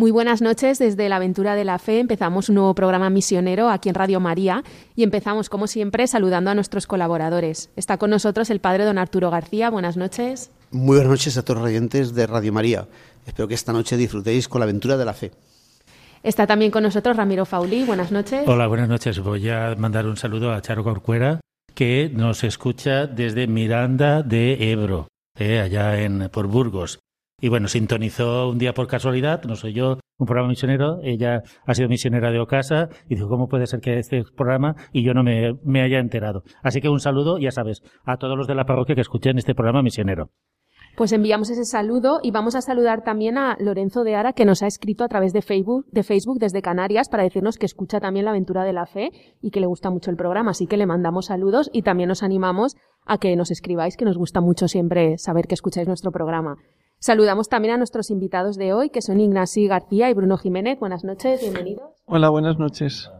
Muy 0.00 0.12
buenas 0.12 0.40
noches 0.40 0.78
desde 0.78 1.10
la 1.10 1.16
Aventura 1.16 1.54
de 1.54 1.62
la 1.62 1.78
Fe. 1.78 1.98
Empezamos 1.98 2.48
un 2.48 2.54
nuevo 2.54 2.74
programa 2.74 3.10
misionero 3.10 3.68
aquí 3.68 3.90
en 3.90 3.94
Radio 3.94 4.18
María 4.18 4.64
y 4.96 5.02
empezamos, 5.02 5.50
como 5.50 5.66
siempre, 5.66 6.06
saludando 6.06 6.50
a 6.50 6.54
nuestros 6.54 6.86
colaboradores. 6.86 7.68
Está 7.76 7.98
con 7.98 8.08
nosotros 8.08 8.48
el 8.48 8.60
padre 8.60 8.86
don 8.86 8.96
Arturo 8.96 9.30
García. 9.30 9.68
Buenas 9.68 9.98
noches. 9.98 10.52
Muy 10.70 10.96
buenas 10.96 11.10
noches 11.10 11.36
a 11.36 11.44
todos 11.44 11.60
los 11.60 11.68
oyentes 11.68 12.14
de 12.14 12.26
Radio 12.26 12.50
María. 12.50 12.88
Espero 13.26 13.46
que 13.46 13.52
esta 13.52 13.74
noche 13.74 13.98
disfrutéis 13.98 14.48
con 14.48 14.60
la 14.60 14.64
Aventura 14.64 14.96
de 14.96 15.04
la 15.04 15.12
Fe. 15.12 15.32
Está 16.22 16.46
también 16.46 16.70
con 16.70 16.82
nosotros 16.82 17.14
Ramiro 17.14 17.44
Fauli. 17.44 17.84
Buenas 17.84 18.10
noches. 18.10 18.48
Hola, 18.48 18.68
buenas 18.68 18.88
noches. 18.88 19.18
Voy 19.18 19.50
a 19.50 19.74
mandar 19.76 20.06
un 20.06 20.16
saludo 20.16 20.54
a 20.54 20.62
Charo 20.62 20.82
Corcuera, 20.82 21.40
que 21.74 22.10
nos 22.10 22.42
escucha 22.42 23.06
desde 23.06 23.46
Miranda 23.46 24.22
de 24.22 24.72
Ebro, 24.72 25.08
eh, 25.38 25.60
allá 25.60 26.00
en, 26.00 26.30
por 26.30 26.46
Burgos. 26.46 27.00
Y 27.40 27.48
bueno, 27.48 27.68
sintonizó 27.68 28.50
un 28.50 28.58
día 28.58 28.74
por 28.74 28.86
casualidad, 28.86 29.42
no 29.44 29.56
soy 29.56 29.72
yo, 29.72 29.98
un 30.18 30.26
programa 30.26 30.48
misionero, 30.48 31.00
ella 31.02 31.42
ha 31.64 31.74
sido 31.74 31.88
misionera 31.88 32.30
de 32.30 32.38
Ocasa 32.38 32.90
y 33.08 33.14
dijo, 33.14 33.28
¿cómo 33.28 33.48
puede 33.48 33.66
ser 33.66 33.80
que 33.80 33.98
este 33.98 34.22
programa 34.36 34.76
y 34.92 35.02
yo 35.02 35.14
no 35.14 35.22
me, 35.22 35.54
me 35.64 35.80
haya 35.80 35.98
enterado? 35.98 36.42
Así 36.62 36.82
que 36.82 36.90
un 36.90 37.00
saludo, 37.00 37.38
ya 37.38 37.50
sabes, 37.50 37.82
a 38.04 38.18
todos 38.18 38.36
los 38.36 38.46
de 38.46 38.54
la 38.54 38.66
parroquia 38.66 38.94
que 38.94 39.00
escuchen 39.00 39.38
este 39.38 39.54
programa 39.54 39.82
misionero. 39.82 40.30
Pues 40.96 41.12
enviamos 41.12 41.48
ese 41.48 41.64
saludo 41.64 42.20
y 42.22 42.30
vamos 42.30 42.54
a 42.54 42.60
saludar 42.60 43.02
también 43.02 43.38
a 43.38 43.56
Lorenzo 43.58 44.04
de 44.04 44.16
Ara, 44.16 44.34
que 44.34 44.44
nos 44.44 44.62
ha 44.62 44.66
escrito 44.66 45.04
a 45.04 45.08
través 45.08 45.32
de 45.32 45.40
Facebook, 45.40 45.86
de 45.90 46.02
Facebook 46.02 46.38
desde 46.38 46.60
Canarias 46.60 47.08
para 47.08 47.22
decirnos 47.22 47.56
que 47.56 47.64
escucha 47.64 48.00
también 48.00 48.26
la 48.26 48.32
aventura 48.32 48.64
de 48.64 48.74
la 48.74 48.84
fe 48.84 49.10
y 49.40 49.50
que 49.50 49.60
le 49.60 49.66
gusta 49.66 49.88
mucho 49.88 50.10
el 50.10 50.16
programa. 50.18 50.50
Así 50.50 50.66
que 50.66 50.76
le 50.76 50.84
mandamos 50.84 51.26
saludos 51.26 51.70
y 51.72 51.82
también 51.82 52.08
nos 52.08 52.22
animamos 52.22 52.76
a 53.06 53.16
que 53.16 53.34
nos 53.36 53.50
escribáis, 53.50 53.96
que 53.96 54.04
nos 54.04 54.18
gusta 54.18 54.42
mucho 54.42 54.68
siempre 54.68 55.16
saber 55.16 55.46
que 55.46 55.54
escucháis 55.54 55.88
nuestro 55.88 56.10
programa. 56.10 56.56
Saludamos 57.02 57.48
también 57.48 57.72
a 57.72 57.76
nuestros 57.78 58.10
invitados 58.10 58.56
de 58.56 58.74
hoy, 58.74 58.90
que 58.90 59.00
son 59.00 59.20
Ignacio 59.20 59.66
García 59.70 60.10
y 60.10 60.14
Bruno 60.14 60.36
Jiménez. 60.36 60.78
Buenas 60.78 61.02
noches, 61.02 61.40
bienvenidos. 61.40 61.94
Hola, 62.04 62.28
buenas 62.28 62.58
noches. 62.58 63.10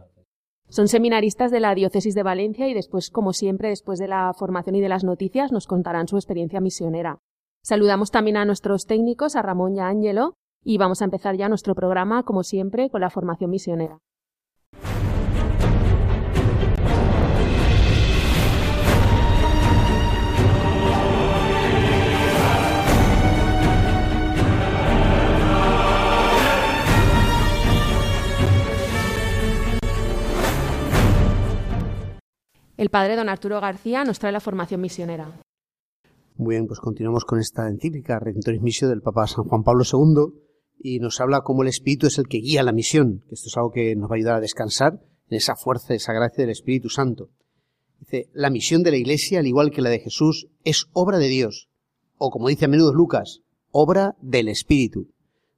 Son 0.69 0.87
seminaristas 0.87 1.49
de 1.49 1.61
la 1.61 1.73
Diócesis 1.73 2.13
de 2.13 2.21
Valencia 2.21 2.67
y 2.67 2.75
después, 2.75 3.09
como 3.09 3.33
siempre, 3.33 3.69
después 3.69 3.97
de 3.97 4.07
la 4.07 4.31
formación 4.37 4.75
y 4.75 4.81
de 4.81 4.89
las 4.89 5.03
noticias, 5.03 5.51
nos 5.51 5.65
contarán 5.65 6.07
su 6.07 6.17
experiencia 6.17 6.61
misionera. 6.61 7.17
Saludamos 7.63 8.11
también 8.11 8.37
a 8.37 8.45
nuestros 8.45 8.85
técnicos, 8.85 9.35
a 9.35 9.41
Ramón 9.41 9.75
y 9.75 9.79
a 9.79 9.87
Ángelo, 9.87 10.35
y 10.63 10.77
vamos 10.77 11.01
a 11.01 11.05
empezar 11.05 11.35
ya 11.35 11.49
nuestro 11.49 11.73
programa, 11.73 12.21
como 12.21 12.43
siempre, 12.43 12.91
con 12.91 13.01
la 13.01 13.09
formación 13.09 13.49
misionera. 13.49 13.97
El 32.81 32.89
padre 32.89 33.15
don 33.15 33.29
Arturo 33.29 33.61
García 33.61 34.03
nos 34.03 34.17
trae 34.17 34.31
la 34.31 34.39
formación 34.39 34.81
misionera. 34.81 35.39
Muy 36.35 36.55
bien, 36.55 36.65
pues 36.65 36.79
continuamos 36.79 37.25
con 37.25 37.37
esta 37.37 37.67
encíclica 37.67 38.17
Redentoris 38.17 38.59
Missio 38.59 38.89
del 38.89 39.03
Papa 39.03 39.27
San 39.27 39.43
Juan 39.43 39.61
Pablo 39.61 39.83
II 39.83 40.33
y 40.79 40.97
nos 40.97 41.21
habla 41.21 41.41
cómo 41.41 41.61
el 41.61 41.67
Espíritu 41.67 42.07
es 42.07 42.17
el 42.17 42.27
que 42.27 42.39
guía 42.39 42.63
la 42.63 42.71
misión, 42.71 43.23
que 43.27 43.35
esto 43.35 43.49
es 43.49 43.57
algo 43.57 43.69
que 43.69 43.95
nos 43.95 44.09
va 44.09 44.15
a 44.15 44.17
ayudar 44.17 44.35
a 44.37 44.39
descansar 44.39 44.93
en 45.29 45.37
esa 45.37 45.55
fuerza, 45.55 45.93
esa 45.93 46.13
gracia 46.13 46.41
del 46.41 46.49
Espíritu 46.49 46.89
Santo. 46.89 47.29
Dice, 47.99 48.31
la 48.33 48.49
misión 48.49 48.81
de 48.81 48.89
la 48.89 48.97
Iglesia, 48.97 49.41
al 49.41 49.45
igual 49.45 49.69
que 49.69 49.83
la 49.83 49.91
de 49.91 49.99
Jesús, 49.99 50.47
es 50.63 50.87
obra 50.91 51.19
de 51.19 51.27
Dios, 51.27 51.69
o 52.17 52.31
como 52.31 52.47
dice 52.47 52.65
a 52.65 52.67
menudo 52.67 52.95
Lucas, 52.95 53.41
obra 53.69 54.15
del 54.23 54.47
Espíritu. 54.47 55.11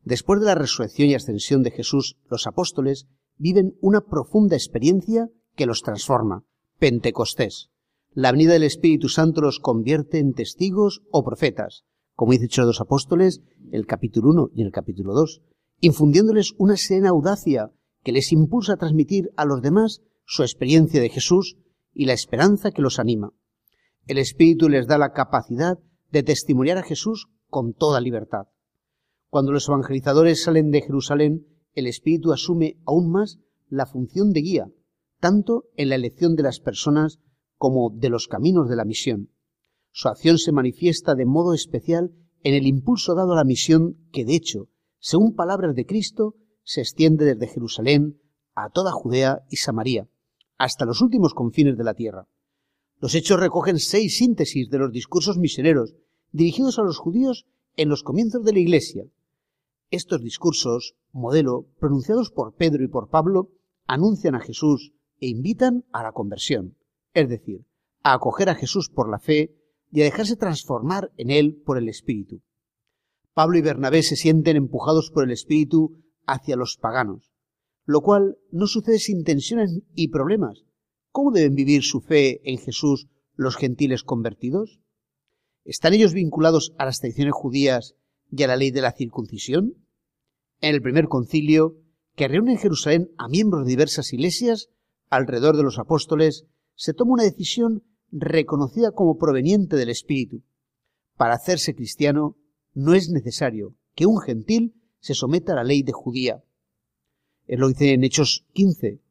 Después 0.04 0.42
de 0.42 0.48
la 0.48 0.56
resurrección 0.56 1.08
y 1.08 1.16
ascensión 1.16 1.64
de 1.64 1.72
Jesús, 1.72 2.18
los 2.30 2.48
apóstoles 2.48 3.08
viven 3.38 3.78
una 3.80 4.02
profunda 4.02 4.58
experiencia 4.58 5.30
que 5.56 5.68
los 5.68 5.84
transforma. 5.84 6.44
Pentecostés. 6.84 7.70
La 8.12 8.34
venida 8.34 8.52
del 8.52 8.64
Espíritu 8.64 9.08
Santo 9.08 9.40
los 9.40 9.62
convierte 9.62 10.20
en 10.20 10.34
testigos 10.34 11.02
o 11.12 11.24
profetas, 11.24 11.86
como 12.14 12.34
dice 12.34 12.48
Hechos 12.48 12.66
los 12.66 12.82
Apóstoles, 12.82 13.42
el 13.72 13.86
capítulo 13.86 14.32
1 14.32 14.50
y 14.54 14.64
el 14.64 14.72
capítulo 14.74 15.14
2, 15.14 15.44
infundiéndoles 15.80 16.54
una 16.58 16.76
serena 16.76 17.12
audacia 17.12 17.72
que 18.04 18.12
les 18.12 18.34
impulsa 18.34 18.74
a 18.74 18.76
transmitir 18.76 19.32
a 19.38 19.46
los 19.46 19.62
demás 19.62 20.02
su 20.26 20.44
experiencia 20.44 21.00
de 21.00 21.08
Jesús 21.08 21.56
y 21.94 22.04
la 22.04 22.12
esperanza 22.12 22.72
que 22.72 22.82
los 22.82 23.00
anima. 23.00 23.32
El 24.06 24.18
Espíritu 24.18 24.68
les 24.68 24.86
da 24.86 24.98
la 24.98 25.14
capacidad 25.14 25.80
de 26.12 26.24
testimoniar 26.24 26.78
a 26.78 26.84
Jesús 26.84 27.30
con 27.48 27.74
toda 27.74 28.02
libertad. 28.02 28.48
Cuando 29.30 29.54
los 29.54 29.70
evangelizadores 29.70 30.44
salen 30.44 30.70
de 30.70 30.82
Jerusalén, 30.82 31.48
el 31.76 31.88
Espíritu 31.88 32.34
asume 32.34 32.76
aún 32.86 33.10
más 33.10 33.40
la 33.70 33.86
función 33.86 34.34
de 34.34 34.42
guía, 34.42 34.68
tanto 35.24 35.70
en 35.78 35.88
la 35.88 35.96
elección 35.96 36.36
de 36.36 36.44
las 36.44 36.60
personas 36.60 37.22
como 37.58 37.90
de 37.96 38.10
los 38.10 38.28
caminos 38.28 38.68
de 38.68 38.76
la 38.76 38.84
misión. 38.84 39.30
Su 39.94 40.10
acción 40.10 40.38
se 40.38 40.52
manifiesta 40.52 41.16
de 41.16 41.26
modo 41.26 41.54
especial 41.54 42.12
en 42.44 42.56
el 42.56 42.68
impulso 42.68 43.16
dado 43.16 43.32
a 43.32 43.38
la 43.38 43.46
misión 43.46 43.96
que, 44.12 44.26
de 44.26 44.36
hecho, 44.36 44.68
según 45.00 45.34
palabras 45.34 45.76
de 45.76 45.86
Cristo, 45.86 46.36
se 46.64 46.82
extiende 46.82 47.24
desde 47.24 47.48
Jerusalén 47.48 48.20
a 48.54 48.70
toda 48.70 48.92
Judea 48.92 49.44
y 49.50 49.56
Samaria, 49.56 50.10
hasta 50.58 50.84
los 50.84 51.00
últimos 51.00 51.34
confines 51.34 51.78
de 51.78 51.86
la 51.86 51.94
tierra. 51.94 52.28
Los 53.00 53.16
hechos 53.16 53.40
recogen 53.40 53.80
seis 53.80 54.18
síntesis 54.18 54.70
de 54.70 54.78
los 54.78 54.92
discursos 54.92 55.38
misioneros 55.38 55.96
dirigidos 56.34 56.80
a 56.80 56.84
los 56.84 56.98
judíos 56.98 57.46
en 57.78 57.88
los 57.88 58.04
comienzos 58.04 58.44
de 58.44 58.52
la 58.52 58.60
Iglesia. 58.60 59.06
Estos 59.90 60.22
discursos, 60.22 60.98
modelo, 61.14 61.68
pronunciados 61.80 62.30
por 62.30 62.56
Pedro 62.56 62.84
y 62.84 62.90
por 62.90 63.08
Pablo, 63.08 63.52
anuncian 63.88 64.36
a 64.36 64.42
Jesús 64.42 64.92
e 65.24 65.28
invitan 65.28 65.86
a 65.94 66.04
la 66.04 66.12
conversión, 66.12 66.76
es 67.14 67.30
decir, 67.30 67.66
a 68.04 68.14
acoger 68.14 68.50
a 68.50 68.56
Jesús 68.56 68.90
por 68.90 69.10
la 69.10 69.20
fe 69.20 69.56
y 69.90 70.02
a 70.02 70.04
dejarse 70.04 70.36
transformar 70.36 71.14
en 71.16 71.30
él 71.30 71.62
por 71.66 71.78
el 71.78 71.88
Espíritu. 71.88 72.42
Pablo 73.34 73.58
y 73.58 73.62
Bernabé 73.62 74.04
se 74.04 74.18
sienten 74.18 74.58
empujados 74.58 75.12
por 75.12 75.24
el 75.24 75.32
Espíritu 75.32 76.04
hacia 76.28 76.58
los 76.58 76.76
paganos, 76.76 77.32
lo 77.86 78.02
cual 78.02 78.38
no 78.52 78.68
sucede 78.68 79.00
sin 79.00 79.24
tensiones 79.24 79.80
y 79.96 80.10
problemas. 80.10 80.66
¿Cómo 81.10 81.32
deben 81.32 81.56
vivir 81.56 81.84
su 81.84 82.02
fe 82.02 82.42
en 82.44 82.58
Jesús 82.58 83.08
los 83.36 83.56
gentiles 83.56 84.04
convertidos? 84.04 84.82
¿Están 85.64 85.94
ellos 85.94 86.12
vinculados 86.12 86.74
a 86.78 86.84
las 86.84 87.00
tradiciones 87.00 87.34
judías 87.34 87.96
y 88.30 88.44
a 88.44 88.48
la 88.48 88.58
ley 88.58 88.72
de 88.72 88.82
la 88.82 88.92
circuncisión? 88.92 89.86
En 90.60 90.76
el 90.76 90.82
primer 90.82 91.08
concilio, 91.08 91.78
que 92.18 92.28
reúne 92.28 92.52
en 92.52 92.58
Jerusalén 92.58 93.12
a 93.18 93.30
miembros 93.30 93.64
de 93.64 93.70
diversas 93.70 94.12
iglesias, 94.12 94.68
alrededor 95.16 95.58
de 95.58 95.64
los 95.64 95.80
apóstoles, 95.80 96.46
se 96.76 96.94
toma 96.94 97.14
una 97.14 97.24
decisión 97.24 97.84
reconocida 98.12 98.92
como 98.92 99.18
proveniente 99.18 99.76
del 99.76 99.90
Espíritu. 99.90 100.44
Para 101.18 101.36
hacerse 101.36 101.76
cristiano 101.76 102.38
no 102.74 102.94
es 102.94 103.10
necesario 103.10 103.76
que 103.96 104.06
un 104.06 104.20
gentil 104.20 104.76
se 105.00 105.14
someta 105.14 105.54
a 105.54 105.58
la 105.58 105.64
ley 105.64 105.84
de 105.84 105.92
judía. 105.92 106.44
Él 107.46 107.60
lo 107.60 107.68
dice 107.68 107.94
en 107.94 108.04
Hechos 108.04 108.46
15, 108.54 109.02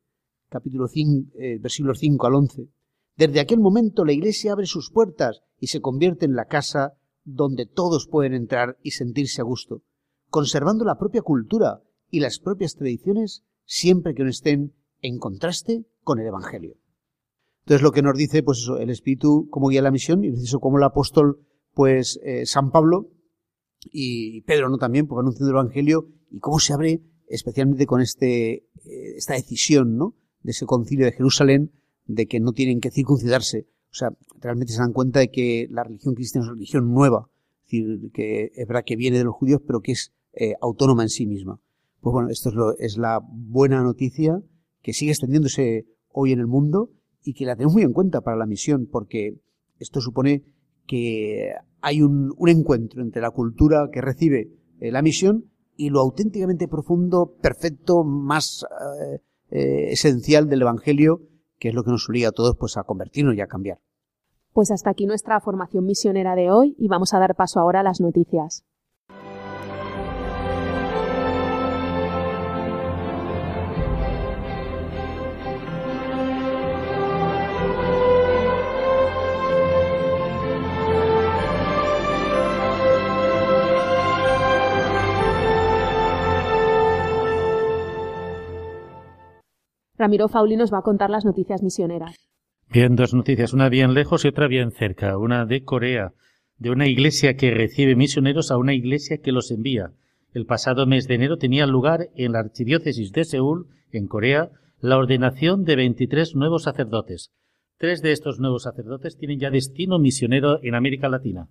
capítulo 0.49 0.89
5, 0.89 1.31
eh, 1.39 1.59
versículos 1.61 1.99
5 1.99 2.27
al 2.27 2.35
11. 2.35 2.69
Desde 3.17 3.41
aquel 3.41 3.61
momento 3.61 4.05
la 4.05 4.13
iglesia 4.13 4.53
abre 4.53 4.67
sus 4.67 4.91
puertas 4.91 5.43
y 5.59 5.69
se 5.69 5.81
convierte 5.81 6.25
en 6.25 6.35
la 6.35 6.47
casa 6.47 6.95
donde 7.25 7.67
todos 7.67 8.09
pueden 8.09 8.35
entrar 8.35 8.79
y 8.83 8.93
sentirse 8.93 9.41
a 9.41 9.45
gusto, 9.45 9.83
conservando 10.29 10.85
la 10.85 10.99
propia 10.99 11.23
cultura 11.23 11.83
y 12.11 12.21
las 12.21 12.41
propias 12.41 12.75
tradiciones 12.75 13.45
siempre 13.65 14.15
que 14.15 14.25
no 14.25 14.31
estén 14.31 14.75
en 15.01 15.19
contraste 15.19 15.85
con 16.03 16.21
el 16.21 16.27
Evangelio. 16.27 16.77
Entonces 17.61 17.83
lo 17.83 17.93
que 17.93 18.03
nos 18.03 18.17
dice, 18.17 18.43
pues 18.43 18.59
eso, 18.59 18.79
el 18.79 18.91
Espíritu 18.91 19.49
como 19.51 19.69
guía 19.69 19.83
la 19.83 19.91
misión, 19.91 20.25
y 20.25 20.29
eso 20.29 20.59
como 20.59 20.79
el 20.79 20.85
apóstol, 20.85 21.47
pues 21.75 22.19
eh, 22.25 22.45
San 22.45 22.71
Pablo 22.71 23.11
y 23.91 24.43
Pedro, 24.43 24.69
¿no? 24.69 24.79
También, 24.79 25.07
porque 25.07 25.21
anunciando 25.21 25.51
el 25.51 25.59
Evangelio, 25.59 26.09
y 26.31 26.39
cómo 26.41 26.59
se 26.59 26.73
abre 26.73 27.03
especialmente 27.29 27.87
con 27.87 28.01
este, 28.01 28.53
eh, 28.55 29.17
esta 29.17 29.35
decisión, 29.35 29.97
¿no? 29.97 30.17
De 30.43 30.51
ese 30.51 30.67
concilio 30.67 31.07
de 31.07 31.13
Jerusalén, 31.13 31.73
de 32.07 32.27
que 32.27 32.41
no 32.41 32.53
tienen 32.53 32.81
que 32.81 32.91
circuncidarse. 32.91 33.69
O 33.91 33.95
sea, 33.95 34.11
realmente 34.41 34.73
se 34.73 34.81
dan 34.81 34.93
cuenta 34.93 35.21
de 35.21 35.31
que 35.31 35.69
la 35.71 35.85
religión 35.85 36.15
cristiana 36.15 36.45
es 36.45 36.49
una 36.49 36.55
religión 36.57 36.93
nueva. 36.93 37.31
Es 37.61 37.71
decir, 37.71 38.11
que 38.13 38.51
es 38.55 38.67
verdad 38.67 38.83
que 38.85 38.97
viene 38.97 39.19
de 39.19 39.25
los 39.25 39.35
judíos, 39.35 39.61
pero 39.65 39.81
que 39.81 39.93
es 39.93 40.13
eh, 40.33 40.55
autónoma 40.61 41.05
en 41.05 41.11
sí 41.11 41.27
misma. 41.27 41.61
Pues 42.01 42.13
bueno, 42.13 42.29
esto 42.29 42.49
es, 42.49 42.55
lo, 42.55 42.77
es 42.79 42.99
la 42.99 43.21
buena 43.23 43.83
noticia 43.83 44.43
que 44.83 44.93
sigue 44.93 45.13
extendiéndose 45.13 45.87
hoy 46.09 46.33
en 46.33 46.41
el 46.41 46.47
mundo 46.47 46.91
y 47.23 47.35
que 47.35 47.47
la 47.47 47.55
tenemos 47.55 47.75
muy 47.75 47.83
en 47.83 47.93
cuenta 47.93 48.21
para 48.21 48.37
la 48.37 48.47
misión, 48.47 48.89
porque 48.91 49.39
Esto 49.79 50.01
supone 50.01 50.45
que 50.87 51.53
hay 51.81 52.03
un, 52.03 52.35
encuentro 52.47 53.03
entre 53.03 53.23
la 53.23 53.31
cultura 53.31 53.89
que 53.93 54.01
recibe 54.01 54.53
eh, 54.81 54.93
la 54.93 55.03
misión 55.03 55.51
y 55.77 55.91
lo 55.91 56.01
auténticamente 56.01 56.69
profundo, 56.69 57.35
perfecto, 57.41 58.05
más 58.05 58.65
eh, 59.01 59.19
eh, 59.51 59.93
esencial 59.93 60.49
del 60.49 60.63
Evangelio, 60.63 61.23
que 61.59 61.69
es 61.69 61.75
lo 61.75 61.83
que 61.83 61.91
nos 61.91 62.09
obliga 62.09 62.29
a 62.29 62.33
todos 62.33 62.57
pues, 62.59 62.77
a 62.77 62.85
convertirnos 62.85 63.35
y 63.37 63.41
a 63.41 63.47
cambiar. 63.47 63.81
Pues 64.53 64.71
hasta 64.71 64.91
aquí 64.91 65.07
nuestra 65.07 65.41
formación 65.41 65.85
misionera 65.87 66.37
de 66.37 66.51
hoy 66.51 66.77
y 66.79 66.89
vamos 66.89 67.15
a 67.15 67.19
dar 67.19 67.35
paso 67.35 67.59
ahora 67.59 67.81
a 67.81 67.83
las 67.83 68.01
noticias. 68.01 68.65
Ramiro 90.03 90.27
Fauli 90.27 90.57
nos 90.57 90.73
va 90.73 90.79
a 90.79 90.83
contar 90.83 91.11
las 91.11 91.25
noticias 91.25 91.63
misioneras. 91.63 92.17
Bien, 92.69 92.97
dos 92.97 93.15
noticias, 93.15 93.53
una 93.53 93.69
bien 93.69 93.95
lejos 93.95 94.25
y 94.25 94.29
otra 94.29 94.49
bien 94.49 94.73
cerca. 94.73 95.17
Una 95.17 95.47
de 95.47 95.63
Corea, 95.63 96.13
de 96.59 96.71
una 96.71 96.89
iglesia 96.89 97.37
que 97.37 97.53
recibe 97.53 97.95
misioneros 97.95 98.51
a 98.51 98.57
una 98.57 98.75
iglesia 98.75 99.19
que 99.19 99.31
los 99.31 99.53
envía. 99.53 99.93
El 100.35 100.45
pasado 100.45 100.87
mes 100.87 101.07
de 101.07 101.15
enero 101.15 101.37
tenía 101.37 101.69
lugar 101.69 102.09
en 102.17 102.33
la 102.33 102.41
archidiócesis 102.41 103.13
de 103.13 103.25
Seúl, 103.25 103.69
en 103.93 104.09
Corea, 104.09 104.51
la 104.81 104.99
ordenación 104.99 105.63
de 105.63 105.77
23 105.77 106.35
nuevos 106.35 106.65
sacerdotes. 106.65 107.31
Tres 107.79 108.03
de 108.03 108.11
estos 108.11 108.41
nuevos 108.41 108.65
sacerdotes 108.65 109.17
tienen 109.17 109.39
ya 109.39 109.51
destino 109.51 110.01
misionero 110.01 110.59
en 110.65 110.75
América 110.75 111.09
Latina. 111.09 111.47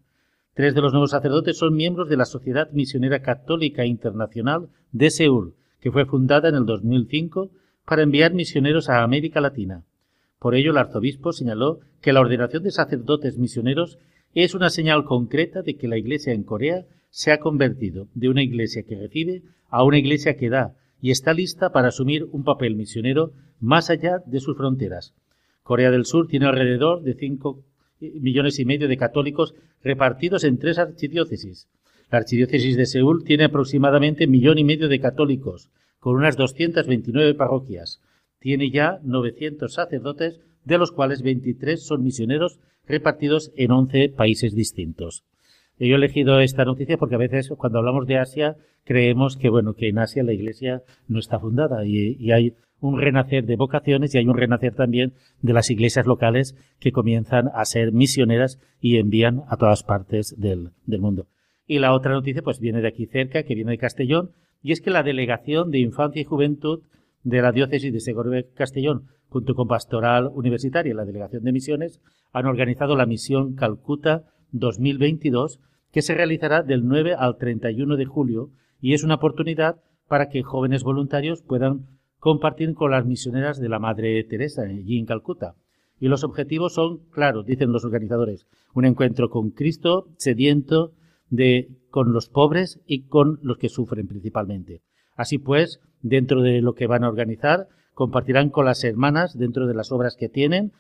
Tres 0.56 0.76
de 0.76 0.82
los 0.82 0.92
nuevos 0.92 1.12
sacerdotes 1.12 1.58
son 1.58 1.74
miembros 1.74 2.10
de 2.10 2.18
la 2.18 2.26
Sociedad 2.26 2.70
Misionera 2.74 3.22
Católica 3.22 3.86
Internacional 3.86 4.68
de 4.92 5.10
Seúl, 5.10 5.56
que 5.80 5.90
fue 5.90 6.06
fundada 6.06 6.50
en 6.50 6.56
el 6.56 6.66
2005 6.66 7.50
para 7.86 8.04
enviar 8.04 8.34
misioneros 8.34 8.90
a 8.90 9.04
América 9.04 9.42
Latina. 9.42 9.84
Por 10.40 10.56
ello, 10.56 10.72
el 10.72 10.78
arzobispo 10.78 11.34
señaló 11.34 11.80
que 12.02 12.14
la 12.14 12.22
ordenación 12.22 12.64
de 12.64 12.72
sacerdotes 12.72 13.38
misioneros 13.38 14.00
es 14.34 14.56
una 14.56 14.70
señal 14.70 15.04
concreta 15.04 15.62
de 15.62 15.76
que 15.76 15.88
la 15.88 15.98
Iglesia 15.98 16.34
en 16.34 16.44
Corea 16.44 16.86
se 17.10 17.32
ha 17.32 17.40
convertido 17.40 18.08
de 18.16 18.30
una 18.30 18.42
Iglesia 18.42 18.84
que 18.84 18.96
recibe 18.96 19.44
a 19.70 19.84
una 19.84 19.98
Iglesia 19.98 20.38
que 20.38 20.50
da 20.50 20.74
y 21.02 21.12
está 21.12 21.34
lista 21.34 21.72
para 21.72 21.90
asumir 21.90 22.28
un 22.32 22.44
papel 22.44 22.76
misionero 22.76 23.34
más 23.60 23.90
allá 23.90 24.22
de 24.26 24.40
sus 24.40 24.56
fronteras. 24.56 25.14
Corea 25.64 25.92
del 25.92 26.06
Sur 26.06 26.28
tiene 26.28 26.48
alrededor 26.48 27.04
de 27.04 27.14
cinco 27.14 27.64
millones 28.00 28.60
y 28.60 28.66
medio 28.66 28.88
de 28.88 28.98
católicos 28.98 29.54
repartidos 29.84 30.44
en 30.44 30.58
tres 30.58 30.80
archidiócesis. 30.80 31.68
La 32.10 32.20
archidiócesis 32.20 32.76
de 32.76 32.86
Seúl 32.86 33.24
tiene 33.24 33.46
aproximadamente 33.46 34.28
millón 34.28 34.58
y 34.58 34.64
medio 34.64 34.90
de 34.90 35.00
católicos, 35.00 35.70
con 36.02 36.16
unas 36.16 36.36
229 36.36 37.36
parroquias. 37.36 38.02
Tiene 38.40 38.72
ya 38.72 39.00
900 39.04 39.72
sacerdotes, 39.72 40.42
de 40.66 40.78
los 40.78 40.92
cuales 40.92 41.22
23 41.22 41.82
son 41.82 42.04
misioneros 42.04 42.60
repartidos 42.88 43.52
en 43.56 43.72
11 43.72 44.10
países 44.10 44.56
distintos. 44.56 45.24
Yo 45.80 45.88
he 45.88 45.94
elegido 45.94 46.40
esta 46.40 46.66
noticia 46.66 46.98
porque 46.98 47.16
a 47.16 47.20
veces 47.20 47.50
cuando 47.56 47.80
hablamos 47.80 48.08
de 48.08 48.18
Asia 48.18 48.58
creemos 48.84 49.38
que 49.38 49.50
bueno 49.50 49.76
que 49.76 49.90
en 49.90 50.00
Asia 50.00 50.24
la 50.24 50.34
Iglesia 50.34 50.82
no 51.08 51.20
está 51.20 51.40
fundada 51.40 51.86
y, 51.86 52.32
hay 52.32 52.56
un 52.80 53.00
renacer 53.00 53.46
de 53.46 53.56
vocaciones 53.56 54.14
y 54.14 54.18
hay 54.18 54.26
un 54.26 54.38
renacer 54.38 54.74
también 54.74 55.14
de 55.42 55.54
las 55.54 55.70
iglesias 55.70 56.08
locales 56.08 56.56
que 56.80 56.92
comienzan 56.92 57.50
a 57.54 57.64
ser 57.66 57.92
misioneras 57.92 58.60
y 58.80 58.98
envían 58.98 59.44
a 59.50 59.58
todas 59.58 59.84
partes 59.84 60.36
del 60.40 60.72
mundo. 60.88 61.28
Y 61.68 61.78
la 61.78 61.94
otra 61.94 62.14
noticia 62.14 62.42
pues 62.42 62.60
viene 62.60 62.82
de 62.82 62.88
aquí 62.88 63.06
cerca, 63.06 63.44
que 63.44 63.54
viene 63.54 63.72
de 63.72 63.78
Castellón, 63.78 64.32
y 64.62 64.72
es 64.72 64.82
que 64.82 64.92
la 64.92 65.04
Delegación 65.04 65.72
de 65.72 65.80
Infancia 65.80 66.22
y 66.22 66.26
Juventud 66.26 66.82
de 67.24 67.42
la 67.42 67.52
Diócesis 67.52 67.92
de 67.92 68.00
Segovia 68.00 68.46
Castellón, 68.54 69.08
junto 69.30 69.56
con 69.56 69.68
Pastoral 69.68 70.30
Universitaria 70.34 70.92
y 70.92 70.96
la 70.96 71.06
Delegación 71.06 71.44
de 71.44 71.52
Misiones, 71.52 72.02
han 72.32 72.46
organizado 72.46 72.96
la 72.96 73.06
misión 73.06 73.56
Calcuta 73.56 74.24
2022, 74.52 75.60
que 75.92 76.02
se 76.02 76.16
realizará 76.16 76.64
del 76.64 76.86
9 76.86 77.16
al 77.18 77.38
31 77.38 77.98
de 77.98 78.06
julio 78.06 78.50
y 78.80 78.94
es 78.94 79.04
una 79.04 79.16
oportunidad 79.16 79.82
para 80.08 80.30
que 80.30 80.44
jóvenes 80.44 80.84
voluntarios 80.84 81.42
puedan 81.42 81.86
compartir 82.20 82.74
con 82.74 82.92
las 82.92 83.06
misioneras 83.06 83.60
de 83.60 83.70
la 83.70 83.80
Madre 83.80 84.24
Teresa 84.24 84.64
allí 84.64 84.98
en 84.98 85.06
Calcuta. 85.06 85.56
Y 86.00 86.08
los 86.08 86.24
objetivos 86.24 86.74
son 86.74 87.00
claros, 87.12 87.46
dicen 87.46 87.72
los 87.72 87.86
organizadores, 87.86 88.48
un 88.74 88.86
encuentro 88.86 89.30
con 89.30 89.52
Cristo 89.52 90.08
sediento 90.18 90.94
de 91.30 91.70
con 91.92 92.14
los 92.14 92.30
pobres 92.30 92.80
y 92.88 93.04
con 93.04 93.40
los 93.44 93.58
que 93.58 93.70
sufren 93.70 94.08
principalmente. 94.08 94.82
Así 95.16 95.38
pues, 95.38 95.82
dentro 96.02 96.42
de 96.42 96.62
lo 96.62 96.74
que 96.74 96.88
van 96.88 97.04
a 97.04 97.10
organizar, 97.10 97.68
compartirán 97.94 98.50
con 98.50 98.66
las 98.66 98.84
hermanas 98.84 99.38
dentro 99.38 99.68
de 99.68 99.76
las 99.76 99.92
obras 99.92 100.16
que 100.16 100.30
tienen, 100.30 100.72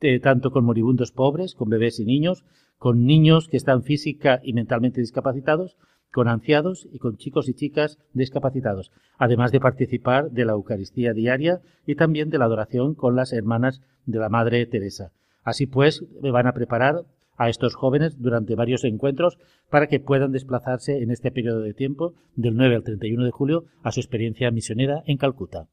eh, 0.00 0.20
tanto 0.20 0.52
con 0.52 0.64
moribundos 0.64 1.10
pobres, 1.10 1.54
con 1.54 1.68
bebés 1.68 1.98
y 1.98 2.04
niños, 2.04 2.44
con 2.76 3.04
niños 3.04 3.48
que 3.48 3.56
están 3.56 3.82
física 3.82 4.40
y 4.44 4.52
mentalmente 4.52 5.00
discapacitados, 5.00 5.76
con 6.12 6.28
ancianos 6.28 6.88
y 6.92 6.98
con 6.98 7.16
chicos 7.16 7.48
y 7.48 7.54
chicas 7.54 7.98
discapacitados, 8.12 8.92
además 9.18 9.52
de 9.52 9.60
participar 9.60 10.30
de 10.30 10.44
la 10.44 10.52
Eucaristía 10.52 11.12
diaria 11.12 11.60
y 11.86 11.96
también 11.96 12.30
de 12.30 12.38
la 12.38 12.44
adoración 12.44 12.94
con 12.94 13.16
las 13.16 13.32
hermanas 13.32 13.80
de 14.06 14.18
la 14.18 14.28
Madre 14.28 14.64
Teresa. 14.66 15.12
Así 15.42 15.66
pues, 15.66 16.04
van 16.22 16.46
a 16.46 16.52
preparar 16.52 17.04
a 17.38 17.48
estos 17.48 17.74
jóvenes 17.74 18.20
durante 18.20 18.54
varios 18.56 18.84
encuentros 18.84 19.38
para 19.70 19.86
que 19.86 20.00
puedan 20.00 20.32
desplazarse 20.32 21.02
en 21.02 21.10
este 21.10 21.30
periodo 21.30 21.60
de 21.60 21.72
tiempo, 21.72 22.14
del 22.36 22.56
9 22.56 22.76
al 22.76 22.82
31 22.82 23.24
de 23.24 23.30
julio, 23.30 23.64
a 23.82 23.92
su 23.92 24.00
experiencia 24.00 24.50
misionera 24.50 25.02
en 25.06 25.16
Calcuta. 25.16 25.68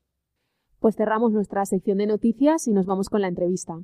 Pues 0.80 0.96
cerramos 0.96 1.32
nuestra 1.32 1.66
sección 1.66 1.98
de 1.98 2.08
noticias 2.08 2.68
y 2.68 2.72
nos 2.72 2.86
vamos 2.86 3.10
con 3.10 3.22
la 3.22 3.28
entrevista. 3.28 3.80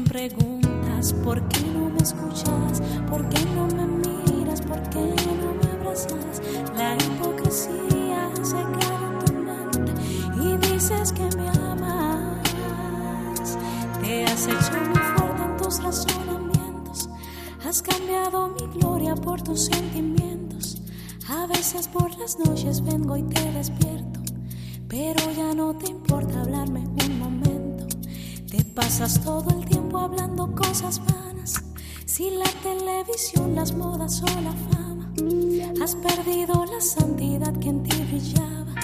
Preguntas, 0.00 1.12
¿por 1.22 1.46
qué 1.48 1.60
no 1.66 1.90
me 1.90 1.98
escuchas? 1.98 2.80
¿Por 3.10 3.28
qué 3.28 3.44
no 3.54 3.66
me 3.66 3.86
miras? 3.86 4.62
¿Por 4.62 4.80
qué 4.88 5.14
no 5.36 5.52
me 5.52 5.70
abrazas? 5.70 6.40
La 6.74 6.94
hipocresía 6.94 8.30
se 8.42 8.56
queda 8.56 9.02
y 10.42 10.56
dices 10.56 11.12
que 11.12 11.28
me 11.36 11.46
amas. 11.50 12.48
Te 14.00 14.24
has 14.24 14.46
hecho 14.46 14.72
muy 14.88 14.98
fuerte 14.98 15.42
en 15.42 15.56
tus 15.58 15.82
razonamientos, 15.82 17.10
has 17.62 17.82
cambiado 17.82 18.48
mi 18.48 18.66
gloria 18.78 19.14
por 19.14 19.42
tus 19.42 19.66
sentimientos. 19.66 20.80
A 21.28 21.46
veces 21.46 21.86
por 21.88 22.18
las 22.18 22.38
noches 22.38 22.82
vengo 22.82 23.14
y 23.18 23.24
te 23.24 23.52
despierto, 23.52 24.20
pero 24.88 25.30
ya 25.36 25.54
no 25.54 25.76
te 25.76 25.90
importa 25.90 26.40
hablarme 26.40 26.80
un 26.80 27.18
momento 27.18 27.71
te 28.52 28.62
pasas 28.64 29.18
todo 29.24 29.48
el 29.48 29.64
tiempo 29.64 29.98
hablando 29.98 30.54
cosas 30.54 31.00
vanas. 31.06 31.64
Si 32.04 32.28
la 32.30 32.50
televisión, 32.62 33.54
las 33.54 33.72
modas 33.72 34.22
o 34.22 34.26
la 34.42 34.52
fama, 34.68 35.10
has 35.82 35.94
perdido 35.96 36.66
la 36.66 36.80
santidad 36.82 37.54
que 37.58 37.70
en 37.70 37.82
ti 37.82 37.96
brillaba. 38.02 38.74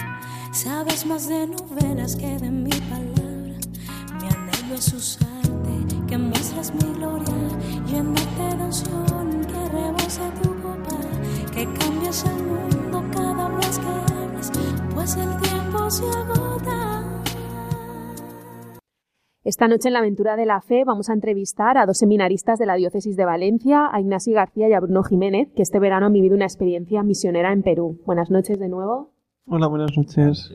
Sabes 0.51 1.05
más 1.05 1.27
de 1.27 1.45
novelas 1.45 2.15
que 2.15 2.39
de 2.39 2.49
mi 2.49 2.71
palabra. 2.71 3.57
Mi 4.19 4.27
anhelo 4.27 4.73
es 4.75 4.91
usarte, 4.91 5.75
que 6.07 6.17
muestras 6.17 6.73
mi 6.73 6.91
gloria, 6.95 7.35
llénate 7.85 8.57
de 8.57 8.63
unción, 8.63 9.45
que 9.45 9.69
rebose 9.69 10.31
tu 10.41 10.49
copa. 10.63 10.97
que 11.53 11.71
cambias 11.75 12.25
el 12.25 12.43
mundo 12.43 13.03
cada 13.15 13.47
vez 13.49 13.77
que 13.77 14.13
hablas, 14.13 14.51
pues 14.95 15.15
el 15.15 15.37
tiempo 15.37 15.91
se 15.91 16.09
agota. 16.09 16.88
Esta 19.49 19.67
noche 19.67 19.89
en 19.89 19.93
la 19.93 19.99
aventura 20.01 20.35
de 20.35 20.45
la 20.45 20.61
fe 20.61 20.83
vamos 20.85 21.09
a 21.09 21.13
entrevistar 21.13 21.75
a 21.79 21.87
dos 21.87 21.97
seminaristas 21.97 22.59
de 22.59 22.67
la 22.67 22.75
diócesis 22.75 23.17
de 23.17 23.25
Valencia, 23.25 23.89
a 23.91 23.99
Ignasi 23.99 24.31
García 24.31 24.69
y 24.69 24.73
a 24.73 24.79
Bruno 24.79 25.01
Jiménez, 25.01 25.49
que 25.55 25.63
este 25.63 25.79
verano 25.79 26.05
han 26.05 26.13
vivido 26.13 26.35
una 26.35 26.45
experiencia 26.45 27.01
misionera 27.01 27.51
en 27.51 27.63
Perú. 27.63 27.99
Buenas 28.05 28.29
noches 28.29 28.59
de 28.59 28.69
nuevo. 28.69 29.09
Hola, 29.47 29.65
buenas 29.65 29.97
noches. 29.97 30.53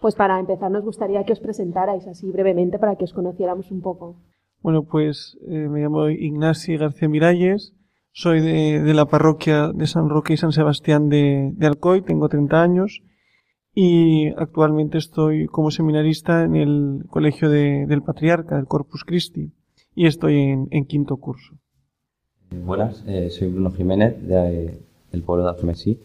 Pues 0.00 0.14
para 0.14 0.40
empezar 0.40 0.70
nos 0.70 0.82
gustaría 0.82 1.24
que 1.24 1.34
os 1.34 1.40
presentarais 1.40 2.08
así 2.08 2.30
brevemente 2.30 2.78
para 2.78 2.96
que 2.96 3.04
os 3.04 3.12
conociéramos 3.12 3.70
un 3.70 3.82
poco. 3.82 4.16
Bueno, 4.62 4.84
pues 4.84 5.36
eh, 5.46 5.68
me 5.68 5.80
llamo 5.80 6.08
Ignasi 6.08 6.78
García 6.78 7.10
Miralles, 7.10 7.74
soy 8.12 8.40
de, 8.40 8.80
de, 8.80 8.94
la 8.94 9.04
parroquia 9.04 9.72
de 9.74 9.86
San 9.86 10.08
Roque 10.08 10.32
y 10.32 10.36
San 10.38 10.52
Sebastián 10.52 11.10
de, 11.10 11.52
de 11.54 11.66
Alcoy, 11.66 12.00
tengo 12.00 12.30
30 12.30 12.62
años 12.62 13.02
y 13.74 14.28
actualmente 14.36 14.98
estoy 14.98 15.46
como 15.46 15.70
seminarista 15.70 16.44
en 16.44 16.56
el 16.56 17.04
Colegio 17.08 17.48
de, 17.48 17.86
del 17.86 18.02
Patriarca, 18.02 18.56
del 18.56 18.66
Corpus 18.66 19.04
Christi, 19.04 19.52
y 19.94 20.06
estoy 20.06 20.36
en, 20.36 20.68
en 20.70 20.84
quinto 20.84 21.16
curso. 21.16 21.54
Buenas, 22.50 23.02
eh, 23.06 23.30
soy 23.30 23.48
Bruno 23.48 23.70
Jiménez 23.70 24.20
de, 24.26 24.78
del 25.10 25.22
pueblo 25.22 25.44
de 25.44 25.50
Alfemesí, 25.50 25.98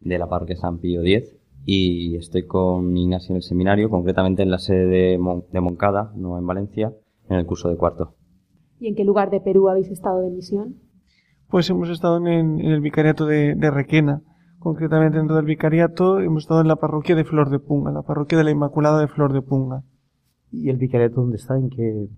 de 0.00 0.18
la 0.18 0.28
parroquia 0.28 0.56
San 0.56 0.78
Pío 0.78 1.02
X, 1.02 1.34
y 1.64 2.16
estoy 2.16 2.46
con 2.46 2.96
Ignacio 2.96 3.32
en 3.32 3.36
el 3.36 3.42
seminario, 3.42 3.90
concretamente 3.90 4.42
en 4.42 4.50
la 4.50 4.58
sede 4.58 4.86
de, 4.86 5.18
Mon 5.18 5.44
de 5.50 5.60
Moncada, 5.60 6.12
no 6.14 6.38
en 6.38 6.46
Valencia, 6.46 6.92
en 7.28 7.36
el 7.36 7.46
curso 7.46 7.68
de 7.68 7.76
cuarto. 7.76 8.14
¿Y 8.80 8.88
en 8.88 8.94
qué 8.94 9.04
lugar 9.04 9.30
de 9.30 9.40
Perú 9.40 9.68
habéis 9.68 9.88
estado 9.88 10.20
de 10.20 10.30
misión? 10.30 10.76
Pues 11.48 11.68
hemos 11.70 11.88
estado 11.88 12.18
en, 12.18 12.60
en 12.60 12.70
el 12.70 12.80
vicariato 12.80 13.26
de, 13.26 13.54
de 13.54 13.70
Requena, 13.70 14.22
concretamente 14.58 15.18
dentro 15.18 15.36
del 15.36 15.44
vicariato, 15.44 16.20
hemos 16.20 16.44
estado 16.44 16.60
en 16.60 16.68
la 16.68 16.76
parroquia 16.76 17.14
de 17.14 17.24
Flor 17.24 17.50
de 17.50 17.58
Punga, 17.58 17.90
la 17.90 18.02
parroquia 18.02 18.38
de 18.38 18.44
la 18.44 18.50
Inmaculada 18.50 19.00
de 19.00 19.08
Flor 19.08 19.32
de 19.32 19.42
Punga. 19.42 19.82
¿Y 20.50 20.70
el 20.70 20.76
vicariato 20.76 21.20
dónde 21.20 21.36
está? 21.36 21.56
¿En 21.56 21.70
qué 21.70 22.08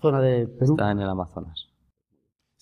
zona 0.00 0.20
de 0.20 0.46
Perú? 0.46 0.74
Está 0.74 0.90
en 0.90 1.00
el 1.00 1.08
Amazonas. 1.08 1.69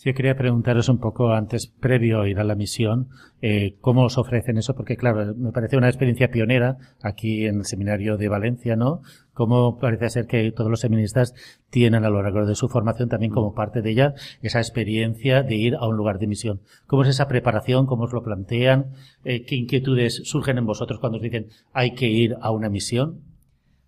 Sí, 0.00 0.14
quería 0.14 0.36
preguntaros 0.36 0.88
un 0.88 0.98
poco 0.98 1.32
antes, 1.32 1.66
previo 1.66 2.20
a 2.20 2.28
ir 2.28 2.38
a 2.38 2.44
la 2.44 2.54
misión, 2.54 3.08
eh, 3.42 3.78
cómo 3.80 4.04
os 4.04 4.16
ofrecen 4.16 4.56
eso, 4.56 4.76
porque 4.76 4.96
claro, 4.96 5.34
me 5.34 5.50
parece 5.50 5.76
una 5.76 5.88
experiencia 5.88 6.30
pionera 6.30 6.76
aquí 7.02 7.46
en 7.46 7.56
el 7.56 7.64
seminario 7.64 8.16
de 8.16 8.28
Valencia, 8.28 8.76
¿no? 8.76 9.00
Cómo 9.32 9.76
parece 9.80 10.08
ser 10.10 10.28
que 10.28 10.52
todos 10.52 10.70
los 10.70 10.78
seminaristas 10.78 11.34
tienen 11.68 12.04
a 12.04 12.10
lo 12.10 12.22
largo 12.22 12.46
de 12.46 12.54
su 12.54 12.68
formación 12.68 13.08
también 13.08 13.32
como 13.32 13.54
parte 13.54 13.82
de 13.82 13.90
ella 13.90 14.14
esa 14.40 14.60
experiencia 14.60 15.42
de 15.42 15.56
ir 15.56 15.74
a 15.74 15.88
un 15.88 15.96
lugar 15.96 16.20
de 16.20 16.28
misión. 16.28 16.60
¿Cómo 16.86 17.02
es 17.02 17.08
esa 17.08 17.26
preparación? 17.26 17.86
¿Cómo 17.86 18.04
os 18.04 18.12
lo 18.12 18.22
plantean? 18.22 18.92
Eh, 19.24 19.44
¿Qué 19.44 19.56
inquietudes 19.56 20.22
surgen 20.22 20.58
en 20.58 20.66
vosotros 20.66 21.00
cuando 21.00 21.16
os 21.16 21.22
dicen 21.24 21.48
hay 21.72 21.96
que 21.96 22.06
ir 22.06 22.36
a 22.40 22.52
una 22.52 22.68
misión? 22.68 23.22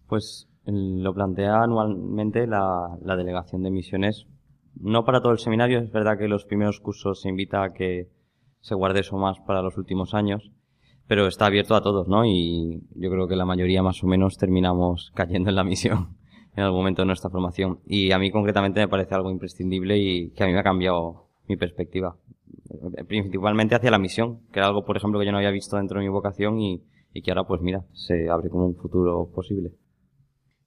Pues 0.08 0.48
lo 0.64 1.14
plantea 1.14 1.62
anualmente 1.62 2.48
la 2.48 2.98
delegación 3.16 3.62
de 3.62 3.70
misiones 3.70 4.26
no 4.74 5.04
para 5.04 5.20
todo 5.20 5.32
el 5.32 5.38
seminario, 5.38 5.78
es 5.80 5.90
verdad 5.90 6.18
que 6.18 6.28
los 6.28 6.44
primeros 6.44 6.80
cursos 6.80 7.20
se 7.20 7.28
invita 7.28 7.62
a 7.62 7.72
que 7.72 8.08
se 8.60 8.74
guarde 8.74 9.00
eso 9.00 9.16
más 9.16 9.38
para 9.40 9.62
los 9.62 9.76
últimos 9.76 10.14
años, 10.14 10.50
pero 11.06 11.26
está 11.26 11.46
abierto 11.46 11.74
a 11.74 11.82
todos, 11.82 12.08
¿no? 12.08 12.24
Y 12.24 12.82
yo 12.94 13.10
creo 13.10 13.26
que 13.26 13.36
la 13.36 13.44
mayoría 13.44 13.82
más 13.82 14.02
o 14.04 14.06
menos 14.06 14.36
terminamos 14.36 15.10
cayendo 15.14 15.50
en 15.50 15.56
la 15.56 15.64
misión 15.64 16.16
en 16.56 16.62
algún 16.62 16.80
momento 16.80 17.02
de 17.02 17.06
nuestra 17.06 17.30
formación. 17.30 17.80
Y 17.86 18.12
a 18.12 18.18
mí 18.18 18.30
concretamente 18.30 18.80
me 18.80 18.88
parece 18.88 19.14
algo 19.14 19.30
imprescindible 19.30 19.98
y 19.98 20.30
que 20.30 20.44
a 20.44 20.46
mí 20.46 20.52
me 20.52 20.60
ha 20.60 20.64
cambiado 20.64 21.26
mi 21.48 21.56
perspectiva. 21.56 22.16
Principalmente 23.08 23.74
hacia 23.74 23.90
la 23.90 23.98
misión, 23.98 24.40
que 24.52 24.60
era 24.60 24.68
algo, 24.68 24.84
por 24.84 24.96
ejemplo, 24.96 25.18
que 25.18 25.26
yo 25.26 25.32
no 25.32 25.38
había 25.38 25.50
visto 25.50 25.76
dentro 25.76 25.98
de 25.98 26.04
mi 26.04 26.10
vocación 26.10 26.60
y, 26.60 26.82
y 27.12 27.22
que 27.22 27.32
ahora, 27.32 27.44
pues 27.44 27.60
mira, 27.60 27.84
se 27.92 28.28
abre 28.30 28.48
como 28.48 28.66
un 28.66 28.76
futuro 28.76 29.28
posible. 29.34 29.72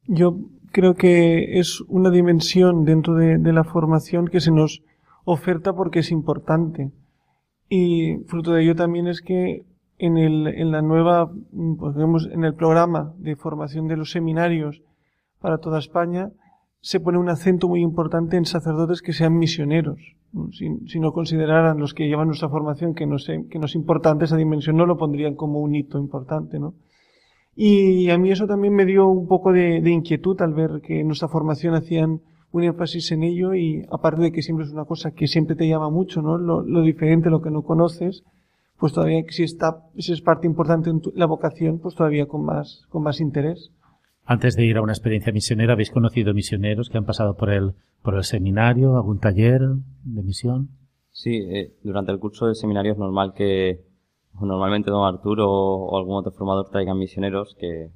Yo 0.08 0.38
creo 0.72 0.96
que 0.96 1.60
es 1.60 1.82
una 1.88 2.10
dimensión 2.10 2.84
dentro 2.84 3.16
de, 3.16 3.54
la 3.54 3.64
formación 3.64 4.28
que 4.28 4.42
se 4.42 4.52
nos 4.52 4.82
oferta 5.24 5.74
porque 5.74 6.00
es 6.00 6.12
importante. 6.12 6.92
Y 7.70 8.18
fruto 8.28 8.52
de 8.52 8.64
ello 8.64 8.76
también 8.76 9.08
es 9.08 9.22
que 9.22 9.66
en, 9.98 10.18
el, 10.18 10.48
en 10.48 10.72
la 10.72 10.82
nueva, 10.82 11.32
pues 11.78 11.96
digamos, 11.96 12.28
en 12.32 12.44
el 12.44 12.56
programa 12.56 13.14
de 13.18 13.36
formación 13.36 13.88
de 13.88 13.98
los 13.98 14.12
seminarios 14.12 14.82
para 15.40 15.60
toda 15.60 15.80
España, 15.80 16.32
se 16.82 17.00
pone 17.00 17.18
un 17.18 17.30
acento 17.30 17.70
muy 17.70 17.82
importante 17.82 18.36
en 18.36 18.46
sacerdotes 18.46 19.02
que 19.02 19.14
sean 19.14 19.38
misioneros. 19.38 20.00
Si, 20.52 20.68
si 20.88 21.00
no 21.00 21.14
consideraran 21.14 21.78
los 21.78 21.94
que 21.94 22.08
llevan 22.08 22.28
nuestra 22.28 22.50
formación 22.50 22.96
que 22.96 23.06
no, 23.06 23.20
sé, 23.20 23.46
que 23.50 23.60
no 23.60 23.68
es 23.68 23.76
importante 23.76 24.26
esa 24.26 24.36
dimensión, 24.36 24.76
no 24.76 24.86
lo 24.86 24.98
pondrían 24.98 25.36
como 25.36 25.60
un 25.60 25.76
hito 25.76 26.00
importante, 26.00 26.60
¿no? 26.60 26.74
Y 27.56 28.10
a 28.10 28.18
mí 28.18 28.32
eso 28.32 28.48
también 28.48 28.74
me 28.74 28.86
dio 28.86 29.08
un 29.08 29.28
poco 29.28 29.52
de, 29.52 29.82
de, 29.82 29.92
inquietud 29.92 30.42
al 30.42 30.54
ver 30.54 30.82
que 30.82 31.02
en 31.02 31.08
nuestra 31.08 31.28
formación 31.28 31.76
hacían 31.76 32.22
un 32.52 32.64
énfasis 32.64 33.12
en 33.12 33.24
ello 33.24 33.54
y 33.54 33.86
aparte 33.92 34.22
de 34.22 34.32
que 34.32 34.42
siempre 34.42 34.66
es 34.66 34.72
una 34.72 34.86
cosa 34.86 35.12
que 35.12 35.28
siempre 35.28 35.56
te 35.56 35.68
llama 35.68 35.90
mucho, 35.90 36.22
¿no? 36.22 36.38
Lo, 36.38 36.62
lo 36.62 36.82
diferente, 36.82 37.30
lo 37.30 37.42
que 37.42 37.52
no 37.52 37.64
conoces, 37.64 38.24
pues 38.78 38.94
todavía 38.94 39.24
si 39.30 39.44
está, 39.44 39.84
si 39.98 40.14
es 40.14 40.22
parte 40.22 40.48
importante 40.48 40.90
en 40.90 41.02
tu, 41.02 41.12
la 41.16 41.26
vocación, 41.26 41.80
pues 41.80 41.96
todavía 41.96 42.28
con 42.28 42.46
más, 42.46 42.86
con 42.90 43.04
más 43.04 43.20
interés. 43.22 43.72
Antes 44.26 44.56
de 44.56 44.66
ir 44.66 44.78
a 44.78 44.82
una 44.82 44.94
experiencia 44.94 45.34
misionera, 45.34 45.74
¿habéis 45.74 45.92
conocido 45.92 46.34
misioneros 46.34 46.90
que 46.90 46.98
han 46.98 47.06
pasado 47.06 47.36
por 47.36 47.50
el, 47.50 47.74
por 48.02 48.16
el 48.16 48.24
seminario, 48.24 48.96
algún 48.96 49.20
taller 49.20 49.62
de 50.04 50.24
misión? 50.24 50.70
Sí, 51.12 51.36
eh, 51.36 51.74
durante 51.84 52.12
el 52.12 52.20
curso 52.20 52.46
del 52.46 52.56
seminario 52.56 52.94
es 52.94 52.98
normal 52.98 53.34
que 53.36 53.82
normalmente 54.42 54.92
don 54.92 55.06
Arturo 55.06 55.50
o 55.50 55.98
algún 55.98 56.18
otro 56.18 56.32
formador 56.32 56.70
traigan 56.70 56.98
misioneros 56.98 57.56
que, 57.60 57.90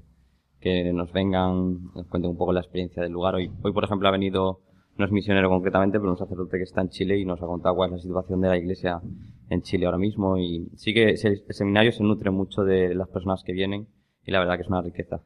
que 0.59 0.91
nos 0.93 1.11
vengan, 1.11 1.91
nos 1.95 2.07
cuenten 2.07 2.31
un 2.31 2.37
poco 2.37 2.53
la 2.53 2.61
experiencia 2.61 3.03
del 3.03 3.11
lugar. 3.11 3.35
Hoy, 3.35 3.51
hoy, 3.61 3.73
por 3.73 3.83
ejemplo, 3.83 4.07
ha 4.07 4.11
venido, 4.11 4.61
no 4.97 5.05
es 5.05 5.11
misionero 5.11 5.49
concretamente, 5.49 5.99
pero 5.99 6.11
un 6.11 6.17
sacerdote 6.17 6.57
que 6.57 6.63
está 6.63 6.81
en 6.81 6.89
Chile 6.89 7.17
y 7.17 7.25
nos 7.25 7.41
ha 7.41 7.45
contado 7.45 7.75
cuál 7.75 7.89
es 7.89 7.97
la 7.97 8.01
situación 8.01 8.41
de 8.41 8.49
la 8.49 8.57
iglesia 8.57 9.01
en 9.49 9.61
Chile 9.61 9.85
ahora 9.85 9.97
mismo. 9.97 10.37
Y 10.37 10.69
sí 10.75 10.93
que 10.93 11.09
el 11.11 11.43
seminario 11.49 11.91
se 11.91 12.03
nutre 12.03 12.31
mucho 12.31 12.63
de 12.63 12.95
las 12.95 13.09
personas 13.09 13.43
que 13.43 13.53
vienen 13.53 13.87
y 14.25 14.31
la 14.31 14.39
verdad 14.39 14.55
que 14.55 14.63
es 14.63 14.69
una 14.69 14.81
riqueza. 14.81 15.21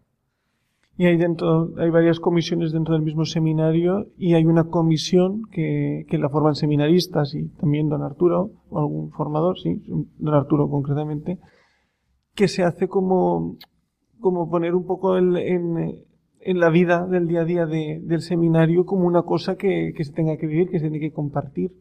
Y 1.02 1.08
hay 1.08 1.18
dentro, 1.18 1.72
hay 1.80 1.90
varias 1.90 2.20
comisiones 2.20 2.72
dentro 2.72 2.94
del 2.94 3.02
mismo 3.02 3.26
seminario 3.26 4.06
y 4.20 4.36
hay 4.36 4.46
una 4.46 4.66
comisión 4.66 5.42
que, 5.52 6.06
que 6.08 6.20
la 6.20 6.30
forman 6.30 6.54
seminaristas 6.54 7.34
y 7.34 7.48
también 7.58 7.90
don 7.90 8.04
Arturo, 8.04 8.52
o 8.70 8.78
algún 8.78 9.10
formador, 9.10 9.58
sí, 9.58 9.82
don 9.88 10.36
Arturo 10.36 10.70
concretamente, 10.70 11.40
que 12.36 12.48
se 12.48 12.64
hace 12.64 12.88
como, 12.88 13.58
como 14.20 14.48
poner 14.48 14.76
un 14.76 14.86
poco 14.86 15.18
el, 15.18 15.38
en, 15.38 16.06
en 16.40 16.60
la 16.60 16.70
vida 16.70 17.08
del 17.08 17.28
día 17.28 17.42
a 17.42 17.46
día 17.46 17.66
de, 17.66 18.00
del 18.04 18.22
seminario 18.22 18.86
como 18.86 19.08
una 19.08 19.24
cosa 19.24 19.56
que, 19.56 19.94
que 19.98 20.04
se 20.04 20.14
tenga 20.14 20.38
que 20.38 20.46
vivir, 20.46 20.70
que 20.70 20.78
se 20.78 20.88
tiene 20.88 21.00
que 21.00 21.12
compartir. 21.12 21.72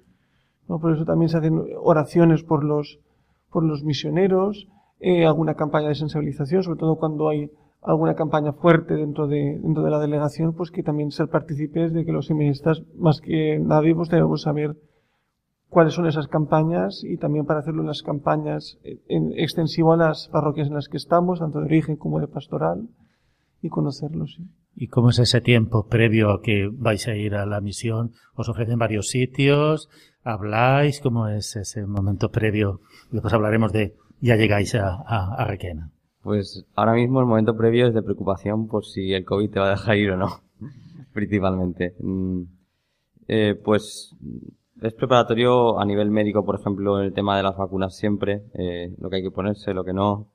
¿no? 0.66 0.80
Por 0.80 0.94
eso 0.94 1.04
también 1.04 1.28
se 1.28 1.36
hacen 1.36 1.60
oraciones 1.82 2.42
por 2.42 2.64
los, 2.64 3.00
por 3.50 3.64
los 3.64 3.84
misioneros, 3.84 4.66
eh, 4.98 5.26
alguna 5.26 5.56
campaña 5.56 5.88
de 5.88 5.94
sensibilización, 5.94 6.62
sobre 6.62 6.80
todo 6.80 6.96
cuando 6.96 7.28
hay 7.28 7.50
alguna 7.82 8.14
campaña 8.14 8.52
fuerte 8.52 8.94
dentro 8.94 9.26
de, 9.26 9.58
dentro 9.62 9.82
de 9.82 9.90
la 9.90 9.98
delegación, 9.98 10.54
pues 10.54 10.70
que 10.70 10.82
también 10.82 11.10
ser 11.10 11.28
partícipes 11.28 11.92
de 11.92 12.04
que 12.04 12.12
los 12.12 12.26
seminaristas, 12.26 12.82
más 12.96 13.20
que 13.20 13.58
nadie, 13.58 13.94
pues 13.94 14.08
debemos 14.08 14.42
saber 14.42 14.76
cuáles 15.68 15.94
son 15.94 16.06
esas 16.06 16.28
campañas 16.28 17.02
y 17.04 17.16
también 17.16 17.46
para 17.46 17.60
hacerlo 17.60 17.80
en 17.82 17.88
las 17.88 18.02
campañas 18.02 18.78
en 19.08 19.32
extensivo 19.36 19.92
a 19.92 19.96
las 19.96 20.28
parroquias 20.28 20.68
en 20.68 20.74
las 20.74 20.88
que 20.88 20.96
estamos, 20.96 21.38
tanto 21.38 21.60
de 21.60 21.66
origen 21.66 21.96
como 21.96 22.20
de 22.20 22.28
pastoral, 22.28 22.88
y 23.62 23.68
conocerlos. 23.68 24.34
¿sí? 24.36 24.44
¿Y 24.74 24.88
cómo 24.88 25.10
es 25.10 25.18
ese 25.18 25.40
tiempo 25.40 25.86
previo 25.86 26.30
a 26.30 26.42
que 26.42 26.68
vais 26.72 27.06
a 27.08 27.14
ir 27.14 27.34
a 27.34 27.46
la 27.46 27.60
misión? 27.60 28.12
¿Os 28.34 28.48
ofrecen 28.48 28.78
varios 28.78 29.08
sitios? 29.08 29.88
¿Habláis? 30.22 31.00
¿Cómo 31.00 31.28
es 31.28 31.56
ese 31.56 31.86
momento 31.86 32.30
previo? 32.30 32.80
Después 33.10 33.32
hablaremos 33.34 33.72
de 33.72 33.94
ya 34.20 34.36
llegáis 34.36 34.74
a, 34.74 34.94
a, 35.06 35.34
a 35.34 35.44
Requena. 35.44 35.90
Pues 36.22 36.66
ahora 36.74 36.92
mismo 36.92 37.20
el 37.20 37.26
momento 37.26 37.56
previo 37.56 37.86
es 37.86 37.94
de 37.94 38.02
preocupación 38.02 38.66
por 38.68 38.84
si 38.84 39.12
el 39.14 39.24
COVID 39.24 39.50
te 39.50 39.60
va 39.60 39.68
a 39.68 39.70
dejar 39.70 39.96
ir 39.96 40.10
o 40.10 40.16
no, 40.16 40.40
principalmente. 41.12 41.94
Eh, 43.26 43.54
pues 43.62 44.14
es 44.82 44.94
preparatorio 44.94 45.78
a 45.78 45.84
nivel 45.84 46.10
médico, 46.10 46.44
por 46.44 46.58
ejemplo, 46.58 47.00
el 47.00 47.12
tema 47.12 47.36
de 47.36 47.42
las 47.42 47.56
vacunas 47.56 47.96
siempre, 47.96 48.44
eh, 48.54 48.94
lo 48.98 49.08
que 49.08 49.16
hay 49.16 49.22
que 49.22 49.30
ponerse, 49.30 49.74
lo 49.74 49.84
que 49.84 49.92
no, 49.92 50.28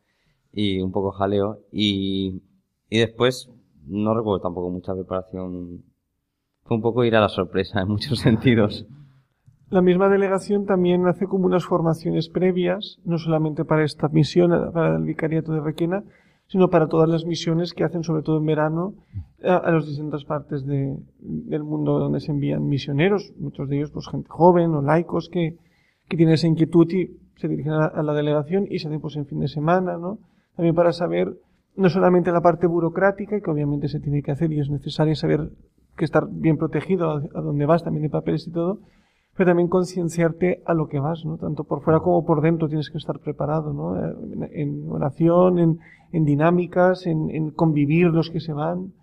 y 0.52 0.80
un 0.82 0.92
poco 0.92 1.12
jaleo. 1.12 1.60
Y, 1.72 2.42
y 2.90 3.00
después 3.00 3.50
no 3.88 4.16
recuerdo 4.16 4.42
tampoco 4.42 4.70
mucha 4.70 4.94
preparación. 4.94 5.84
Fue 6.64 6.78
un 6.78 6.82
poco 6.82 7.04
ir 7.04 7.16
a 7.16 7.22
la 7.22 7.30
sorpresa 7.30 7.82
en 7.82 7.90
muchos 7.90 8.20
sentidos. 8.22 8.86
La 9.70 9.82
misma 9.82 10.10
delegación 10.10 10.66
también 10.66 11.08
hace 11.08 11.26
como 11.26 11.48
unas 11.48 11.66
formaciones 11.66 12.30
previas, 12.30 13.00
no 13.04 13.18
solamente 13.18 13.66
para 13.66 13.84
esta 13.84 14.08
misión, 14.10 14.52
para 14.72 14.96
el 14.96 15.04
vicariato 15.04 15.54
de 15.54 15.62
Requena, 15.62 16.04
sino 16.48 16.70
para 16.70 16.88
todas 16.88 17.10
las 17.10 17.26
misiones 17.26 17.74
que 17.74 17.84
hacen, 17.84 18.04
sobre 18.04 18.22
todo 18.22 18.38
en 18.38 18.46
verano, 18.46 18.94
a, 19.44 19.58
a 19.58 19.72
las 19.72 19.88
distintas 19.88 20.24
partes 20.26 20.66
de, 20.66 20.96
del 21.20 21.64
mundo 21.64 21.98
donde 21.98 22.20
se 22.20 22.32
envían 22.32 22.68
misioneros, 22.68 23.34
muchos 23.40 23.68
de 23.68 23.78
ellos 23.78 23.92
pues 23.92 24.08
gente 24.08 24.30
joven 24.30 24.72
o 24.76 24.82
laicos 24.82 25.30
que, 25.30 25.58
que 26.08 26.18
tienen 26.18 26.36
esa 26.36 26.48
inquietud 26.48 26.88
y 26.92 27.18
se 27.38 27.48
dirigen 27.48 27.74
a 27.74 28.04
la, 28.04 28.14
delegación 28.14 28.68
y 28.70 28.80
se 28.80 28.88
hacen 28.88 29.02
pues 29.02 29.16
en 29.16 29.26
fin 29.26 29.40
de 29.40 29.48
semana, 29.48 29.98
¿no? 29.98 30.20
También 30.56 30.76
para 30.76 30.94
saber 30.94 31.36
no 31.76 31.90
solamente 31.90 32.32
la 32.32 32.42
parte 32.42 32.68
burocrática, 32.68 33.42
que 33.42 33.52
obviamente 33.52 33.88
se 33.90 34.00
tiene 34.00 34.22
que 34.22 34.32
hacer 34.32 34.54
y 34.54 34.60
es 34.60 34.70
necesario 34.70 35.16
saber 35.16 35.50
que 35.98 36.06
estar 36.06 36.28
bien 36.30 36.58
protegido 36.58 37.10
a, 37.10 37.24
a 37.34 37.42
dónde 37.42 37.66
vas, 37.66 37.84
también 37.84 38.04
de 38.04 38.10
papeles 38.10 38.48
y 38.48 38.52
todo, 38.52 38.80
pero 39.36 39.50
también 39.50 39.68
concienciarte 39.68 40.62
a 40.66 40.74
lo 40.74 40.88
que 40.88 41.00
vas, 41.00 41.26
¿no? 41.26 41.38
Tanto 41.38 41.66
por 41.66 41.82
fuera 41.82 42.00
como 42.00 42.26
por 42.26 42.42
dentro 42.42 42.70
tienes 42.70 42.90
que 42.90 42.98
estar 42.98 43.20
preparado, 43.20 43.74
¿no? 43.74 43.98
En, 44.52 44.90
oración, 44.90 45.60
en, 45.60 45.80
en 46.14 46.24
dinámicas, 46.24 47.06
en, 47.06 47.30
en, 47.30 47.52
convivir 47.52 48.08
los 48.08 48.30
que 48.30 48.40
se 48.40 48.54
van. 48.54 48.94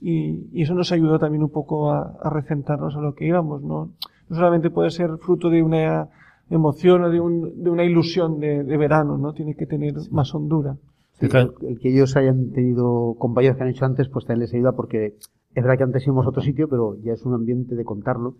Y, 0.00 0.48
y, 0.52 0.62
eso 0.62 0.74
nos 0.74 0.92
ayudó 0.92 1.18
también 1.18 1.42
un 1.42 1.50
poco 1.50 1.90
a, 1.90 2.16
a 2.22 2.30
recentarnos 2.30 2.94
a 2.94 3.00
lo 3.00 3.14
que 3.14 3.26
íbamos, 3.26 3.62
¿no? 3.62 3.90
No 4.28 4.36
solamente 4.36 4.70
puede 4.70 4.90
ser 4.90 5.18
fruto 5.18 5.50
de 5.50 5.62
una 5.62 6.08
emoción 6.50 7.02
o 7.02 7.10
de, 7.10 7.20
un, 7.20 7.62
de 7.62 7.70
una 7.70 7.84
ilusión 7.84 8.38
de, 8.38 8.62
de, 8.62 8.76
verano, 8.76 9.18
¿no? 9.18 9.32
Tiene 9.32 9.56
que 9.56 9.66
tener 9.66 9.94
más 10.12 10.32
hondura. 10.34 10.76
Sí, 11.14 11.26
el, 11.26 11.52
el, 11.68 11.80
que 11.80 11.90
ellos 11.90 12.16
hayan 12.16 12.52
tenido 12.52 13.16
compañeros 13.18 13.56
que 13.56 13.64
han 13.64 13.70
hecho 13.70 13.84
antes, 13.84 14.08
pues 14.08 14.24
también 14.24 14.42
les 14.42 14.54
ayuda 14.54 14.72
porque 14.72 15.16
es 15.54 15.64
verdad 15.64 15.76
que 15.78 15.84
antes 15.84 16.06
íbamos 16.06 16.26
a 16.26 16.28
otro 16.28 16.42
sitio, 16.42 16.68
pero 16.68 16.96
ya 17.02 17.12
es 17.12 17.26
un 17.26 17.34
ambiente 17.34 17.74
de 17.74 17.84
contarlo 17.84 18.36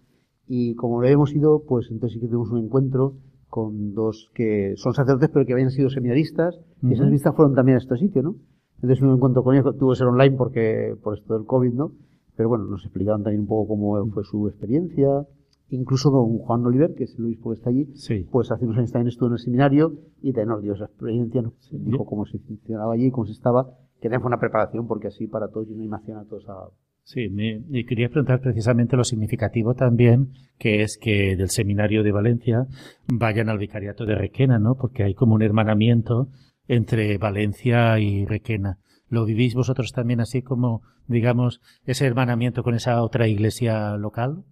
y 0.53 0.75
como 0.75 1.01
lo 1.01 1.07
hemos 1.07 1.33
ido, 1.33 1.63
pues 1.63 1.93
entonces 1.93 2.15
sí 2.15 2.21
que 2.21 2.27
tuvimos 2.27 2.51
un 2.51 2.65
encuentro 2.65 3.15
con 3.49 3.95
dos 3.95 4.33
que 4.35 4.75
son 4.77 4.95
sacerdotes 4.95 5.31
pero 5.33 5.47
que 5.47 5.53
habían 5.53 5.71
sido 5.71 5.91
seminaristas 5.91 6.57
uh 6.57 6.87
-huh. 6.87 6.91
y 6.91 6.95
esas 6.95 7.09
vistas 7.09 7.37
fueron 7.37 7.55
también 7.55 7.77
a 7.77 7.79
este 7.79 7.97
sitio, 7.97 8.21
¿no? 8.23 8.35
Entonces 8.83 9.01
un 9.01 9.15
encuentro 9.15 9.45
con 9.45 9.55
ellos 9.55 9.79
tuvo 9.79 9.91
que 9.91 9.97
ser 9.97 10.09
online 10.09 10.37
porque 10.37 10.97
por 11.05 11.17
esto 11.17 11.35
del 11.35 11.47
COVID, 11.47 11.73
¿no? 11.73 11.93
Pero 12.35 12.49
bueno, 12.49 12.65
nos 12.65 12.85
explicaban 12.85 13.23
también 13.23 13.43
un 13.43 13.47
poco 13.47 13.69
cómo 13.69 14.05
fue 14.09 14.25
su 14.25 14.49
experiencia. 14.49 15.25
Incluso 15.69 16.11
don 16.11 16.39
Juan 16.39 16.67
Oliver, 16.67 16.95
que 16.97 17.05
es 17.05 17.17
el 17.17 17.27
obispo 17.27 17.51
que 17.51 17.55
está 17.55 17.71
allí, 17.71 17.87
sí. 17.95 18.27
pues 18.33 18.51
hace 18.51 18.65
unos 18.65 18.79
años 18.79 18.91
también 18.91 19.07
estuvo 19.07 19.29
en 19.29 19.35
el 19.35 19.39
seminario 19.39 19.93
y 20.21 20.33
también 20.33 20.49
nos 20.49 20.63
dio 20.63 20.73
esa 20.73 20.87
experiencia, 20.87 21.43
nos 21.43 21.55
dijo 21.71 22.05
cómo 22.05 22.27
se 22.27 22.41
funcionaba 22.41 22.95
allí, 22.95 23.13
cómo 23.13 23.27
se 23.27 23.33
estaba, 23.35 23.71
que 24.01 24.09
también 24.09 24.21
fue 24.21 24.31
una 24.31 24.41
preparación 24.41 24.89
porque 24.89 25.07
así 25.07 25.29
para 25.29 25.47
todos 25.47 25.69
y 25.69 25.75
una 25.75 25.83
animación 25.83 26.19
a 26.19 26.25
todos 26.25 26.49
a 26.49 26.71
Sí, 27.13 27.29
me, 27.29 27.61
quería 27.87 28.09
preguntar 28.09 28.41
precisamente 28.41 28.97
lo 28.97 29.03
significativo 29.03 29.75
también, 29.75 30.29
que 30.61 30.83
es 30.83 30.97
que 30.97 31.35
del 31.35 31.49
seminario 31.51 32.05
de 32.05 32.13
Valencia 32.13 32.69
vayan 33.09 33.49
al 33.49 33.59
vicariato 33.59 34.07
de 34.07 34.15
Requena, 34.15 34.61
¿no? 34.61 34.77
Porque 34.77 35.03
hay 35.03 35.15
como 35.15 35.35
un 35.35 35.43
hermanamiento 35.43 36.29
entre 36.69 37.19
Valencia 37.19 37.99
y 37.99 38.27
Requena. 38.27 38.79
¿Lo 39.09 39.25
vivís 39.25 39.57
vosotros 39.57 39.91
también 39.91 40.21
así 40.21 40.43
como, 40.43 40.83
digamos, 41.09 41.61
ese 41.85 42.07
hermanamiento 42.07 42.63
con 42.63 42.77
esa 42.77 43.03
otra 43.03 43.27
iglesia 43.27 43.97
local? 43.97 44.45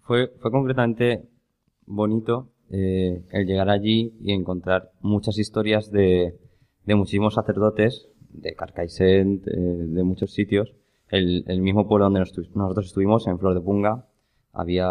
Fue, 0.00 0.30
fue 0.40 0.50
concretamente 0.50 1.28
bonito 1.84 2.48
eh, 2.70 3.26
el 3.30 3.44
llegar 3.44 3.68
allí 3.68 4.14
y 4.22 4.32
encontrar 4.32 4.88
muchas 5.02 5.36
historias 5.36 5.90
de, 5.90 6.32
de 6.86 6.94
muchísimos 6.94 7.34
sacerdotes, 7.34 8.08
de 8.32 8.54
Carcaixent, 8.54 9.44
de, 9.44 9.86
de 9.86 10.02
muchos 10.02 10.32
sitios, 10.32 10.72
el, 11.10 11.44
el 11.46 11.60
mismo 11.60 11.88
pueblo 11.88 12.06
donde 12.06 12.20
nosotros 12.20 12.86
estuvimos, 12.86 13.26
en 13.26 13.38
Flor 13.38 13.54
de 13.54 13.60
Punga, 13.60 14.06
había 14.52 14.88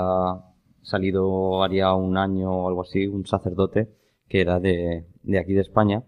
salido 0.81 1.63
haría 1.63 1.93
un 1.93 2.17
año 2.17 2.51
o 2.51 2.67
algo 2.67 2.81
así 2.81 3.07
un 3.07 3.25
sacerdote 3.25 3.89
que 4.27 4.41
era 4.41 4.59
de, 4.59 5.05
de 5.23 5.39
aquí 5.39 5.53
de 5.53 5.61
España. 5.61 6.03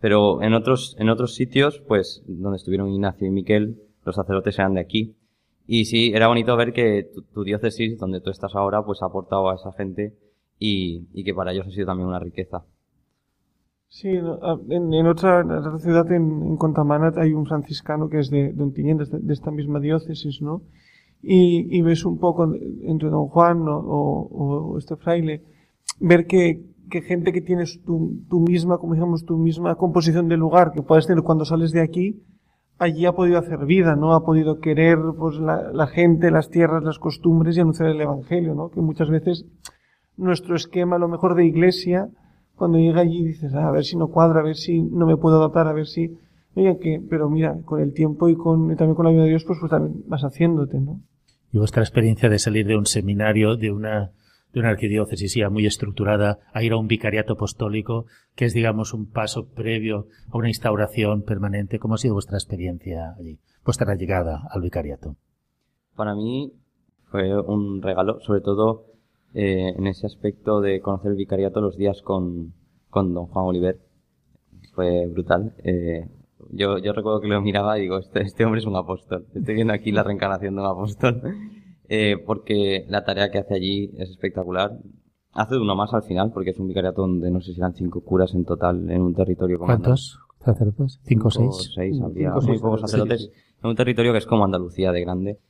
Pero 0.00 0.42
en 0.42 0.54
otros, 0.54 0.96
en 0.98 1.08
otros 1.10 1.34
sitios, 1.34 1.82
pues, 1.86 2.22
donde 2.26 2.56
estuvieron 2.56 2.88
Ignacio 2.88 3.26
y 3.26 3.30
Miquel, 3.30 3.82
los 4.04 4.16
sacerdotes 4.16 4.58
eran 4.58 4.74
de 4.74 4.80
aquí. 4.80 5.14
Y 5.66 5.84
sí, 5.84 6.12
era 6.14 6.26
bonito 6.26 6.56
ver 6.56 6.72
que 6.72 7.10
tu, 7.14 7.22
tu 7.22 7.44
diócesis, 7.44 7.98
donde 7.98 8.20
tú 8.20 8.30
estás 8.30 8.54
ahora, 8.54 8.82
pues 8.84 9.02
ha 9.02 9.06
aportado 9.06 9.50
a 9.50 9.54
esa 9.54 9.72
gente 9.72 10.16
y, 10.58 11.06
y 11.12 11.22
que 11.22 11.34
para 11.34 11.52
ellos 11.52 11.66
ha 11.66 11.70
sido 11.70 11.86
también 11.86 12.08
una 12.08 12.18
riqueza. 12.18 12.64
Sí, 13.92 14.08
en, 14.08 14.94
en, 14.94 15.06
otra, 15.08 15.40
en 15.40 15.50
otra 15.50 15.78
ciudad, 15.80 16.10
en, 16.12 16.22
en, 16.46 16.56
Contamanat, 16.56 17.18
hay 17.18 17.32
un 17.32 17.44
franciscano 17.44 18.08
que 18.08 18.20
es 18.20 18.30
de, 18.30 18.52
de 18.52 18.62
Ontinyent, 18.62 19.00
de, 19.00 19.18
de, 19.18 19.32
esta 19.32 19.50
misma 19.50 19.80
diócesis, 19.80 20.40
¿no? 20.40 20.62
Y, 21.20 21.66
y 21.76 21.82
ves 21.82 22.04
un 22.04 22.18
poco 22.18 22.54
entre 22.82 23.10
don 23.10 23.26
Juan 23.26 23.66
o, 23.68 23.76
o, 23.78 24.74
o 24.74 24.78
este 24.78 24.94
fraile, 24.94 25.42
ver 25.98 26.28
que, 26.28 26.62
que 26.88 27.02
gente 27.02 27.32
que 27.32 27.40
tienes 27.40 27.82
tu, 27.82 28.22
tu 28.28 28.38
misma, 28.38 28.78
como 28.78 28.94
digamos, 28.94 29.24
tu 29.24 29.36
misma 29.36 29.74
composición 29.74 30.28
de 30.28 30.36
lugar 30.36 30.70
que 30.70 30.82
puedes 30.82 31.08
tener 31.08 31.24
cuando 31.24 31.44
sales 31.44 31.72
de 31.72 31.80
aquí, 31.80 32.22
allí 32.78 33.06
ha 33.06 33.12
podido 33.12 33.38
hacer 33.38 33.66
vida, 33.66 33.96
¿no? 33.96 34.14
Ha 34.14 34.24
podido 34.24 34.60
querer, 34.60 34.98
pues, 35.18 35.40
la, 35.40 35.72
la 35.72 35.88
gente, 35.88 36.30
las 36.30 36.48
tierras, 36.48 36.84
las 36.84 37.00
costumbres 37.00 37.56
y 37.56 37.60
anunciar 37.60 37.88
el 37.88 38.00
evangelio, 38.00 38.54
¿no? 38.54 38.70
Que 38.70 38.80
muchas 38.80 39.10
veces 39.10 39.46
nuestro 40.16 40.54
esquema, 40.54 40.94
a 40.94 41.00
lo 41.00 41.08
mejor 41.08 41.34
de 41.34 41.44
iglesia, 41.44 42.08
cuando 42.60 42.76
llega 42.76 43.00
allí 43.00 43.24
dices, 43.24 43.54
ah, 43.54 43.68
a 43.68 43.70
ver 43.70 43.84
si 43.86 43.96
no 43.96 44.08
cuadra, 44.08 44.40
a 44.40 44.42
ver 44.42 44.54
si 44.54 44.82
no 44.82 45.06
me 45.06 45.16
puedo 45.16 45.38
adaptar, 45.38 45.66
a 45.66 45.72
ver 45.72 45.86
si, 45.86 46.18
oiga, 46.54 46.76
que, 46.76 47.00
pero 47.08 47.30
mira, 47.30 47.56
con 47.64 47.80
el 47.80 47.94
tiempo 47.94 48.28
y 48.28 48.36
con, 48.36 48.70
y 48.70 48.76
también 48.76 48.96
con 48.96 49.06
la 49.06 49.12
ayuda 49.12 49.22
de 49.22 49.30
Dios, 49.30 49.44
pues, 49.46 49.58
pues 49.58 49.70
también 49.70 50.04
vas 50.06 50.20
haciéndote, 50.24 50.78
¿no? 50.78 51.00
Y 51.52 51.56
vuestra 51.56 51.82
experiencia 51.82 52.28
de 52.28 52.38
salir 52.38 52.66
de 52.66 52.76
un 52.76 52.84
seminario, 52.84 53.56
de 53.56 53.72
una, 53.72 54.10
de 54.52 54.60
una 54.60 54.68
arquidiócesis 54.68 55.36
ya 55.36 55.48
muy 55.48 55.64
estructurada, 55.64 56.40
a 56.52 56.62
ir 56.62 56.72
a 56.72 56.76
un 56.76 56.86
vicariato 56.86 57.32
apostólico, 57.32 58.04
que 58.36 58.44
es, 58.44 58.52
digamos, 58.52 58.92
un 58.92 59.10
paso 59.10 59.48
previo 59.48 60.08
a 60.30 60.36
una 60.36 60.48
instauración 60.48 61.22
permanente. 61.22 61.78
¿Cómo 61.78 61.94
ha 61.94 61.96
sido 61.96 62.12
vuestra 62.12 62.36
experiencia 62.36 63.14
allí? 63.18 63.38
Vuestra 63.64 63.94
llegada 63.94 64.42
al 64.50 64.60
vicariato. 64.60 65.16
Para 65.96 66.14
mí 66.14 66.52
fue 67.06 67.40
un 67.40 67.80
regalo, 67.80 68.20
sobre 68.20 68.42
todo 68.42 68.89
eh, 69.34 69.74
en 69.76 69.86
ese 69.86 70.06
aspecto 70.06 70.60
de 70.60 70.80
conocer 70.80 71.12
el 71.12 71.16
vicariato 71.16 71.60
los 71.60 71.76
días 71.76 72.02
con, 72.02 72.52
con 72.88 73.14
don 73.14 73.26
Juan 73.26 73.46
Oliver. 73.46 73.78
Fue 74.74 75.06
brutal. 75.06 75.54
Eh, 75.64 76.08
yo, 76.50 76.78
yo 76.78 76.92
recuerdo 76.92 77.20
que 77.20 77.28
lo 77.28 77.40
miraba 77.40 77.78
y 77.78 77.82
digo, 77.82 77.98
este, 77.98 78.22
este 78.22 78.44
hombre 78.44 78.60
es 78.60 78.66
un 78.66 78.76
apóstol. 78.76 79.26
Estoy 79.34 79.54
viendo 79.54 79.72
aquí 79.72 79.92
la 79.92 80.02
reencarnación 80.02 80.54
de 80.54 80.60
un 80.60 80.66
apóstol. 80.66 81.22
Eh, 81.92 82.22
porque 82.24 82.86
la 82.88 83.02
tarea 83.04 83.32
que 83.32 83.38
hace 83.38 83.52
allí 83.52 83.90
es 83.98 84.10
espectacular. 84.10 84.78
Hace 85.32 85.58
uno 85.58 85.74
más 85.74 85.92
al 85.92 86.04
final, 86.04 86.30
porque 86.32 86.50
es 86.50 86.58
un 86.60 86.68
vicariato 86.68 87.02
donde 87.02 87.32
no 87.32 87.40
sé 87.40 87.52
si 87.52 87.58
eran 87.58 87.74
cinco 87.74 88.02
curas 88.02 88.32
en 88.32 88.44
total 88.44 88.88
en 88.88 89.02
un 89.02 89.12
territorio 89.12 89.58
como 89.58 89.66
¿Cuántos 89.66 90.20
sacerdotes? 90.38 91.00
¿Cinco 91.02 91.26
o 91.26 91.30
seis? 91.32 91.72
seis 91.74 92.00
había 92.00 92.30
cinco, 92.34 92.46
muy 92.46 92.58
pocos 92.60 92.82
sacerdotes. 92.82 93.22
Sí. 93.22 93.30
En 93.64 93.70
un 93.70 93.74
territorio 93.74 94.12
que 94.12 94.18
es 94.18 94.26
como 94.26 94.44
Andalucía 94.44 94.92
de 94.92 95.00
grande. 95.00 95.40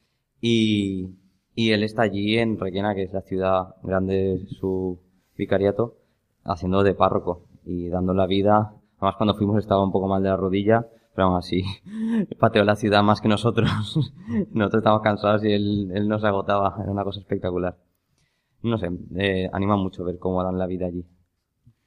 Y, 0.41 1.11
y 1.55 1.73
él 1.73 1.83
está 1.83 2.03
allí 2.03 2.39
en 2.39 2.59
Requena, 2.59 2.95
que 2.95 3.03
es 3.03 3.13
la 3.13 3.23
ciudad 3.23 3.75
grande 3.83 4.15
de 4.15 4.47
su 4.47 5.01
vicariato, 5.37 5.97
haciendo 6.45 6.83
de 6.83 6.95
párroco 6.95 7.45
y 7.65 7.89
dando 7.89 8.15
la 8.15 8.27
vida. 8.27 8.75
Además, 8.99 9.17
cuando 9.17 9.35
fuimos 9.35 9.59
estaba 9.59 9.85
un 9.85 9.93
poco 9.93 10.09
mal 10.09 10.23
de 10.23 10.29
la 10.29 10.37
rodilla, 10.37 10.87
pero 11.15 11.29
aún 11.29 11.37
así 11.37 11.63
pateó 12.39 12.65
la 12.65 12.77
ciudad 12.77 13.03
más 13.03 13.21
que 13.21 13.29
nosotros. 13.29 13.69
nosotros 14.53 14.81
estábamos 14.81 15.03
cansados 15.03 15.45
y 15.45 15.53
él, 15.53 15.91
él 15.95 16.09
nos 16.09 16.25
agotaba. 16.25 16.77
Era 16.83 16.91
una 16.91 17.05
cosa 17.05 17.21
espectacular. 17.21 17.77
No 18.63 18.77
sé, 18.77 18.91
eh, 19.17 19.49
anima 19.53 19.77
mucho 19.77 20.05
ver 20.05 20.19
cómo 20.19 20.43
dan 20.45 20.59
la 20.59 20.67
vida 20.67 20.87
allí. 20.87 21.07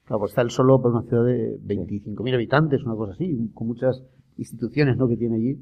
Claro, 0.06 0.20
pues 0.20 0.32
está 0.32 0.42
él 0.42 0.50
solo 0.50 0.82
por 0.82 0.92
una 0.92 1.04
ciudad 1.04 1.24
de 1.24 1.60
25.000 1.62 2.34
habitantes, 2.34 2.84
una 2.84 2.96
cosa 2.96 3.14
así, 3.14 3.52
con 3.54 3.68
muchas 3.68 4.04
instituciones 4.38 4.98
¿no? 4.98 5.08
que 5.08 5.16
tiene 5.16 5.36
allí. 5.36 5.60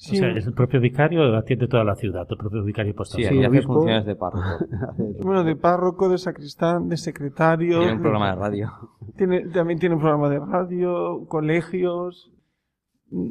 Sí. 0.00 0.14
O 0.14 0.20
sea, 0.20 0.30
es 0.30 0.46
el 0.46 0.52
propio 0.52 0.80
vicario 0.80 1.36
atiende 1.36 1.66
toda 1.66 1.82
la 1.82 1.96
ciudad, 1.96 2.24
el 2.30 2.36
propio 2.36 2.62
vicario 2.62 2.94
postal. 2.94 3.20
Sí, 3.20 3.28
sí 3.28 3.44
hace 3.44 3.62
funciones 3.62 4.06
de 4.06 4.14
párroco. 4.14 4.46
bueno, 5.24 5.42
de 5.42 5.56
párroco, 5.56 6.08
de 6.08 6.18
sacristán, 6.18 6.88
de 6.88 6.96
secretario. 6.96 7.80
Tiene 7.80 7.94
un 7.94 8.00
programa 8.02 8.30
de 8.30 8.36
radio. 8.36 8.70
Tiene, 9.16 9.48
también 9.48 9.80
tiene 9.80 9.96
un 9.96 10.00
programa 10.00 10.28
de 10.28 10.38
radio, 10.38 11.26
colegios. 11.26 12.30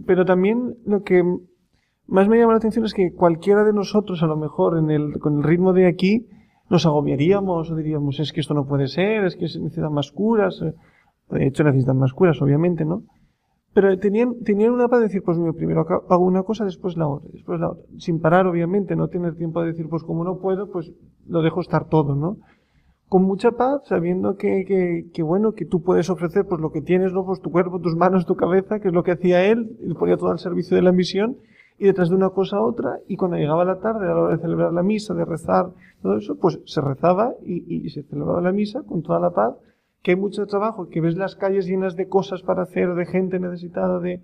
Pero 0.05 0.25
también 0.25 0.75
lo 0.85 1.03
que 1.03 1.23
más 2.05 2.27
me 2.27 2.37
llama 2.37 2.51
la 2.51 2.57
atención 2.57 2.83
es 2.83 2.93
que 2.93 3.13
cualquiera 3.13 3.63
de 3.63 3.71
nosotros, 3.71 4.21
a 4.21 4.27
lo 4.27 4.35
mejor, 4.35 4.77
en 4.77 4.91
el, 4.91 5.19
con 5.19 5.37
el 5.37 5.43
ritmo 5.43 5.71
de 5.71 5.87
aquí, 5.87 6.27
nos 6.69 6.85
agobiaríamos 6.85 7.71
o 7.71 7.75
diríamos, 7.77 8.19
es 8.19 8.33
que 8.33 8.41
esto 8.41 8.53
no 8.53 8.65
puede 8.65 8.87
ser, 8.87 9.23
es 9.23 9.37
que 9.37 9.47
se 9.47 9.59
necesitan 9.59 9.93
más 9.93 10.11
curas. 10.11 10.59
De 11.29 11.47
hecho, 11.47 11.63
necesitan 11.63 11.97
más 11.97 12.11
curas, 12.11 12.41
obviamente, 12.41 12.83
¿no? 12.83 13.03
Pero 13.73 13.97
tenían, 13.99 14.43
tenían 14.43 14.71
una 14.71 14.87
para 14.87 15.03
decir, 15.03 15.21
pues 15.23 15.37
mira, 15.37 15.53
primero 15.53 15.85
hago 16.09 16.25
una 16.25 16.43
cosa, 16.43 16.65
después 16.65 16.97
la 16.97 17.07
otra, 17.07 17.29
después 17.31 17.59
la 17.59 17.69
otra. 17.69 17.83
Sin 17.99 18.19
parar, 18.19 18.47
obviamente, 18.47 18.95
no 18.95 19.07
tener 19.07 19.35
tiempo 19.35 19.61
de 19.61 19.67
decir, 19.67 19.87
pues 19.87 20.03
como 20.03 20.23
no 20.23 20.39
puedo, 20.39 20.71
pues 20.71 20.91
lo 21.27 21.41
dejo 21.41 21.61
estar 21.61 21.87
todo, 21.87 22.15
¿no? 22.15 22.37
Con 23.07 23.23
mucha 23.23 23.51
paz, 23.51 23.83
sabiendo 23.85 24.35
que, 24.35 24.65
que, 24.65 25.05
que 25.13 25.23
bueno, 25.23 25.53
que 25.53 25.65
tú 25.65 25.81
puedes 25.81 26.09
ofrecer, 26.09 26.45
pues 26.47 26.59
lo 26.59 26.71
que 26.71 26.81
tienes, 26.81 27.13
¿no? 27.13 27.25
Pues 27.25 27.39
tu 27.39 27.51
cuerpo, 27.51 27.79
tus 27.79 27.95
manos, 27.95 28.25
tu 28.25 28.35
cabeza, 28.35 28.79
que 28.79 28.87
es 28.87 28.93
lo 28.93 29.03
que 29.03 29.11
hacía 29.11 29.45
él, 29.45 29.77
y 29.79 29.93
ponía 29.93 30.17
todo 30.17 30.31
al 30.31 30.39
servicio 30.39 30.75
de 30.75 30.81
la 30.81 30.91
misión, 30.91 31.37
y 31.77 31.85
detrás 31.85 32.09
de 32.09 32.15
una 32.15 32.31
cosa 32.31 32.57
a 32.57 32.63
otra, 32.63 32.99
y 33.07 33.15
cuando 33.15 33.37
llegaba 33.37 33.63
la 33.63 33.79
tarde, 33.79 34.07
a 34.07 34.09
la 34.09 34.21
hora 34.21 34.35
de 34.35 34.41
celebrar 34.41 34.73
la 34.73 34.83
misa, 34.83 35.13
de 35.13 35.23
rezar, 35.23 35.69
todo 36.01 36.17
eso, 36.17 36.35
pues 36.37 36.59
se 36.65 36.81
rezaba 36.81 37.33
y, 37.45 37.85
y 37.85 37.89
se 37.91 38.03
celebraba 38.03 38.41
la 38.41 38.51
misa 38.51 38.81
con 38.81 39.03
toda 39.03 39.19
la 39.19 39.29
paz, 39.29 39.55
que 40.07 40.11
hay 40.11 40.17
mucho 40.17 40.45
trabajo, 40.45 40.87
que 40.87 41.01
ves 41.01 41.17
las 41.17 41.35
calles 41.35 41.67
llenas 41.67 41.97
de 41.97 42.07
cosas 42.07 42.41
para 42.41 42.61
hacer, 42.61 42.95
de 42.95 43.05
gente 43.05 43.41
necesitada 43.41 43.99
de... 43.99 44.21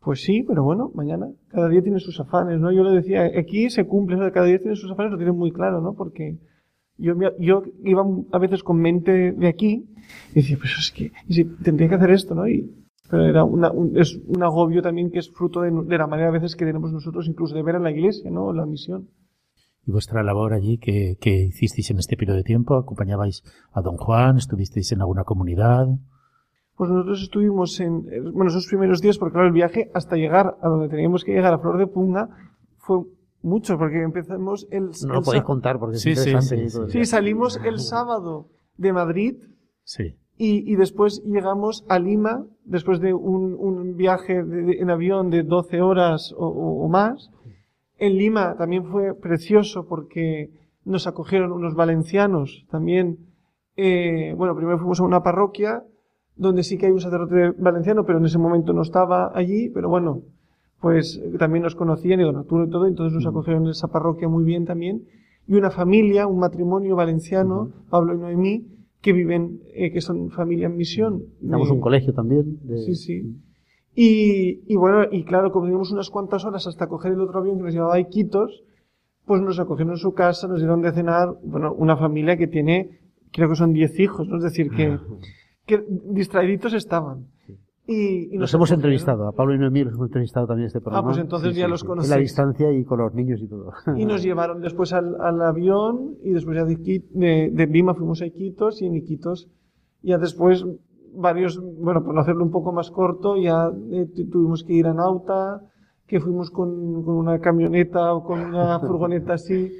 Pues 0.00 0.22
sí, 0.24 0.42
pero 0.42 0.64
bueno, 0.64 0.90
mañana 0.92 1.28
cada 1.50 1.68
día 1.68 1.82
tiene 1.82 2.00
sus 2.00 2.18
afanes, 2.18 2.58
¿no? 2.58 2.72
Yo 2.72 2.82
le 2.82 2.90
decía, 2.90 3.30
aquí 3.38 3.70
se 3.70 3.86
cumple, 3.86 4.16
cada 4.32 4.46
día 4.46 4.58
tiene 4.58 4.74
sus 4.74 4.90
afanes, 4.90 5.12
lo 5.12 5.18
tienen 5.18 5.36
muy 5.36 5.52
claro, 5.52 5.80
¿no? 5.80 5.94
Porque 5.94 6.36
Yo, 6.98 7.14
yo 7.38 7.62
iba 7.84 8.04
a 8.32 8.38
veces 8.38 8.64
con 8.64 8.78
mente 8.80 9.30
de 9.30 9.46
aquí 9.46 9.86
y 10.32 10.34
decía, 10.34 10.56
pues 10.58 10.76
es 10.76 10.90
que 10.90 11.12
tendría 11.62 11.88
que 11.88 11.94
hacer 11.94 12.10
esto, 12.10 12.34
¿no? 12.34 12.48
Y, 12.48 12.68
pero 13.08 13.24
era 13.24 13.44
una, 13.44 13.70
un, 13.70 13.96
es 13.96 14.18
un 14.26 14.42
agobio 14.42 14.82
también 14.82 15.12
que 15.12 15.20
es 15.20 15.30
fruto 15.30 15.60
de, 15.60 15.70
de 15.70 15.96
la 15.96 16.08
manera 16.08 16.30
a 16.30 16.32
veces 16.32 16.56
que 16.56 16.64
tenemos 16.64 16.92
nosotros 16.92 17.28
incluso 17.28 17.54
de 17.54 17.62
ver 17.62 17.76
a 17.76 17.78
la 17.78 17.92
iglesia, 17.92 18.32
¿no? 18.32 18.52
La 18.52 18.66
misión. 18.66 19.06
¿Y 19.86 19.90
vuestra 19.90 20.22
labor 20.22 20.52
allí 20.52 20.78
qué, 20.78 21.16
qué 21.20 21.46
hicisteis 21.46 21.90
en 21.90 21.98
este 21.98 22.16
periodo 22.16 22.36
de 22.36 22.44
tiempo? 22.44 22.76
¿Acompañabais 22.76 23.42
a 23.72 23.80
don 23.82 23.96
Juan? 23.96 24.36
¿Estuvisteis 24.36 24.92
en 24.92 25.00
alguna 25.00 25.24
comunidad? 25.24 25.86
Pues 26.76 26.90
nosotros 26.90 27.22
estuvimos 27.22 27.78
en, 27.80 28.04
bueno, 28.32 28.50
esos 28.50 28.66
primeros 28.66 29.00
días, 29.00 29.18
porque 29.18 29.32
claro, 29.34 29.48
el 29.48 29.52
viaje 29.52 29.90
hasta 29.94 30.16
llegar 30.16 30.56
a 30.62 30.68
donde 30.68 30.88
teníamos 30.88 31.24
que 31.24 31.32
llegar 31.32 31.52
a 31.52 31.58
Flor 31.58 31.78
de 31.78 31.86
Punga 31.86 32.28
fue 32.78 32.98
mucho, 33.42 33.76
porque 33.76 34.02
empezamos 34.02 34.66
el... 34.70 34.84
No 34.84 34.90
el 35.08 35.08
lo 35.14 35.22
podéis 35.22 35.42
contar 35.44 35.78
porque 35.80 35.96
es 35.96 36.02
Sí, 36.02 36.10
interesante. 36.10 36.68
sí, 36.90 37.04
salimos 37.04 37.58
el 37.64 37.80
sábado 37.80 38.48
de 38.76 38.92
Madrid 38.92 39.34
Sí. 39.84 40.14
y, 40.38 40.72
y 40.72 40.76
después 40.76 41.22
llegamos 41.24 41.84
a 41.88 41.98
Lima, 41.98 42.46
después 42.64 43.00
de 43.00 43.12
un, 43.14 43.54
un 43.58 43.96
viaje 43.96 44.42
de- 44.44 44.62
de- 44.62 44.78
en 44.80 44.90
avión 44.90 45.28
de 45.30 45.42
12 45.42 45.80
horas 45.82 46.32
o, 46.38 46.46
o- 46.46 46.84
o 46.84 46.88
más. 46.88 47.30
En 48.06 48.16
Lima 48.18 48.56
también 48.56 48.84
fue 48.86 49.14
precioso 49.14 49.86
porque 49.86 50.50
nos 50.84 51.06
acogieron 51.06 51.52
unos 51.52 51.74
valencianos 51.74 52.66
también. 52.70 53.18
eh, 53.76 54.34
bueno, 54.36 54.54
primero 54.56 54.76
fuimos 54.78 55.00
a 55.00 55.04
una 55.04 55.22
parroquia 55.22 55.82
donde 56.36 56.62
sí 56.62 56.76
que 56.78 56.86
hay 56.86 56.92
un 56.92 57.00
sacerdote 57.00 57.52
valenciano, 57.58 58.04
pero 58.04 58.18
en 58.18 58.24
ese 58.26 58.38
momento 58.38 58.72
no 58.72 58.82
estaba 58.82 59.30
allí, 59.34 59.68
pero 59.70 59.88
bueno, 59.88 60.22
pues 60.80 61.16
eh, 61.22 61.38
también 61.38 61.62
nos 61.62 61.74
conocían 61.76 62.20
y 62.20 62.24
don 62.24 62.36
Arturo 62.36 62.64
y 62.66 62.70
todo, 62.70 62.86
entonces 62.86 63.14
nos 63.14 63.26
acogieron 63.26 63.62
en 63.64 63.70
esa 63.70 63.88
parroquia 63.88 64.28
muy 64.28 64.44
bien 64.44 64.64
también. 64.66 65.04
Y 65.46 65.54
una 65.54 65.70
familia, 65.70 66.26
un 66.26 66.38
matrimonio 66.40 66.96
valenciano, 66.96 67.70
Pablo 67.88 68.14
y 68.14 68.18
Noemí, 68.18 68.66
que 69.00 69.12
viven, 69.12 69.60
eh, 69.74 69.90
que 69.92 70.00
son 70.00 70.30
familia 70.30 70.66
en 70.66 70.76
misión. 70.76 71.22
Tenemos 71.40 71.68
Eh, 71.70 71.72
un 71.72 71.80
colegio 71.80 72.12
también. 72.12 72.58
de- 72.64 72.78
Sí, 72.78 72.94
sí. 72.94 73.36
Y, 73.94 74.62
y 74.72 74.76
bueno, 74.76 75.04
y 75.10 75.24
claro, 75.24 75.52
como 75.52 75.66
teníamos 75.66 75.92
unas 75.92 76.08
cuantas 76.10 76.44
horas 76.44 76.66
hasta 76.66 76.86
coger 76.86 77.12
el 77.12 77.20
otro 77.20 77.40
avión 77.40 77.58
que 77.58 77.64
nos 77.64 77.74
llevaba 77.74 77.94
a 77.94 78.00
Iquitos, 78.00 78.62
pues 79.26 79.40
nos 79.42 79.58
acogieron 79.60 79.92
en 79.92 79.98
su 79.98 80.14
casa, 80.14 80.48
nos 80.48 80.58
dieron 80.58 80.80
de 80.82 80.92
cenar, 80.92 81.34
bueno, 81.44 81.72
una 81.74 81.96
familia 81.96 82.36
que 82.36 82.46
tiene, 82.46 82.98
creo 83.32 83.48
que 83.50 83.56
son 83.56 83.72
10 83.72 84.00
hijos, 84.00 84.26
¿no? 84.28 84.36
Es 84.38 84.42
decir, 84.44 84.70
que, 84.70 84.98
que 85.66 85.84
distraíditos 86.10 86.72
estaban. 86.72 87.26
Y, 87.86 88.34
y 88.34 88.38
Los 88.38 88.54
hemos 88.54 88.70
acogieron. 88.70 88.78
entrevistado, 88.78 89.26
a 89.28 89.32
Pablo 89.32 89.54
y 89.54 89.58
Noemí 89.58 89.82
los 89.84 89.94
hemos 89.94 90.06
entrevistado 90.06 90.46
también 90.46 90.68
este 90.68 90.80
programa. 90.80 91.08
pues 91.08 91.18
entonces 91.18 91.54
ya 91.54 91.66
los 91.68 91.82
En 91.82 91.88
conocéis. 91.88 92.10
la 92.10 92.16
distancia 92.16 92.72
y 92.72 92.84
con 92.84 92.98
los 93.00 93.12
niños 93.12 93.40
y 93.42 93.48
todo. 93.48 93.72
Y 93.96 94.06
nos 94.06 94.22
llevaron 94.22 94.60
después 94.62 94.92
al, 94.92 95.20
al 95.20 95.42
avión 95.42 96.14
y 96.22 96.30
después 96.30 96.56
ya 96.56 96.64
de, 96.64 96.76
de, 97.10 97.50
de 97.52 97.66
Lima 97.66 97.94
fuimos 97.94 98.22
a 98.22 98.26
Iquitos 98.26 98.80
y 98.82 98.86
en 98.86 98.94
Iquitos 98.94 99.48
ya 100.00 100.16
después 100.18 100.64
varios, 101.14 101.60
bueno, 101.60 102.02
por 102.04 102.18
hacerlo 102.18 102.44
un 102.44 102.50
poco 102.50 102.72
más 102.72 102.90
corto, 102.90 103.36
ya 103.36 103.70
eh, 103.90 104.06
tu- 104.14 104.28
tuvimos 104.28 104.64
que 104.64 104.72
ir 104.74 104.86
a 104.86 104.94
Nauta, 104.94 105.60
que 106.06 106.20
fuimos 106.20 106.50
con, 106.50 107.02
con 107.04 107.14
una 107.16 107.38
camioneta 107.40 108.14
o 108.14 108.24
con 108.24 108.40
una 108.40 108.78
furgoneta 108.86 109.34
así, 109.34 109.70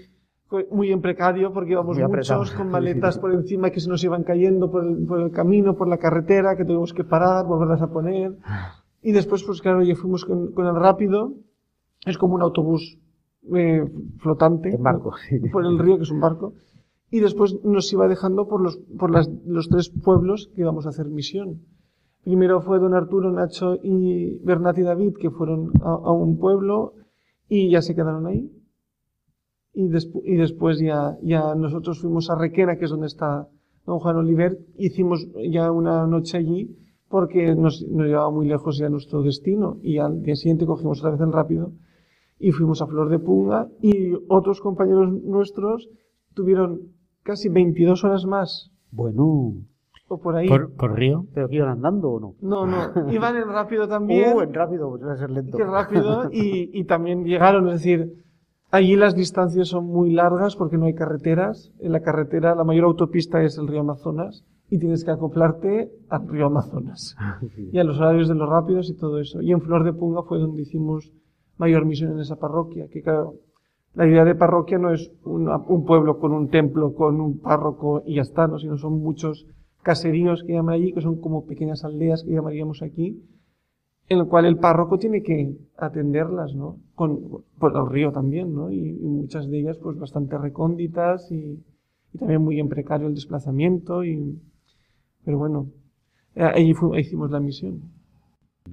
muy 0.70 0.92
en 0.92 1.00
precario 1.00 1.50
porque 1.52 1.72
íbamos 1.72 1.96
Muy 1.96 2.02
muchos 2.44 2.56
con 2.58 2.68
maletas 2.70 3.18
por 3.18 3.32
encima 3.32 3.70
que 3.70 3.80
se 3.80 3.88
nos 3.88 4.04
iban 4.04 4.22
cayendo 4.22 4.70
por 4.70 4.84
el, 4.84 5.04
por 5.06 5.20
el 5.20 5.30
camino, 5.30 5.74
por 5.76 5.88
la 5.88 5.96
carretera, 5.96 6.56
que 6.56 6.64
tuvimos 6.64 6.92
que 6.92 7.04
parar, 7.04 7.46
volverlas 7.46 7.82
a 7.82 7.90
poner. 7.90 8.36
Y 9.04 9.10
después, 9.10 9.42
pues 9.42 9.60
claro, 9.60 9.82
ya 9.82 9.96
fuimos 9.96 10.24
con, 10.24 10.52
con 10.52 10.64
el 10.64 10.76
rápido, 10.76 11.32
es 12.06 12.16
como 12.16 12.36
un 12.36 12.42
autobús 12.42 13.00
eh, 13.52 13.84
flotante 14.18 14.72
En 14.72 14.80
barco, 14.80 15.14
sí. 15.28 15.40
por 15.50 15.64
el 15.66 15.76
río 15.76 15.96
que 15.96 16.04
es 16.04 16.10
un 16.12 16.20
barco 16.20 16.52
y 17.12 17.20
después 17.20 17.62
nos 17.62 17.92
iba 17.92 18.08
dejando 18.08 18.48
por 18.48 18.60
los 18.60 18.78
por 18.98 19.10
las, 19.10 19.28
los 19.46 19.68
tres 19.68 19.90
pueblos 19.90 20.50
que 20.54 20.62
íbamos 20.62 20.86
a 20.86 20.88
hacer 20.88 21.06
misión. 21.08 21.60
Primero 22.24 22.62
fue 22.62 22.78
don 22.78 22.94
Arturo 22.94 23.30
Nacho 23.30 23.76
y 23.82 24.38
Bernat 24.44 24.78
y 24.78 24.82
David 24.82 25.14
que 25.20 25.30
fueron 25.30 25.72
a, 25.82 26.10
un 26.10 26.38
pueblo 26.38 26.94
y 27.48 27.70
ya 27.70 27.82
se 27.82 27.94
quedaron 27.94 28.26
ahí. 28.26 28.50
Y, 29.74 29.88
despu- 29.88 30.22
y 30.24 30.36
después 30.36 30.78
ya 30.80 31.18
ya 31.22 31.54
nosotros 31.54 32.00
fuimos 32.00 32.30
a 32.30 32.34
Requena 32.34 32.76
que 32.76 32.86
es 32.86 32.90
donde 32.90 33.08
está 33.08 33.48
don 33.84 33.98
Juan 33.98 34.16
Oliver. 34.16 34.58
Hicimos 34.78 35.28
ya 35.50 35.70
una 35.70 36.06
noche 36.06 36.38
allí 36.38 36.76
porque 37.10 37.54
nos, 37.54 37.82
nos 37.90 38.06
llevaba 38.06 38.30
muy 38.30 38.46
lejos 38.48 38.78
ya 38.78 38.88
nuestro 38.88 39.20
destino. 39.22 39.76
Y 39.82 39.98
al 39.98 40.22
día 40.22 40.36
siguiente 40.36 40.64
cogimos 40.64 41.00
otra 41.00 41.10
vez 41.10 41.20
el 41.20 41.32
rápido 41.32 41.72
y 42.38 42.52
fuimos 42.52 42.80
a 42.80 42.86
Flor 42.86 43.10
de 43.10 43.18
Punga. 43.18 43.68
Y 43.82 44.14
otros 44.28 44.60
compañeros 44.62 45.12
nuestros 45.24 45.90
tuvieron 46.34 46.92
casi 47.22 47.48
22 47.48 48.04
horas 48.04 48.24
más 48.26 48.70
Bueno, 48.90 49.54
o 50.08 50.20
por 50.20 50.36
ahí. 50.36 50.48
¿Por, 50.48 50.74
por 50.74 50.94
río? 50.94 51.26
¿pero 51.34 51.48
que 51.48 51.56
iban 51.56 51.70
andando 51.70 52.10
o 52.10 52.20
no? 52.20 52.34
No, 52.40 52.66
no, 52.66 53.10
iban 53.12 53.36
en 53.36 53.48
rápido 53.48 53.88
también. 53.88 54.36
Uh, 54.36 54.42
en 54.42 54.54
rápido, 54.54 54.90
pues 54.90 55.02
a 55.04 55.16
ser 55.16 55.30
lento. 55.30 55.56
Qué 55.56 55.64
rápido 55.64 56.28
y, 56.32 56.70
y 56.72 56.84
también 56.84 57.24
llegaron, 57.24 57.68
es 57.68 57.74
decir, 57.74 58.12
allí 58.70 58.96
las 58.96 59.14
distancias 59.14 59.68
son 59.68 59.86
muy 59.86 60.12
largas 60.12 60.56
porque 60.56 60.76
no 60.76 60.86
hay 60.86 60.94
carreteras. 60.94 61.72
En 61.80 61.92
la 61.92 62.00
carretera 62.00 62.54
la 62.54 62.64
mayor 62.64 62.84
autopista 62.84 63.42
es 63.42 63.56
el 63.58 63.68
río 63.68 63.80
Amazonas 63.80 64.44
y 64.68 64.78
tienes 64.78 65.04
que 65.04 65.10
acoplarte 65.10 65.90
al 66.08 66.28
río 66.28 66.46
Amazonas 66.46 67.16
y 67.72 67.78
a 67.78 67.84
los 67.84 67.98
horarios 67.98 68.28
de 68.28 68.34
los 68.34 68.48
rápidos 68.48 68.90
y 68.90 68.96
todo 68.96 69.18
eso. 69.18 69.40
Y 69.40 69.52
en 69.52 69.60
Flor 69.60 69.84
de 69.84 69.92
Punga 69.92 70.22
fue 70.22 70.38
donde 70.38 70.62
hicimos 70.62 71.12
mayor 71.56 71.84
misión 71.86 72.12
en 72.12 72.20
esa 72.20 72.36
parroquia, 72.36 72.88
que 72.88 73.02
claro, 73.02 73.34
la 73.94 74.06
idea 74.06 74.24
de 74.24 74.34
parroquia 74.34 74.78
no 74.78 74.92
es 74.92 75.10
un 75.24 75.84
pueblo 75.84 76.18
con 76.18 76.32
un 76.32 76.48
templo, 76.48 76.94
con 76.94 77.20
un 77.20 77.38
párroco 77.38 78.02
y 78.06 78.16
ya 78.16 78.22
está, 78.22 78.46
¿no? 78.46 78.58
sino 78.58 78.76
son 78.78 79.00
muchos 79.00 79.46
caseríos 79.82 80.42
que 80.44 80.52
llaman 80.54 80.74
allí, 80.76 80.92
que 80.92 81.00
son 81.00 81.20
como 81.20 81.44
pequeñas 81.44 81.84
aldeas 81.84 82.22
que 82.22 82.30
llamaríamos 82.32 82.82
aquí, 82.82 83.20
en 84.08 84.18
el 84.18 84.26
cual 84.26 84.46
el 84.46 84.56
párroco 84.58 84.98
tiene 84.98 85.22
que 85.22 85.56
atenderlas, 85.76 86.54
¿no? 86.54 86.76
Con, 86.94 87.42
por 87.58 87.76
el 87.76 87.86
río 87.88 88.12
también, 88.12 88.54
¿no? 88.54 88.70
Y, 88.70 88.92
muchas 88.92 89.48
de 89.48 89.58
ellas, 89.60 89.78
pues, 89.78 89.98
bastante 89.98 90.36
recónditas 90.38 91.30
y, 91.32 91.62
también 92.18 92.42
muy 92.42 92.60
en 92.60 92.68
precario 92.68 93.06
el 93.08 93.14
desplazamiento 93.14 94.04
y, 94.04 94.38
pero 95.24 95.38
bueno, 95.38 95.66
eh, 96.34 96.42
allí 96.44 96.74
fu- 96.74 96.94
hicimos 96.94 97.30
la 97.30 97.40
misión. 97.40 97.80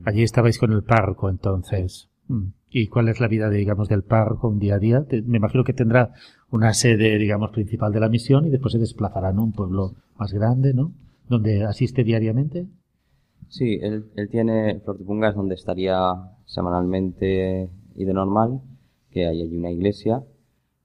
Allí 0.05 0.23
estabais 0.23 0.59
con 0.59 0.71
el 0.73 0.83
párroco 0.83 1.29
entonces. 1.29 2.09
Mm. 2.29 2.53
¿Y 2.71 2.87
cuál 2.87 3.09
es 3.09 3.19
la 3.19 3.27
vida, 3.27 3.49
digamos, 3.49 3.89
del 3.89 4.03
párroco 4.03 4.47
un 4.47 4.59
día 4.59 4.75
a 4.75 4.79
día? 4.79 5.03
Te- 5.03 5.21
Me 5.23 5.37
imagino 5.37 5.63
que 5.63 5.73
tendrá 5.73 6.13
una 6.51 6.73
sede, 6.73 7.17
digamos, 7.17 7.51
principal 7.51 7.91
de 7.91 7.99
la 7.99 8.07
misión 8.09 8.45
y 8.45 8.49
después 8.51 8.71
se 8.73 8.79
desplazará 8.79 9.29
a 9.29 9.41
un 9.41 9.51
pueblo 9.51 9.95
más 10.17 10.31
grande, 10.33 10.73
¿no? 10.73 10.93
Donde 11.27 11.63
asiste 11.65 12.03
diariamente. 12.03 12.67
Sí, 13.47 13.79
él, 13.81 14.05
él 14.15 14.29
tiene 14.29 14.79
Flor 14.81 14.99
de 14.99 15.05
Punga 15.05 15.29
es 15.29 15.35
donde 15.35 15.55
estaría 15.55 16.13
semanalmente 16.45 17.69
y 17.95 18.05
de 18.05 18.13
normal, 18.13 18.61
que 19.11 19.25
hay 19.25 19.41
allí 19.41 19.57
una 19.57 19.71
iglesia, 19.71 20.23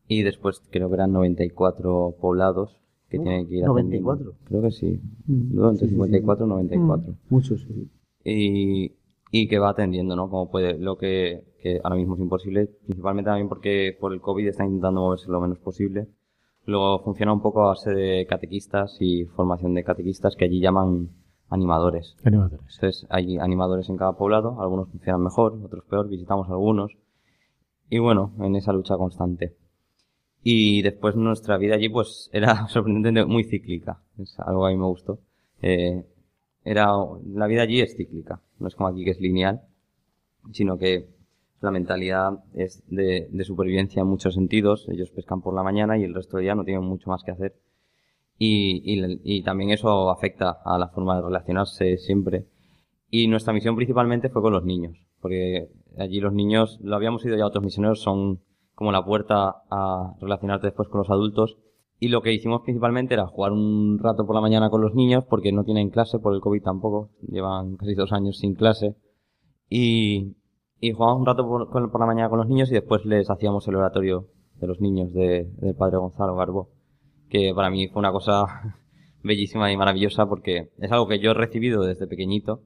y 0.08 0.22
después 0.22 0.62
creo 0.70 0.88
que 0.88 0.94
eran 0.94 1.12
94 1.12 2.16
poblados 2.20 2.78
que 3.10 3.18
Uh, 3.18 3.22
tienen 3.22 3.46
que 3.48 3.56
ir 3.56 3.64
94. 3.66 4.12
atendiendo. 4.14 4.38
Creo 4.48 4.62
que 4.62 4.70
sí, 4.70 5.00
Mm, 5.26 5.54
no, 5.54 5.70
entre 5.70 5.86
sí, 5.88 5.94
sí, 5.94 6.00
sí. 6.00 6.02
54 6.02 6.46
y 6.46 6.48
94. 6.48 7.14
Muchos, 7.28 7.60
sí. 7.60 7.90
y, 8.24 8.92
y 9.36 9.48
que 9.48 9.58
va 9.58 9.70
atendiendo, 9.70 10.14
¿no? 10.14 10.30
Como 10.30 10.48
puede, 10.48 10.78
lo 10.78 10.96
que, 10.96 11.42
que 11.60 11.80
ahora 11.82 11.96
mismo 11.96 12.14
es 12.14 12.20
imposible, 12.20 12.68
principalmente 12.86 13.30
también 13.30 13.48
porque 13.48 13.96
por 13.98 14.12
el 14.12 14.20
COVID 14.20 14.46
está 14.46 14.64
intentando 14.64 15.00
moverse 15.00 15.28
lo 15.28 15.40
menos 15.40 15.58
posible. 15.58 16.06
Luego 16.66 17.00
funciona 17.00 17.32
un 17.32 17.42
poco 17.42 17.64
a 17.64 17.70
base 17.70 17.90
de 17.90 18.26
catequistas 18.26 18.96
y 19.00 19.24
formación 19.24 19.74
de 19.74 19.82
catequistas 19.82 20.36
que 20.36 20.44
allí 20.44 20.60
llaman 20.60 21.08
animadores. 21.50 22.14
Animadores. 22.22 22.60
Entonces 22.60 23.08
hay 23.10 23.36
animadores 23.38 23.88
en 23.88 23.96
cada 23.96 24.12
poblado, 24.12 24.62
algunos 24.62 24.88
funcionan 24.90 25.24
mejor, 25.24 25.58
otros 25.64 25.84
peor, 25.86 26.08
visitamos 26.08 26.48
algunos. 26.48 26.92
Y 27.90 27.98
bueno, 27.98 28.34
en 28.38 28.54
esa 28.54 28.72
lucha 28.72 28.96
constante. 28.96 29.56
Y 30.44 30.82
después 30.82 31.16
nuestra 31.16 31.58
vida 31.58 31.74
allí 31.74 31.88
pues 31.88 32.30
era 32.32 32.68
sorprendentemente 32.68 33.28
muy 33.28 33.42
cíclica. 33.42 34.00
Es 34.16 34.38
algo 34.38 34.62
que 34.62 34.68
a 34.68 34.70
mí 34.70 34.78
me 34.78 34.86
gustó. 34.86 35.18
Eh, 35.60 36.04
era, 36.64 36.92
la 37.34 37.48
vida 37.48 37.62
allí 37.62 37.80
es 37.80 37.96
cíclica. 37.96 38.40
No 38.58 38.68
es 38.68 38.74
como 38.74 38.88
aquí 38.88 39.04
que 39.04 39.10
es 39.10 39.20
lineal, 39.20 39.62
sino 40.52 40.78
que 40.78 41.08
la 41.60 41.70
mentalidad 41.70 42.44
es 42.54 42.82
de, 42.88 43.28
supervivencia 43.44 44.02
en 44.02 44.08
muchos 44.08 44.34
sentidos. 44.34 44.86
Ellos 44.88 45.10
pescan 45.10 45.40
por 45.40 45.54
la 45.54 45.62
mañana 45.62 45.98
y 45.98 46.04
el 46.04 46.14
resto 46.14 46.36
del 46.36 46.44
día 46.44 46.54
no 46.54 46.64
tienen 46.64 46.84
mucho 46.84 47.10
más 47.10 47.22
que 47.22 47.30
hacer. 47.30 47.54
Y, 48.38 48.82
y, 48.84 49.20
y 49.22 49.42
también 49.42 49.70
eso 49.70 50.10
afecta 50.10 50.58
a 50.64 50.78
la 50.78 50.88
forma 50.88 51.16
de 51.16 51.22
relacionarse 51.22 51.96
siempre. 51.98 52.46
Y 53.10 53.28
nuestra 53.28 53.52
misión 53.52 53.76
principalmente 53.76 54.28
fue 54.28 54.42
con 54.42 54.52
los 54.52 54.64
niños, 54.64 54.96
porque 55.20 55.68
allí 55.98 56.20
los 56.20 56.32
niños, 56.32 56.80
lo 56.82 56.96
habíamos 56.96 57.24
ido 57.24 57.36
ya 57.36 57.46
otros 57.46 57.64
misioneros, 57.64 58.02
son 58.02 58.40
como 58.74 58.90
la 58.92 59.04
puerta 59.04 59.62
a 59.70 60.14
relacionarte 60.20 60.66
después 60.66 60.88
con 60.88 60.98
los 60.98 61.10
adultos. 61.10 61.56
Y 62.04 62.08
lo 62.08 62.20
que 62.20 62.34
hicimos 62.34 62.60
principalmente 62.60 63.14
era 63.14 63.26
jugar 63.26 63.52
un 63.52 63.98
rato 63.98 64.26
por 64.26 64.34
la 64.34 64.42
mañana 64.42 64.68
con 64.68 64.82
los 64.82 64.94
niños, 64.94 65.24
porque 65.24 65.52
no 65.52 65.64
tienen 65.64 65.88
clase 65.88 66.18
por 66.18 66.34
el 66.34 66.42
COVID 66.42 66.62
tampoco, 66.62 67.08
llevan 67.26 67.78
casi 67.78 67.94
dos 67.94 68.12
años 68.12 68.36
sin 68.36 68.54
clase. 68.54 68.94
Y, 69.70 70.36
y 70.80 70.92
jugábamos 70.92 71.20
un 71.20 71.26
rato 71.26 71.48
por, 71.48 71.98
la 71.98 72.06
mañana 72.06 72.28
con 72.28 72.40
los 72.40 72.46
niños 72.46 72.70
y 72.70 72.74
después 72.74 73.06
les 73.06 73.30
hacíamos 73.30 73.66
el 73.68 73.76
oratorio 73.76 74.28
de 74.56 74.66
los 74.66 74.82
niños 74.82 75.14
de, 75.14 75.50
del 75.56 75.74
padre 75.76 75.96
Gonzalo 75.96 76.36
Garbo 76.36 76.68
que 77.30 77.54
para 77.54 77.70
mí 77.70 77.88
fue 77.88 78.00
una 78.00 78.12
cosa 78.12 78.44
bellísima 79.22 79.72
y 79.72 79.76
maravillosa 79.78 80.26
porque 80.26 80.72
es 80.76 80.92
algo 80.92 81.08
que 81.08 81.20
yo 81.20 81.30
he 81.30 81.34
recibido 81.34 81.84
desde 81.84 82.06
pequeñito 82.06 82.64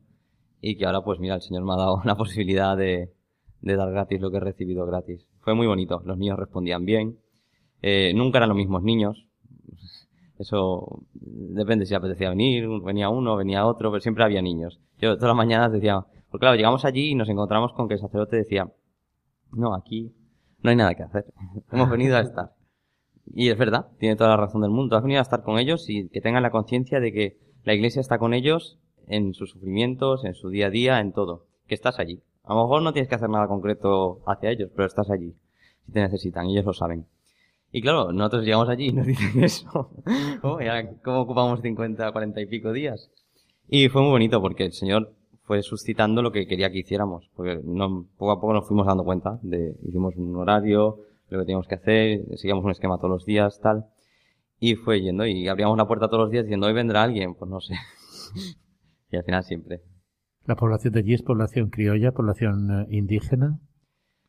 y 0.60 0.76
que 0.76 0.84
ahora 0.84 1.02
pues 1.02 1.20
mira, 1.20 1.36
el 1.36 1.42
Señor 1.42 1.62
me 1.62 1.74
ha 1.74 1.76
dado 1.76 2.02
la 2.04 2.16
posibilidad 2.16 2.76
de, 2.76 3.12
de 3.60 3.76
dar 3.76 3.92
gratis 3.92 4.20
lo 4.20 4.32
que 4.32 4.38
he 4.38 4.40
recibido 4.40 4.84
gratis. 4.84 5.28
Fue 5.42 5.54
muy 5.54 5.68
bonito, 5.68 6.02
los 6.04 6.18
niños 6.18 6.40
respondían 6.40 6.84
bien, 6.84 7.20
eh, 7.82 8.12
nunca 8.16 8.38
eran 8.38 8.48
los 8.48 8.58
mismos 8.58 8.82
niños, 8.82 9.27
eso 10.38 11.02
depende 11.14 11.86
si 11.86 11.94
apetecía 11.94 12.30
venir, 12.30 12.68
venía 12.84 13.08
uno, 13.08 13.36
venía 13.36 13.66
otro, 13.66 13.90
pero 13.90 14.00
siempre 14.00 14.24
había 14.24 14.42
niños. 14.42 14.80
Yo 15.00 15.16
todas 15.16 15.28
las 15.28 15.36
mañanas 15.36 15.72
decía, 15.72 16.06
porque 16.30 16.44
claro, 16.44 16.56
llegamos 16.56 16.84
allí 16.84 17.10
y 17.10 17.14
nos 17.14 17.28
encontramos 17.28 17.72
con 17.72 17.88
que 17.88 17.94
el 17.94 18.00
sacerdote 18.00 18.36
decía, 18.36 18.70
no, 19.52 19.74
aquí 19.74 20.12
no 20.62 20.70
hay 20.70 20.76
nada 20.76 20.94
que 20.94 21.02
hacer, 21.02 21.26
hemos 21.72 21.90
venido 21.90 22.16
a 22.16 22.20
estar. 22.20 22.52
Y 23.34 23.50
es 23.50 23.58
verdad, 23.58 23.88
tiene 23.98 24.16
toda 24.16 24.30
la 24.30 24.36
razón 24.36 24.62
del 24.62 24.70
mundo, 24.70 24.96
has 24.96 25.02
venido 25.02 25.20
a 25.20 25.22
estar 25.22 25.42
con 25.42 25.58
ellos 25.58 25.88
y 25.88 26.08
que 26.08 26.20
tengan 26.20 26.42
la 26.42 26.50
conciencia 26.50 27.00
de 27.00 27.12
que 27.12 27.38
la 27.64 27.74
iglesia 27.74 28.00
está 28.00 28.18
con 28.18 28.32
ellos 28.32 28.78
en 29.06 29.34
sus 29.34 29.50
sufrimientos, 29.50 30.24
en 30.24 30.34
su 30.34 30.50
día 30.50 30.68
a 30.68 30.70
día, 30.70 31.00
en 31.00 31.12
todo, 31.12 31.46
que 31.66 31.74
estás 31.74 31.98
allí. 31.98 32.22
A 32.44 32.54
lo 32.54 32.62
mejor 32.62 32.82
no 32.82 32.92
tienes 32.92 33.08
que 33.08 33.14
hacer 33.14 33.28
nada 33.28 33.46
concreto 33.46 34.20
hacia 34.26 34.50
ellos, 34.50 34.70
pero 34.74 34.86
estás 34.86 35.10
allí, 35.10 35.34
si 35.84 35.92
te 35.92 36.00
necesitan, 36.00 36.46
ellos 36.46 36.64
lo 36.64 36.72
saben. 36.72 37.06
Y 37.70 37.82
claro, 37.82 38.12
nosotros 38.12 38.44
llegamos 38.44 38.68
allí 38.68 38.86
y 38.86 38.92
nos 38.92 39.06
dicen 39.06 39.44
eso. 39.44 39.90
oh, 40.42 40.58
¿Cómo 41.04 41.20
ocupamos 41.20 41.60
50, 41.60 42.12
40 42.12 42.40
y 42.40 42.46
pico 42.46 42.72
días? 42.72 43.10
Y 43.68 43.88
fue 43.88 44.02
muy 44.02 44.10
bonito 44.10 44.40
porque 44.40 44.64
el 44.64 44.72
Señor 44.72 45.14
fue 45.42 45.62
suscitando 45.62 46.22
lo 46.22 46.32
que 46.32 46.46
quería 46.46 46.70
que 46.70 46.78
hiciéramos. 46.78 47.30
Porque 47.34 47.60
no, 47.64 48.06
poco 48.16 48.32
a 48.32 48.40
poco 48.40 48.52
nos 48.52 48.66
fuimos 48.66 48.86
dando 48.86 49.04
cuenta 49.04 49.38
de, 49.42 49.76
hicimos 49.82 50.16
un 50.16 50.36
horario, 50.36 51.00
lo 51.28 51.38
que 51.38 51.44
teníamos 51.44 51.66
que 51.66 51.74
hacer, 51.74 52.20
seguíamos 52.36 52.64
un 52.64 52.70
esquema 52.70 52.96
todos 52.96 53.10
los 53.10 53.24
días, 53.26 53.60
tal. 53.60 53.86
Y 54.60 54.74
fue 54.74 55.00
yendo 55.00 55.26
y 55.26 55.46
abríamos 55.48 55.76
la 55.76 55.86
puerta 55.86 56.08
todos 56.08 56.22
los 56.24 56.30
días 56.30 56.44
diciendo, 56.44 56.66
hoy 56.66 56.72
vendrá 56.72 57.02
alguien, 57.02 57.34
pues 57.34 57.50
no 57.50 57.60
sé. 57.60 57.74
y 59.10 59.16
al 59.16 59.24
final 59.24 59.44
siempre. 59.44 59.82
¿La 60.44 60.56
población 60.56 60.94
de 60.94 61.00
allí 61.00 61.14
es 61.14 61.22
población 61.22 61.68
criolla, 61.68 62.12
población 62.12 62.70
eh, 62.70 62.86
indígena? 62.96 63.60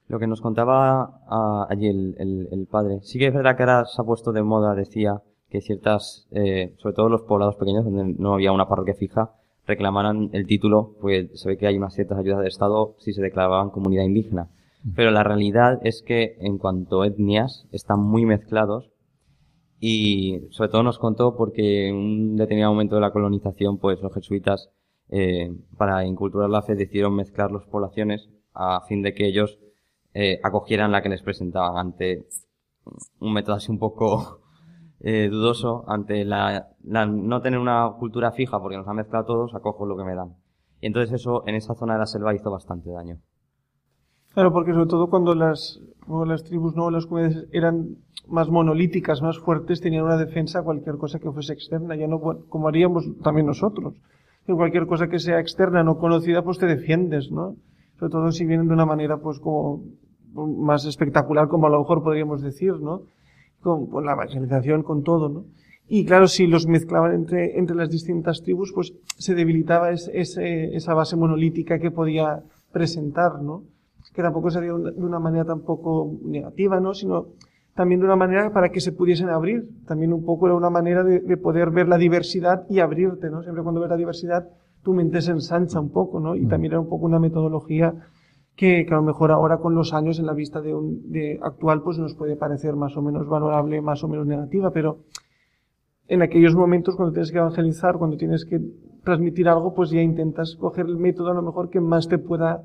Lo 0.10 0.20
que 0.20 0.28
nos 0.28 0.42
contaba 0.42 1.22
ah, 1.28 1.68
allí 1.70 1.88
el, 1.88 2.68
padre. 2.70 3.00
Sí 3.04 3.20
que 3.20 3.28
es 3.28 3.34
verdad 3.34 3.56
que 3.56 3.64
ahora 3.64 3.86
se 3.86 4.02
ha 4.02 4.06
puesto 4.06 4.32
de 4.32 4.42
moda, 4.42 4.74
decía, 4.74 5.22
que 5.50 5.62
ciertas, 5.62 6.28
eh, 6.32 6.74
sobre 6.78 6.96
todo 6.96 7.10
los 7.10 7.22
poblados 7.22 7.56
pequeños 7.56 7.86
donde 7.86 8.16
no 8.18 8.34
había 8.34 8.52
una 8.52 8.68
parroquia 8.68 8.96
fija, 8.96 9.32
reclamaran 9.68 10.32
el 10.34 10.48
título, 10.48 10.96
pues 11.00 11.30
se 11.40 11.50
ve 11.50 11.58
que 11.58 11.68
hay 11.68 11.78
unas 11.78 11.94
ciertas 11.94 12.18
ayudas 12.18 12.42
de 12.42 12.48
Estado 12.48 12.96
si 12.98 13.14
se 13.14 13.22
declaraban 13.22 13.70
comunidad 13.70 14.04
indígena. 14.04 14.50
Mm. 14.84 14.94
Pero 14.96 15.12
la 15.12 15.24
realidad 15.24 15.80
es 15.84 16.02
que 16.02 16.38
en 16.40 16.58
cuanto 16.58 17.04
a 17.04 17.08
etnias 17.08 17.68
están 17.72 18.00
muy 18.00 18.26
mezclados 18.26 18.90
y 19.80 20.42
sobre 20.50 20.72
todo 20.72 20.82
nos 20.82 20.98
contó 20.98 21.36
porque 21.38 21.88
en 21.88 21.96
un 21.96 22.36
determinado 22.36 22.74
momento 22.74 22.96
de 22.96 23.02
la 23.02 23.12
colonización, 23.12 23.78
pues 23.78 24.02
los 24.02 24.14
jesuitas, 24.14 24.72
eh, 25.10 25.56
para 25.78 26.04
inculturar 26.04 26.50
la 26.50 26.64
fe, 26.64 26.74
decidieron 26.74 27.16
mezclar 27.16 27.52
las 27.52 27.66
poblaciones 27.66 28.28
a 28.56 28.82
fin 28.88 29.04
de 29.04 29.14
que 29.14 29.28
ellos 29.28 29.60
eh, 30.14 30.40
acogieran 30.44 30.92
la 30.92 31.02
que 31.02 31.10
les 31.10 31.22
presentaban 31.22 31.78
ante 31.78 32.26
un 33.20 33.34
método 33.34 33.56
así 33.56 33.72
un 33.72 33.80
poco 33.80 34.42
eh, 35.00 35.30
dudoso, 35.30 35.84
ante 35.88 36.26
la, 36.26 36.68
no 36.84 37.42
tener 37.42 37.60
una 37.60 37.90
cultura 38.00 38.32
fija 38.32 38.60
porque 38.60 38.78
nos 38.78 38.88
han 38.88 38.96
mezclado 38.98 39.26
todos, 39.26 39.56
acojo 39.56 39.86
lo 39.86 39.98
que 39.98 40.04
me 40.04 40.16
dan. 40.16 40.36
Y 40.82 40.88
entonces 40.88 41.14
eso 41.14 41.44
en 41.48 41.56
esa 41.56 41.76
zona 41.76 41.94
de 41.94 42.00
la 42.00 42.06
selva 42.06 42.34
hizo 42.34 42.52
bastante 42.52 42.90
daño. 42.90 43.18
Claro, 44.34 44.54
porque 44.54 44.74
sobre 44.74 44.88
todo 44.88 45.10
cuando 45.10 45.34
las, 45.36 45.80
las 46.26 46.44
tribus, 46.44 46.76
no, 46.76 46.92
las 46.92 47.06
comunidades 47.06 47.48
eran 47.52 47.98
más 48.28 48.50
monolíticas, 48.50 49.22
más 49.22 49.40
fuertes, 49.40 49.82
tenían 49.82 50.06
una 50.06 50.18
defensa 50.18 50.60
a 50.60 50.64
cualquier 50.64 50.98
cosa 50.98 51.20
que 51.20 51.32
fuese 51.32 51.54
externa, 51.54 51.96
ya 51.96 52.08
no 52.08 52.20
como 52.20 52.68
haríamos 52.68 53.06
también 53.24 53.48
nosotros. 53.48 53.96
En 54.48 54.56
cualquier 54.56 54.88
cosa 54.88 55.08
que 55.08 55.20
sea 55.20 55.40
externa, 55.40 55.84
no 55.84 55.98
conocida, 55.98 56.44
pues 56.44 56.58
te 56.60 56.68
defiendes, 56.68 57.32
¿no? 57.32 57.56
Sobre 58.00 58.12
todo 58.12 58.32
si 58.32 58.46
vienen 58.46 58.68
de 58.68 58.74
una 58.74 58.86
manera, 58.86 59.18
pues 59.18 59.40
como 59.40 59.84
más 60.34 60.86
espectacular, 60.86 61.50
como 61.50 61.68
a 61.68 61.70
lo 61.70 61.80
mejor 61.80 62.02
podríamos 62.02 62.42
decir, 62.42 62.80
¿no? 62.80 63.02
Con, 63.62 63.90
la 64.06 64.14
evangelización, 64.14 64.84
con 64.84 65.04
todo, 65.04 65.28
¿no? 65.28 65.44
Y 65.90 66.06
claro, 66.06 66.28
si 66.28 66.48
los 66.48 66.66
mezclaban 66.66 67.14
entre, 67.14 67.58
entre 67.60 67.76
las 67.76 67.90
distintas 67.90 68.42
tribus, 68.42 68.72
pues 68.74 68.94
se 69.18 69.36
debilitaba 69.36 69.92
ese, 69.92 70.76
esa 70.76 70.94
base 70.94 71.18
monolítica 71.18 71.80
que 71.80 71.92
podía 71.92 72.42
presentar, 72.72 73.42
¿no? 73.42 73.64
Que 74.14 74.22
tampoco 74.22 74.50
sería 74.50 74.72
de 74.72 75.04
una 75.04 75.20
manera 75.20 75.44
tampoco 75.44 76.20
negativa, 76.24 76.80
¿no? 76.80 76.94
Sino 76.94 77.28
también 77.76 78.00
de 78.00 78.06
una 78.06 78.16
manera 78.16 78.54
para 78.54 78.70
que 78.70 78.80
se 78.80 78.94
pudiesen 78.94 79.28
abrir. 79.28 79.68
También 79.88 80.14
un 80.14 80.24
poco 80.24 80.46
era 80.46 80.56
una 80.56 80.70
manera 80.70 81.04
de, 81.04 81.20
de 81.20 81.38
poder 81.38 81.72
ver 81.72 81.90
la 81.90 81.98
diversidad 81.98 82.66
y 82.70 82.80
abrirte, 82.80 83.30
¿no? 83.30 83.44
Siempre 83.44 83.64
cuando 83.64 83.82
ves 83.82 83.90
la 83.90 83.98
diversidad, 83.98 84.48
tu 84.84 84.94
mente 84.94 85.22
se 85.22 85.32
ensancha 85.32 85.80
un 85.80 85.90
poco, 85.90 86.20
¿no? 86.20 86.36
Y 86.36 86.46
también 86.46 86.74
era 86.74 86.80
un 86.80 86.90
poco 86.90 87.06
una 87.06 87.20
metodología 87.20 87.94
que, 88.56 88.86
a 88.90 88.96
lo 88.96 89.04
mejor 89.04 89.32
ahora 89.32 89.58
con 89.58 89.74
los 89.74 89.94
años 89.94 90.20
en 90.20 90.26
la 90.26 90.34
vista 90.34 90.62
de, 90.62 90.76
un, 90.76 91.12
de 91.12 91.40
actual 91.42 91.82
pues 91.82 91.98
nos 91.98 92.14
puede 92.16 92.36
parecer 92.36 92.76
más 92.76 92.98
o 92.98 93.02
menos 93.02 93.28
valorable, 93.28 93.82
más 93.82 94.04
o 94.04 94.08
menos 94.08 94.28
negativa, 94.28 94.72
pero 94.72 95.00
en 96.08 96.22
aquellos 96.22 96.56
momentos 96.56 96.96
cuando 96.96 97.14
tienes 97.14 97.32
que 97.32 97.38
evangelizar, 97.38 97.98
cuando 97.98 98.18
tienes 98.18 98.46
que 98.46 98.60
transmitir 99.04 99.48
algo, 99.48 99.74
pues 99.74 99.92
ya 99.92 100.02
intentas 100.02 100.56
coger 100.56 100.88
el 100.88 100.98
método 100.98 101.32
a 101.32 101.34
lo 101.34 101.42
mejor 101.42 101.70
que 101.70 101.80
más 101.80 102.08
te 102.08 102.18
pueda 102.18 102.64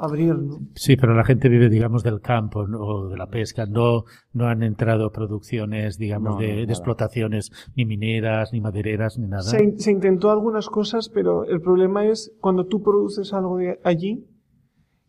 abrir, 0.00 0.34
¿no? 0.34 0.58
Sí, 0.74 0.96
pero 0.96 1.14
la 1.14 1.24
gente 1.24 1.48
vive, 1.48 1.68
digamos, 1.68 2.02
del 2.02 2.20
campo 2.20 2.60
o 2.60 3.08
de 3.08 3.16
la 3.16 3.26
pesca. 3.26 3.66
No, 3.66 4.04
no 4.32 4.46
han 4.46 4.62
entrado 4.62 5.10
producciones, 5.12 5.98
digamos, 5.98 6.38
de, 6.38 6.62
explotaciones 6.62 7.50
ni 7.76 7.84
mineras, 7.84 8.52
ni 8.52 8.60
madereras, 8.60 9.18
ni 9.18 9.26
nada. 9.26 9.42
Se, 9.42 9.78
se, 9.78 9.92
intentó 9.92 10.30
algunas 10.30 10.68
cosas, 10.68 11.08
pero 11.08 11.44
el 11.44 11.60
problema 11.60 12.06
es 12.06 12.32
cuando 12.40 12.66
tú 12.66 12.82
produces 12.82 13.32
algo 13.32 13.58
de 13.58 13.78
allí, 13.84 14.24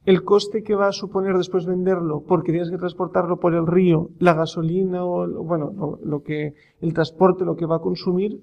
el 0.06 0.24
coste 0.24 0.64
que 0.64 0.76
va 0.76 0.88
a 0.88 0.92
suponer 0.92 1.38
después 1.38 1.66
venderlo, 1.66 2.24
porque 2.28 2.52
tienes 2.52 2.72
que 2.72 2.78
transportarlo 2.78 3.38
por 3.38 3.54
el 3.54 3.68
río, 3.68 4.10
la 4.20 4.34
gasolina 4.34 5.06
o, 5.06 5.28
bueno, 5.44 6.00
lo, 6.04 6.22
que, 6.24 6.54
el 6.80 6.94
transporte, 6.94 7.46
lo 7.46 7.56
que 7.56 7.68
va 7.68 7.78
a 7.78 7.82
consumir, 7.82 8.42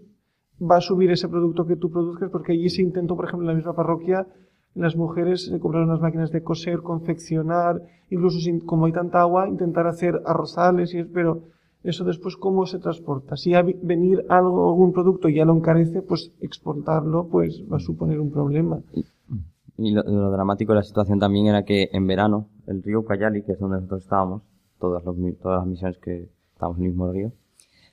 va 0.60 0.76
a 0.76 0.80
subir 0.80 1.10
ese 1.10 1.28
producto 1.28 1.66
que 1.66 1.76
tú 1.76 1.90
produzcas, 1.90 2.30
porque 2.30 2.52
allí 2.52 2.68
se 2.68 2.82
intentó, 2.82 3.16
por 3.16 3.26
ejemplo, 3.26 3.44
en 3.44 3.54
la 3.54 3.56
misma 3.56 3.74
parroquia, 3.74 4.26
las 4.74 4.96
mujeres 4.96 5.46
se 5.46 5.58
compraron 5.58 5.88
unas 5.88 6.00
máquinas 6.00 6.30
de 6.30 6.42
coser, 6.42 6.82
confeccionar, 6.82 7.82
incluso 8.10 8.38
sin, 8.38 8.60
como 8.60 8.86
hay 8.86 8.92
tanta 8.92 9.20
agua, 9.20 9.48
intentar 9.48 9.86
hacer 9.86 10.20
arrozales, 10.24 10.94
y, 10.94 11.04
pero 11.04 11.42
eso 11.82 12.04
después, 12.04 12.36
¿cómo 12.36 12.66
se 12.66 12.78
transporta? 12.78 13.36
Si 13.36 13.54
a 13.54 13.62
venir 13.62 14.24
algo, 14.28 14.70
algún 14.70 14.92
producto 14.92 15.28
ya 15.28 15.44
lo 15.44 15.56
encarece, 15.56 16.02
pues 16.02 16.32
exportarlo, 16.40 17.28
pues 17.28 17.62
va 17.70 17.76
a 17.76 17.80
suponer 17.80 18.20
un 18.20 18.30
problema. 18.30 18.80
Y 19.76 19.92
lo, 19.92 20.02
dramático 20.30 20.72
de 20.72 20.80
la 20.80 20.82
situación 20.82 21.20
también 21.20 21.46
era 21.46 21.64
que 21.64 21.88
en 21.92 22.06
verano 22.06 22.48
el 22.66 22.82
río 22.82 23.04
Cayali, 23.04 23.42
que 23.42 23.52
es 23.52 23.60
donde 23.60 23.76
nosotros 23.76 24.02
estábamos, 24.02 24.42
todas, 24.80 25.04
todas 25.04 25.60
las 25.60 25.66
misiones 25.66 25.98
que 25.98 26.28
estábamos 26.52 26.78
en 26.78 26.84
el 26.84 26.90
mismo 26.90 27.12
río, 27.12 27.32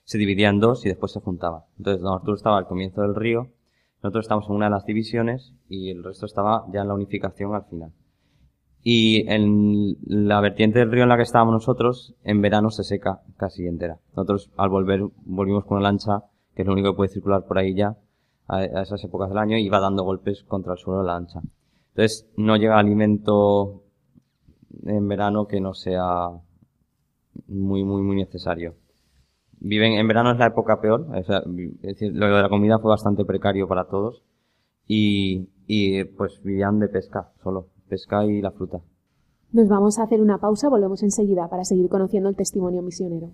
se 0.03 0.17
dividía 0.17 0.49
en 0.49 0.59
dos 0.59 0.85
y 0.85 0.89
después 0.89 1.11
se 1.11 1.19
juntaba. 1.19 1.65
Entonces, 1.77 2.01
donde 2.01 2.15
Arturo 2.17 2.37
estaba 2.37 2.57
al 2.57 2.67
comienzo 2.67 3.01
del 3.01 3.15
río, 3.15 3.49
nosotros 4.05 4.25
estábamos 4.25 4.49
en 4.49 4.55
una 4.55 4.65
de 4.65 4.71
las 4.71 4.85
divisiones 4.85 5.51
y 5.67 5.89
el 5.89 6.03
resto 6.03 6.27
estaba 6.27 6.67
ya 6.71 6.81
en 6.81 6.89
la 6.89 6.93
unificación 6.93 7.55
al 7.55 7.65
final. 7.65 7.91
Y 8.83 9.27
en 9.27 9.97
la 10.05 10.41
vertiente 10.41 10.77
del 10.77 10.91
río 10.91 11.03
en 11.03 11.09
la 11.09 11.17
que 11.17 11.23
estábamos 11.23 11.53
nosotros, 11.53 12.13
en 12.23 12.39
verano 12.39 12.69
se 12.69 12.83
seca 12.83 13.21
casi 13.35 13.65
entera. 13.65 13.97
Nosotros 14.15 14.51
al 14.57 14.69
volver, 14.69 15.01
volvimos 15.25 15.65
con 15.65 15.77
una 15.77 15.89
lancha, 15.89 16.25
que 16.53 16.61
es 16.61 16.67
lo 16.67 16.73
único 16.73 16.91
que 16.91 16.97
puede 16.97 17.13
circular 17.13 17.45
por 17.47 17.57
ahí 17.57 17.73
ya, 17.73 17.97
a, 18.47 18.63
esas 18.63 19.03
épocas 19.03 19.29
del 19.29 19.39
año, 19.39 19.57
y 19.57 19.69
va 19.69 19.79
dando 19.79 20.03
golpes 20.03 20.43
contra 20.43 20.73
el 20.73 20.77
suelo 20.77 21.01
la 21.01 21.13
lancha. 21.13 21.41
Entonces, 21.95 22.29
no 22.37 22.57
llega 22.57 22.77
alimento 22.77 23.81
en 24.85 25.07
verano 25.07 25.47
que 25.47 25.59
no 25.59 25.73
sea 25.73 26.29
muy, 27.47 27.83
muy, 27.83 28.03
muy 28.03 28.17
necesario. 28.17 28.75
Viven, 29.59 29.93
en 29.93 30.07
verano 30.07 30.31
es 30.31 30.37
la 30.37 30.47
época 30.47 30.79
peor, 30.79 31.07
es 31.15 31.27
decir, 31.81 32.11
lo 32.13 32.27
de 32.27 32.41
la 32.41 32.49
comida 32.49 32.79
fue 32.79 32.89
bastante 32.89 33.25
precario 33.25 33.67
para 33.67 33.85
todos 33.85 34.23
y, 34.87 35.49
y 35.67 36.03
pues 36.03 36.41
vivían 36.43 36.79
de 36.79 36.87
pesca 36.87 37.31
solo, 37.43 37.67
pesca 37.89 38.25
y 38.25 38.41
la 38.41 38.51
fruta. 38.51 38.81
Nos 39.51 39.67
vamos 39.67 39.97
a 39.97 40.03
hacer 40.03 40.21
una 40.21 40.37
pausa, 40.37 40.69
volvemos 40.69 41.01
enseguida 41.01 41.47
para 41.49 41.63
seguir 41.63 41.89
conociendo 41.89 42.29
el 42.29 42.35
testimonio 42.35 42.81
misionero. 42.81 43.31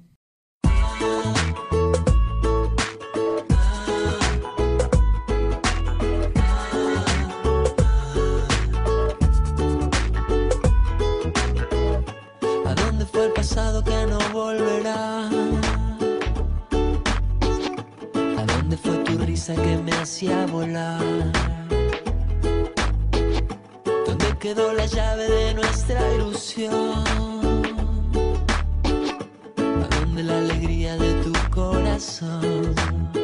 que 13.84 14.06
no 14.08 14.21
que 19.56 19.78
me 19.78 19.92
hacía 19.92 20.46
volar? 20.48 21.02
¿Dónde 24.06 24.38
quedó 24.40 24.74
la 24.74 24.86
llave 24.86 25.30
de 25.30 25.54
nuestra 25.54 26.14
ilusión? 26.16 27.04
¿A 29.58 29.96
dónde 30.00 30.24
la 30.24 30.38
alegría 30.38 30.96
de 30.98 31.14
tu 31.24 31.34
corazón? 31.50 33.21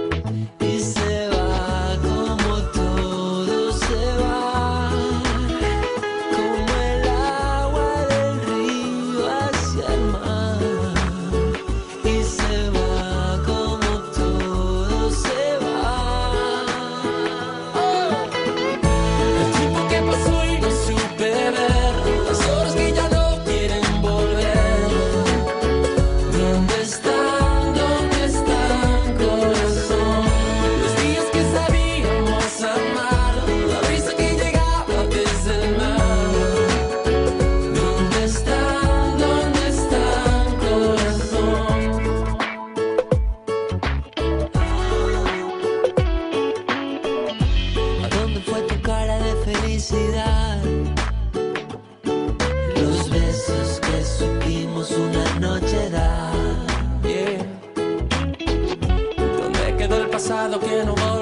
El 60.57 60.61
pasado 60.61 60.69
que 60.69 60.85
no 60.85 60.95
volverá? 60.95 61.16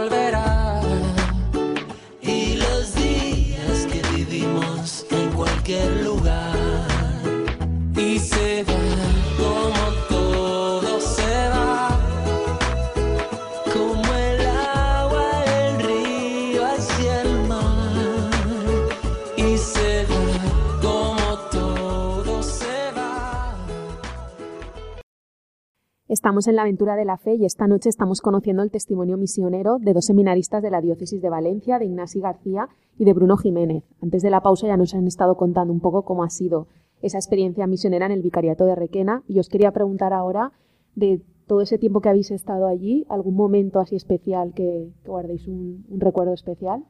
Estamos 26.36 26.50
en 26.50 26.56
la 26.58 26.64
aventura 26.64 26.98
de 26.98 27.06
la 27.06 27.16
fe 27.16 27.36
y 27.36 27.46
esta 27.46 27.66
noche 27.66 27.88
estamos 27.88 28.20
conociendo 28.20 28.62
el 28.62 28.70
testimonio 28.70 29.16
misionero 29.16 29.78
de 29.80 29.94
dos 29.94 30.04
seminaristas 30.04 30.62
de 30.62 30.70
la 30.70 30.82
diócesis 30.82 31.22
de 31.22 31.30
Valencia, 31.30 31.80
de 31.80 31.86
Ignasi 31.86 32.20
García 32.20 32.68
y 32.98 33.06
de 33.06 33.14
Bruno 33.14 33.38
Jiménez. 33.38 33.86
Antes 34.02 34.22
de 34.22 34.30
la 34.30 34.42
pausa 34.42 34.68
ya 34.68 34.76
nos 34.76 34.94
han 34.94 35.08
estado 35.08 35.38
contando 35.38 35.72
un 35.72 35.80
poco 35.80 36.04
cómo 36.04 36.26
ha 36.26 36.30
sido 36.30 36.68
esa 37.02 37.20
experiencia 37.20 37.68
misionera 37.68 38.06
en 38.08 38.12
el 38.12 38.22
vicariato 38.22 38.66
de 38.66 38.76
Requena 38.76 39.24
y 39.30 39.40
os 39.40 39.48
quería 39.48 39.72
preguntar 39.72 40.12
ahora 40.12 40.52
de 40.94 41.22
todo 41.48 41.62
ese 41.62 41.78
tiempo 41.78 42.02
que 42.02 42.10
habéis 42.10 42.32
estado 42.32 42.68
allí, 42.68 43.06
algún 43.08 43.36
momento 43.36 43.80
así 43.80 43.96
especial 43.96 44.52
que, 44.54 44.92
guardéis 45.06 45.48
un, 45.48 45.86
un 45.88 46.02
recuerdo 46.02 46.34
especial. 46.34 46.84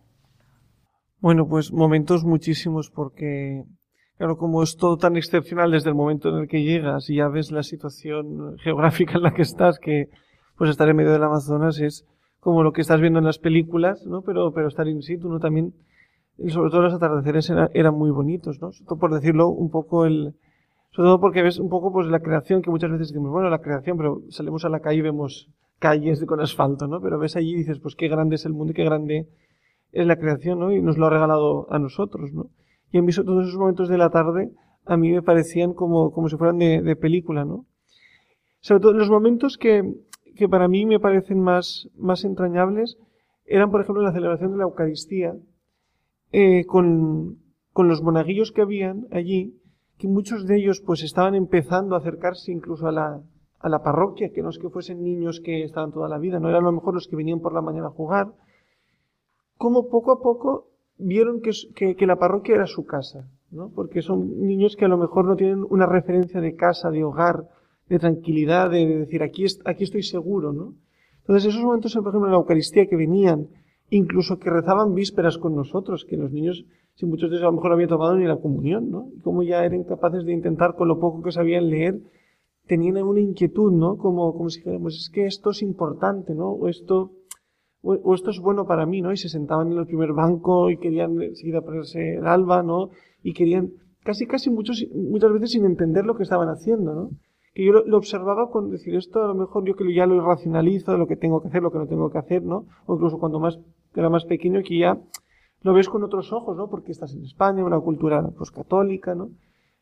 Bueno, 1.21 1.47
pues 1.47 1.71
momentos 1.71 2.25
muchísimos 2.25 2.89
porque, 2.89 3.63
claro, 4.17 4.37
como 4.37 4.63
es 4.63 4.77
todo 4.77 4.97
tan 4.97 5.15
excepcional 5.17 5.71
desde 5.71 5.89
el 5.89 5.95
momento 5.95 6.29
en 6.29 6.35
el 6.43 6.47
que 6.47 6.63
llegas 6.63 7.09
y 7.09 7.15
ya 7.17 7.27
ves 7.27 7.51
la 7.51 7.63
situación 7.63 8.57
geográfica 8.59 9.13
en 9.17 9.23
la 9.23 9.33
que 9.33 9.41
estás, 9.41 9.79
que 9.79 10.09
pues 10.57 10.69
estar 10.69 10.87
en 10.89 10.95
medio 10.95 11.11
del 11.11 11.23
Amazonas 11.23 11.79
es 11.79 12.05
como 12.39 12.63
lo 12.63 12.71
que 12.71 12.81
estás 12.81 13.01
viendo 13.01 13.19
en 13.19 13.25
las 13.25 13.39
películas, 13.39 14.05
¿no? 14.05 14.21
Pero, 14.21 14.51
pero 14.53 14.67
estar 14.67 14.87
in 14.87 15.01
situ, 15.01 15.27
¿no? 15.29 15.39
También, 15.39 15.73
y 16.37 16.49
sobre 16.51 16.69
todo 16.69 16.81
los 16.81 16.93
atardeceres 16.93 17.49
era- 17.49 17.69
eran 17.73 17.95
muy 17.95 18.11
bonitos, 18.11 18.61
¿no? 18.61 18.71
Sobre 18.71 18.87
todo 18.87 18.99
por 18.99 19.13
decirlo 19.13 19.49
un 19.49 19.69
poco 19.69 20.05
el, 20.05 20.33
sobre 20.91 21.07
todo 21.07 21.19
porque 21.19 21.41
ves 21.41 21.59
un 21.59 21.69
poco 21.69 21.91
pues 21.91 22.07
la 22.07 22.19
creación 22.21 22.61
que 22.61 22.69
muchas 22.69 22.91
veces 22.91 23.09
decimos, 23.09 23.31
bueno, 23.31 23.49
la 23.49 23.59
creación, 23.59 23.97
pero 23.97 24.21
salimos 24.29 24.63
a 24.65 24.69
la 24.69 24.79
calle 24.79 24.99
y 24.99 25.01
vemos 25.01 25.49
calles 25.79 26.23
con 26.25 26.39
asfalto, 26.39 26.87
¿no? 26.87 27.01
Pero 27.01 27.19
ves 27.19 27.35
allí 27.35 27.51
y 27.51 27.57
dices, 27.57 27.79
pues 27.79 27.95
qué 27.95 28.07
grande 28.07 28.35
es 28.35 28.45
el 28.45 28.53
mundo 28.53 28.71
y 28.71 28.75
qué 28.75 28.85
grande 28.85 29.27
es 29.91 30.05
la 30.07 30.15
creación, 30.17 30.59
¿no? 30.59 30.71
Y 30.71 30.81
nos 30.81 30.97
lo 30.97 31.07
ha 31.07 31.09
regalado 31.09 31.67
a 31.71 31.79
nosotros, 31.79 32.31
¿no? 32.31 32.47
Y 32.91 32.97
en 32.97 33.05
visto 33.05 33.23
todos 33.23 33.47
esos 33.47 33.59
momentos 33.59 33.89
de 33.89 33.97
la 33.97 34.09
tarde, 34.09 34.51
a 34.85 34.97
mí 34.97 35.11
me 35.11 35.21
parecían 35.21 35.73
como, 35.73 36.11
como 36.11 36.29
si 36.29 36.37
fueran 36.37 36.59
de, 36.59 36.81
de 36.81 36.95
película, 36.95 37.45
¿no? 37.45 37.65
Sobre 38.59 38.81
todo 38.81 38.93
los 38.93 39.09
momentos 39.09 39.57
que, 39.57 39.83
que 40.35 40.49
para 40.49 40.67
mí 40.67 40.85
me 40.85 40.99
parecen 40.99 41.39
más, 41.39 41.89
más 41.97 42.23
entrañables 42.23 42.97
eran, 43.45 43.71
por 43.71 43.81
ejemplo, 43.81 44.03
la 44.03 44.11
celebración 44.11 44.51
de 44.51 44.57
la 44.57 44.63
Eucaristía, 44.63 45.35
eh, 46.31 46.65
con, 46.65 47.37
con 47.73 47.87
los 47.87 48.01
monaguillos 48.01 48.51
que 48.51 48.61
habían 48.61 49.07
allí, 49.11 49.61
que 49.97 50.07
muchos 50.07 50.45
de 50.45 50.57
ellos 50.57 50.81
pues 50.81 51.03
estaban 51.03 51.35
empezando 51.35 51.95
a 51.95 51.99
acercarse 51.99 52.51
incluso 52.51 52.87
a 52.87 52.91
la, 52.91 53.21
a 53.59 53.69
la 53.69 53.83
parroquia, 53.83 54.31
que 54.33 54.41
no 54.41 54.49
es 54.49 54.57
que 54.57 54.69
fuesen 54.69 55.03
niños 55.03 55.39
que 55.39 55.63
estaban 55.63 55.91
toda 55.91 56.09
la 56.09 56.17
vida, 56.17 56.39
no 56.39 56.49
eran 56.49 56.63
a 56.63 56.65
lo 56.65 56.71
mejor 56.71 56.93
los 56.93 57.07
que 57.07 57.15
venían 57.15 57.39
por 57.39 57.53
la 57.53 57.61
mañana 57.61 57.87
a 57.87 57.91
jugar, 57.91 58.33
como 59.57 59.87
poco 59.89 60.11
a 60.11 60.21
poco 60.21 60.71
vieron 60.97 61.41
que, 61.41 61.95
que, 61.95 62.05
la 62.07 62.17
parroquia 62.17 62.55
era 62.55 62.67
su 62.67 62.85
casa, 62.85 63.27
¿no? 63.51 63.69
Porque 63.73 64.01
son 64.01 64.45
niños 64.45 64.75
que 64.75 64.85
a 64.85 64.89
lo 64.89 64.97
mejor 64.97 65.25
no 65.25 65.35
tienen 65.35 65.65
una 65.69 65.85
referencia 65.85 66.41
de 66.41 66.55
casa, 66.55 66.89
de 66.89 67.03
hogar, 67.03 67.47
de 67.89 67.99
tranquilidad, 67.99 68.69
de, 68.69 68.85
de 68.85 68.99
decir 68.99 69.23
aquí, 69.23 69.45
aquí 69.65 69.83
estoy 69.83 70.03
seguro, 70.03 70.53
¿no? 70.53 70.75
Entonces 71.21 71.49
esos 71.49 71.63
momentos, 71.63 71.93
por 71.95 72.07
ejemplo, 72.09 72.27
en 72.27 72.33
la 72.33 72.37
Eucaristía 72.37 72.87
que 72.87 72.95
venían, 72.95 73.47
incluso 73.89 74.39
que 74.39 74.49
rezaban 74.49 74.93
vísperas 74.93 75.37
con 75.37 75.55
nosotros, 75.55 76.05
que 76.05 76.17
los 76.17 76.31
niños, 76.31 76.65
si 76.95 77.05
muchos 77.05 77.29
de 77.29 77.37
ellos 77.37 77.47
a 77.47 77.49
lo 77.49 77.53
mejor 77.53 77.69
no 77.69 77.73
habían 77.75 77.89
tomado 77.89 78.15
ni 78.15 78.25
la 78.25 78.37
comunión, 78.37 78.91
¿no? 78.91 79.09
Y 79.15 79.19
como 79.21 79.43
ya 79.43 79.65
eran 79.65 79.83
capaces 79.83 80.23
de 80.25 80.33
intentar 80.33 80.75
con 80.75 80.87
lo 80.87 80.99
poco 80.99 81.21
que 81.21 81.31
sabían 81.31 81.69
leer, 81.69 81.99
tenían 82.67 82.97
una 82.97 83.21
inquietud, 83.21 83.71
¿no? 83.71 83.97
Como, 83.97 84.33
como 84.33 84.49
si 84.49 84.59
dijéramos, 84.59 84.95
es 84.95 85.09
que 85.09 85.25
esto 85.25 85.51
es 85.51 85.61
importante, 85.61 86.33
¿no? 86.33 86.49
O 86.49 86.67
esto, 86.67 87.11
o, 87.85 88.15
esto 88.15 88.31
es 88.31 88.39
bueno 88.39 88.65
para 88.65 88.85
mí, 88.85 89.01
¿no? 89.01 89.13
Y 89.13 89.17
se 89.17 89.29
sentaban 89.29 89.71
en 89.71 89.77
el 89.77 89.85
primer 89.85 90.13
banco 90.13 90.71
y 90.71 90.77
querían 90.77 91.21
enseguida 91.21 91.61
ponerse 91.61 92.15
el 92.15 92.25
alba, 92.25 92.63
¿no? 92.63 92.89
Y 93.21 93.33
querían, 93.33 93.73
casi, 94.03 94.25
casi 94.25 94.49
muchos, 94.49 94.83
muchas 94.93 95.31
veces 95.31 95.51
sin 95.51 95.65
entender 95.65 96.05
lo 96.05 96.15
que 96.15 96.23
estaban 96.23 96.49
haciendo, 96.49 96.95
¿no? 96.95 97.09
Que 97.53 97.63
yo 97.63 97.71
lo, 97.71 97.97
observaba 97.97 98.49
con 98.49 98.71
decir 98.71 98.95
esto, 98.95 99.23
a 99.23 99.27
lo 99.27 99.35
mejor 99.35 99.65
yo 99.65 99.75
que 99.75 99.93
ya 99.93 100.07
lo 100.07 100.19
racionalizo 100.25 100.97
lo 100.97 101.07
que 101.07 101.15
tengo 101.15 101.41
que 101.41 101.47
hacer, 101.47 101.61
lo 101.61 101.71
que 101.71 101.77
no 101.77 101.87
tengo 101.87 102.09
que 102.09 102.17
hacer, 102.17 102.43
¿no? 102.43 102.65
O 102.87 102.95
incluso 102.95 103.19
cuando 103.19 103.39
más, 103.39 103.59
era 103.95 104.09
más 104.09 104.25
pequeño, 104.25 104.61
que 104.63 104.79
ya 104.79 104.99
lo 105.61 105.73
ves 105.73 105.87
con 105.87 106.03
otros 106.03 106.33
ojos, 106.33 106.57
¿no? 106.57 106.69
Porque 106.69 106.91
estás 106.91 107.13
en 107.13 107.23
España, 107.23 107.63
una 107.63 107.79
cultura, 107.79 108.27
pues, 108.35 108.51
católica, 108.51 109.13
¿no? 109.15 109.29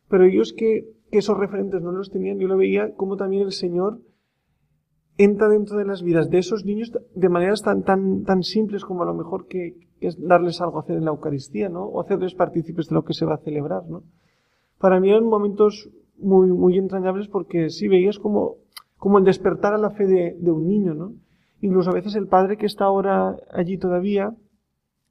Pero 0.08 0.24
ellos 0.24 0.52
que, 0.52 0.84
que 1.10 1.18
esos 1.18 1.38
referentes 1.38 1.80
no 1.80 1.90
los 1.90 2.10
tenían, 2.10 2.38
yo 2.38 2.48
lo 2.48 2.58
veía 2.58 2.94
como 2.94 3.16
también 3.16 3.42
el 3.42 3.52
Señor 3.52 3.98
entra 5.16 5.48
dentro 5.48 5.76
de 5.76 5.84
las 5.84 6.02
vidas 6.02 6.28
de 6.30 6.38
esos 6.38 6.64
niños 6.64 6.92
de 7.14 7.28
maneras 7.28 7.62
tan, 7.62 7.82
tan, 7.82 8.24
tan 8.24 8.42
simples 8.42 8.84
como 8.84 9.02
a 9.02 9.06
lo 9.06 9.14
mejor 9.14 9.46
que, 9.46 9.76
es 10.00 10.20
darles 10.20 10.60
algo 10.60 10.78
a 10.78 10.80
hacer 10.82 10.96
en 10.96 11.04
la 11.04 11.10
Eucaristía, 11.10 11.68
¿no? 11.68 11.84
O 11.84 12.00
hacerles 12.00 12.34
partícipes 12.34 12.88
de 12.88 12.94
lo 12.94 13.04
que 13.04 13.14
se 13.14 13.24
va 13.24 13.34
a 13.34 13.38
celebrar, 13.38 13.86
¿no? 13.88 14.02
Para 14.78 15.00
mí 15.00 15.10
eran 15.10 15.24
momentos 15.24 15.88
muy, 16.18 16.48
muy 16.48 16.78
entrañables 16.78 17.28
porque 17.28 17.70
sí 17.70 17.88
veías 17.88 18.18
como, 18.18 18.56
como 18.98 19.18
el 19.18 19.24
despertar 19.24 19.72
a 19.72 19.78
la 19.78 19.90
fe 19.90 20.06
de, 20.06 20.36
de 20.38 20.50
un 20.50 20.66
niño, 20.68 20.94
¿no? 20.94 21.14
Incluso 21.60 21.90
a 21.90 21.94
veces 21.94 22.14
el 22.16 22.26
padre 22.26 22.56
que 22.56 22.66
está 22.66 22.84
ahora 22.84 23.36
allí 23.50 23.78
todavía 23.78 24.34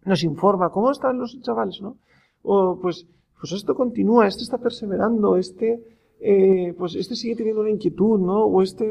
nos 0.06 0.24
informa, 0.24 0.70
¿cómo 0.70 0.91
están 0.91 1.18
los 1.18 1.39
chavales, 1.41 1.82
no? 1.82 1.97
O 2.43 2.78
pues, 2.80 3.08
pues 3.39 3.54
esto 3.54 3.74
continúa, 3.74 4.28
este 4.28 4.43
está 4.43 4.58
perseverando, 4.58 5.38
este, 5.38 5.82
eh, 6.20 6.74
pues 6.78 6.95
este 6.95 7.16
sigue 7.16 7.36
teniendo 7.36 7.62
una 7.62 7.72
inquietud, 7.72 8.20
¿no? 8.20 8.45
O 8.45 8.62
este 8.62 8.86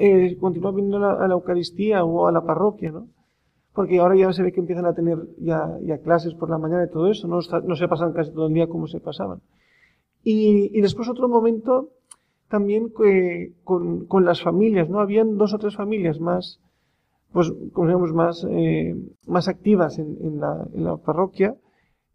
eh, 0.00 0.36
continúa 0.38 0.72
viniendo 0.72 0.96
a 1.06 1.28
la, 1.28 1.34
Eucaristía 1.34 2.04
o 2.04 2.26
a 2.26 2.32
la 2.32 2.42
parroquia, 2.42 2.90
¿no? 2.90 3.08
Porque 3.74 3.98
ahora 3.98 4.16
ya 4.16 4.32
se 4.32 4.42
ve 4.42 4.52
que 4.52 4.60
empiezan 4.60 4.86
a 4.86 4.94
tener 4.94 5.18
ya, 5.38 5.78
clases 6.02 6.34
por 6.34 6.48
la 6.50 6.58
mañana 6.58 6.84
y 6.84 6.90
todo 6.90 7.10
eso, 7.10 7.28
no, 7.28 7.40
se 7.42 7.88
pasan 7.88 8.12
casi 8.12 8.32
todo 8.32 8.46
el 8.48 8.54
día 8.54 8.66
como 8.66 8.86
se 8.86 8.98
pasaban. 8.98 9.42
Y, 10.22 10.80
después 10.80 11.08
otro 11.08 11.28
momento 11.28 11.90
también 12.48 12.88
con, 12.88 14.24
las 14.24 14.42
familias, 14.42 14.88
¿no? 14.88 15.00
Habían 15.00 15.36
dos 15.36 15.54
o 15.54 15.58
tres 15.58 15.76
familias 15.76 16.18
más, 16.18 16.60
pues, 17.32 17.52
como 17.72 17.86
digamos, 17.86 18.12
más, 18.12 18.46
eh, 18.50 18.96
más 19.26 19.48
activas 19.48 19.98
en, 19.98 20.40
la, 20.40 20.66
en 20.74 20.84
la 20.84 20.96
parroquia 20.96 21.56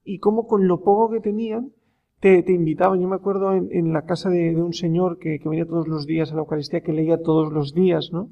y 0.03 0.19
como 0.19 0.47
con 0.47 0.67
lo 0.67 0.81
poco 0.81 1.09
que 1.09 1.21
tenían 1.21 1.71
te, 2.19 2.43
te 2.43 2.53
invitaban. 2.53 3.01
Yo 3.01 3.07
me 3.07 3.15
acuerdo 3.15 3.53
en, 3.53 3.69
en 3.71 3.93
la 3.93 4.03
casa 4.03 4.29
de, 4.29 4.53
de 4.53 4.61
un 4.61 4.73
señor 4.73 5.17
que, 5.17 5.39
que 5.39 5.49
venía 5.49 5.65
todos 5.65 5.87
los 5.87 6.05
días 6.05 6.31
a 6.31 6.35
la 6.35 6.41
Eucaristía, 6.41 6.81
que 6.81 6.93
leía 6.93 7.21
todos 7.21 7.51
los 7.51 7.73
días, 7.73 8.11
¿no? 8.11 8.29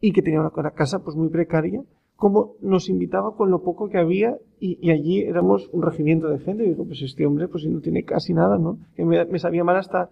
Y 0.00 0.12
que 0.12 0.22
tenía 0.22 0.40
una, 0.40 0.50
casa 0.72 1.02
pues 1.02 1.16
muy 1.16 1.28
precaria, 1.28 1.82
como 2.16 2.54
nos 2.60 2.88
invitaba 2.88 3.34
con 3.36 3.50
lo 3.50 3.62
poco 3.62 3.88
que 3.88 3.98
había 3.98 4.38
y, 4.58 4.90
allí 4.90 5.20
éramos 5.20 5.68
un 5.72 5.82
regimiento 5.82 6.28
de 6.28 6.38
gente. 6.38 6.64
Y 6.64 6.68
digo, 6.70 6.84
pues 6.84 7.02
este 7.02 7.26
hombre 7.26 7.48
pues 7.48 7.64
no 7.66 7.80
tiene 7.80 8.04
casi 8.04 8.34
nada, 8.34 8.58
¿no? 8.58 8.78
Me, 8.96 9.38
sabía 9.38 9.64
mal 9.64 9.76
hasta... 9.76 10.10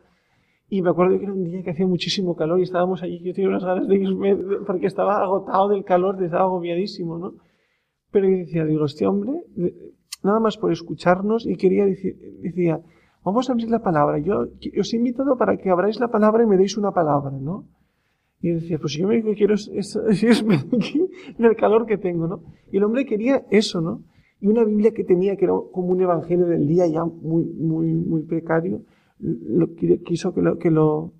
Y 0.70 0.80
me 0.80 0.90
acuerdo 0.90 1.18
que 1.18 1.24
era 1.24 1.32
un 1.32 1.44
día 1.44 1.62
que 1.62 1.70
hacía 1.70 1.86
muchísimo 1.86 2.34
calor 2.34 2.58
y 2.58 2.62
estábamos 2.62 3.02
allí. 3.02 3.20
Yo 3.20 3.34
tenía 3.34 3.50
unas 3.50 3.64
ganas 3.64 3.86
de 3.86 3.96
irme 3.96 4.34
porque 4.66 4.86
estaba 4.86 5.22
agotado 5.22 5.68
del 5.68 5.84
calor, 5.84 6.22
estaba 6.22 6.44
agobiadísimo, 6.44 7.18
¿no? 7.18 7.34
Pero 8.10 8.28
yo 8.28 8.38
decía, 8.38 8.64
digo, 8.64 8.86
este 8.86 9.06
hombre, 9.06 9.32
nada 10.24 10.40
más 10.40 10.56
por 10.56 10.72
escucharnos 10.72 11.46
y 11.46 11.56
quería 11.56 11.84
decir, 11.86 12.16
decía, 12.42 12.80
vamos 13.24 13.48
a 13.48 13.52
abrir 13.52 13.70
la 13.70 13.82
palabra. 13.82 14.18
Yo 14.18 14.46
os 14.80 14.92
he 14.92 14.96
invitado 14.96 15.36
para 15.36 15.56
que 15.56 15.70
abráis 15.70 16.00
la 16.00 16.08
palabra 16.08 16.42
y 16.42 16.46
me 16.46 16.56
deis 16.56 16.76
una 16.76 16.90
palabra, 16.92 17.30
¿no? 17.30 17.66
Y 18.40 18.50
decía, 18.50 18.78
pues 18.78 18.92
yo 18.94 19.06
me 19.08 19.22
quiero 19.34 19.54
es, 19.54 19.68
es- 19.72 19.96
el 21.38 21.56
calor 21.56 21.86
que 21.86 21.96
tengo, 21.98 22.26
¿no? 22.26 22.42
Y 22.72 22.76
el 22.78 22.84
hombre 22.84 23.06
quería 23.06 23.46
eso, 23.50 23.80
¿no? 23.80 24.02
Y 24.40 24.48
una 24.48 24.64
Biblia 24.64 24.92
que 24.92 25.04
tenía, 25.04 25.36
que 25.36 25.44
era 25.46 25.54
como 25.72 25.88
un 25.88 26.00
evangelio 26.02 26.46
del 26.46 26.66
día 26.66 26.86
ya 26.86 27.04
muy, 27.04 27.44
muy, 27.44 27.94
muy 27.94 28.22
precario, 28.24 28.82
lo, 29.18 29.68
qui- 29.68 30.02
quiso 30.02 30.34
que 30.34 30.42
lo, 30.42 30.58
que 30.58 30.70
lo, 30.70 31.12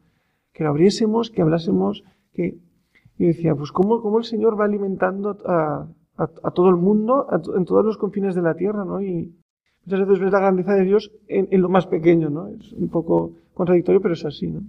que 0.53 0.65
lo 0.65 0.71
abriésemos, 0.71 1.31
que 1.31 1.41
hablásemos, 1.41 2.05
que, 2.35 2.59
y 3.17 3.27
decía, 3.27 3.55
pues 3.55 3.73
cómo, 3.73 4.03
cómo 4.03 4.19
el 4.19 4.25
Señor 4.25 4.61
va 4.61 4.65
alimentando 4.67 5.39
a, 5.47 5.89
a, 6.17 6.51
todo 6.53 6.69
el 6.69 6.77
mundo, 6.77 7.27
en 7.57 7.65
todos 7.65 7.85
los 7.85 7.99
confines 7.99 8.35
de 8.35 8.43
la 8.43 8.55
tierra, 8.55 8.85
¿no? 8.85 9.03
Y 9.03 9.35
muchas 9.85 10.01
veces 10.01 10.21
ves 10.21 10.33
la 10.33 10.41
grandeza 10.41 10.75
de 10.75 10.85
Dios 10.85 11.11
en, 11.27 11.61
lo 11.61 11.69
más 11.69 11.87
pequeño, 11.87 12.31
¿no? 12.31 12.49
Es 12.49 12.73
un 12.73 12.89
poco 12.89 13.33
contradictorio, 13.55 14.01
pero 14.01 14.15
es 14.15 14.25
así, 14.25 14.51
¿no? 14.51 14.61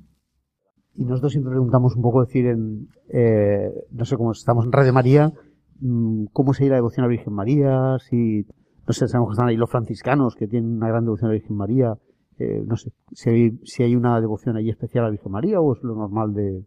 Y 0.96 1.04
nosotros 1.04 1.34
siempre 1.34 1.52
preguntamos 1.52 1.96
un 1.96 2.02
poco, 2.02 2.24
decir, 2.24 2.48
en, 2.48 2.88
eh, 3.10 3.70
no 3.91 4.06
sé 4.06 4.16
cómo 4.16 4.32
estamos 4.32 4.66
en 4.66 4.72
Radio 4.72 4.93
María, 4.93 5.34
mm, 5.82 6.26
cómo 6.32 6.54
se 6.54 6.68
la 6.68 6.76
devoción 6.76 7.04
a 7.04 7.08
la 7.08 7.12
Virgen 7.12 7.34
María, 7.34 7.98
si, 8.00 8.46
no 8.88 8.93
sé, 8.93 9.08
sabemos 9.08 9.30
que 9.30 9.34
están 9.34 9.50
ahí 9.50 9.58
los 9.58 9.70
franciscanos 9.70 10.36
que 10.36 10.48
tienen 10.48 10.78
una 10.78 10.88
gran 10.88 11.04
devoción 11.04 11.30
a 11.30 11.34
la 11.34 11.39
Virgen 11.39 11.58
María, 11.58 11.96
Eh, 12.38 12.64
no 12.68 12.76
sé, 12.76 12.91
si 13.14 13.30
hay, 13.30 13.60
si 13.64 13.84
hay 13.84 13.96
una 13.96 14.20
devoción 14.20 14.58
allí 14.58 14.70
especial 14.70 15.06
a 15.06 15.08
la 15.08 15.12
Virgen 15.12 15.32
María 15.32 15.62
o 15.62 15.74
es 15.74 15.82
lo 15.84 15.96
normal 15.96 16.34
de... 16.34 16.66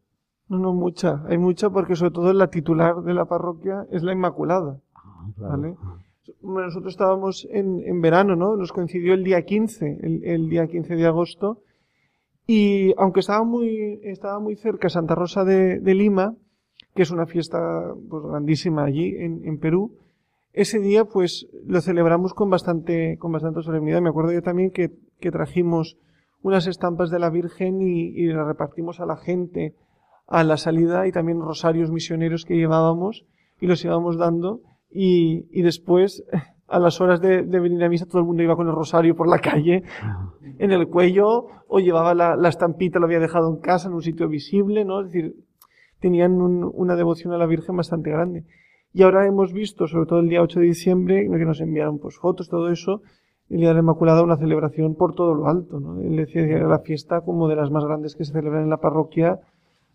No, 0.48 0.58
no, 0.58 0.72
mucha. 0.72 1.22
Hay 1.28 1.38
mucha 1.38 1.70
porque 1.70 1.96
sobre 1.96 2.12
todo 2.12 2.32
la 2.32 2.48
titular 2.48 3.02
de 3.02 3.14
la 3.14 3.26
parroquia 3.26 3.86
es 3.90 4.02
la 4.02 4.12
Inmaculada. 4.12 4.80
Claro. 5.36 5.56
¿vale? 5.56 5.76
Nosotros 6.42 6.92
estábamos 6.92 7.46
en, 7.50 7.82
en 7.86 8.00
verano, 8.00 8.36
¿no? 8.36 8.56
Nos 8.56 8.72
coincidió 8.72 9.14
el 9.14 9.24
día 9.24 9.42
15, 9.42 9.98
el, 10.02 10.24
el 10.24 10.48
día 10.48 10.66
15 10.66 10.94
de 10.96 11.06
agosto. 11.06 11.62
Y 12.46 12.94
aunque 12.96 13.20
estaba 13.20 13.44
muy, 13.44 14.00
estaba 14.02 14.38
muy 14.40 14.56
cerca 14.56 14.88
Santa 14.88 15.14
Rosa 15.14 15.44
de, 15.44 15.80
de 15.80 15.94
Lima, 15.94 16.34
que 16.94 17.02
es 17.02 17.10
una 17.10 17.26
fiesta 17.26 17.58
pues, 18.08 18.24
grandísima 18.24 18.84
allí 18.84 19.14
en, 19.16 19.44
en 19.44 19.58
Perú, 19.58 19.92
ese 20.52 20.80
día 20.80 21.04
pues 21.04 21.46
lo 21.66 21.80
celebramos 21.80 22.34
con 22.34 22.50
bastante, 22.50 23.18
con 23.18 23.32
bastante 23.32 23.62
solemnidad. 23.62 24.00
Me 24.00 24.08
acuerdo 24.08 24.32
yo 24.32 24.42
también 24.42 24.70
que, 24.70 24.90
que 25.20 25.30
trajimos 25.30 25.98
unas 26.42 26.66
estampas 26.66 27.10
de 27.10 27.18
la 27.18 27.30
Virgen 27.30 27.82
y, 27.82 28.08
y 28.08 28.26
las 28.26 28.46
repartimos 28.46 28.98
a 29.00 29.06
la 29.06 29.16
gente 29.16 29.74
a 30.28 30.44
la 30.44 30.56
salida 30.56 31.06
y 31.06 31.12
también 31.12 31.40
rosarios 31.40 31.90
misioneros 31.90 32.44
que 32.44 32.54
llevábamos 32.56 33.24
y 33.60 33.66
los 33.66 33.84
íbamos 33.84 34.16
dando 34.18 34.60
y, 34.90 35.46
y 35.50 35.62
después 35.62 36.22
a 36.68 36.78
las 36.78 37.00
horas 37.00 37.20
de, 37.20 37.42
de 37.42 37.60
venir 37.60 37.82
a 37.82 37.88
misa 37.88 38.04
todo 38.06 38.18
el 38.20 38.26
mundo 38.26 38.42
iba 38.42 38.54
con 38.54 38.68
el 38.68 38.74
rosario 38.74 39.16
por 39.16 39.26
la 39.28 39.38
calle 39.38 39.82
en 40.58 40.70
el 40.70 40.86
cuello 40.88 41.46
o 41.66 41.80
llevaba 41.80 42.14
la, 42.14 42.36
la 42.36 42.48
estampita, 42.50 42.98
lo 42.98 43.06
había 43.06 43.20
dejado 43.20 43.48
en 43.50 43.56
casa 43.60 43.88
en 43.88 43.94
un 43.94 44.02
sitio 44.02 44.28
visible, 44.28 44.84
¿no? 44.84 45.00
Es 45.00 45.06
decir, 45.12 45.34
tenían 46.00 46.40
un- 46.40 46.70
una 46.74 46.94
devoción 46.96 47.32
a 47.32 47.38
la 47.38 47.46
Virgen 47.46 47.76
bastante 47.76 48.10
grande. 48.10 48.44
Y 48.94 49.02
ahora 49.02 49.26
hemos 49.26 49.52
visto, 49.52 49.86
sobre 49.86 50.06
todo 50.06 50.20
el 50.20 50.28
día 50.28 50.42
8 50.42 50.60
de 50.60 50.66
diciembre, 50.66 51.26
que 51.28 51.44
nos 51.44 51.60
enviaron 51.60 51.98
pues 51.98 52.16
fotos, 52.18 52.48
todo 52.48 52.70
eso, 52.70 53.02
el 53.50 53.58
Día 53.58 53.68
de 53.68 53.74
la 53.74 53.80
Inmaculada, 53.80 54.22
una 54.22 54.36
celebración 54.36 54.94
por 54.94 55.14
todo 55.14 55.34
lo 55.34 55.46
alto, 55.48 55.78
¿no? 55.80 56.00
Él 56.00 56.16
decía 56.16 56.46
que 56.46 56.52
era 56.52 56.68
la 56.68 56.78
fiesta 56.80 57.20
como 57.22 57.48
de 57.48 57.56
las 57.56 57.70
más 57.70 57.84
grandes 57.84 58.14
que 58.16 58.24
se 58.24 58.32
celebran 58.32 58.62
en 58.64 58.70
la 58.70 58.78
parroquia. 58.78 59.38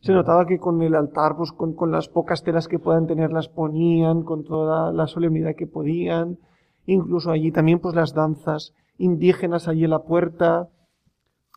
Se 0.03 0.11
notaba 0.11 0.45
que 0.45 0.59
con 0.59 0.81
el 0.81 0.95
altar, 0.95 1.37
pues 1.37 1.53
con, 1.53 1.73
con 1.75 1.89
las 1.89 2.09
pocas 2.09 2.43
telas 2.43 2.67
que 2.67 2.77
puedan 2.77 3.07
tener, 3.07 3.31
las 3.31 3.47
ponían, 3.47 4.23
con 4.23 4.43
toda 4.43 4.91
la 4.91 5.07
solemnidad 5.07 5.55
que 5.55 5.65
podían. 5.65 6.39
Incluso 6.85 7.31
allí 7.31 7.53
también, 7.53 7.79
pues 7.79 7.95
las 7.95 8.13
danzas 8.13 8.73
indígenas 8.97 9.69
allí 9.69 9.85
en 9.85 9.91
la 9.91 10.03
puerta, 10.03 10.67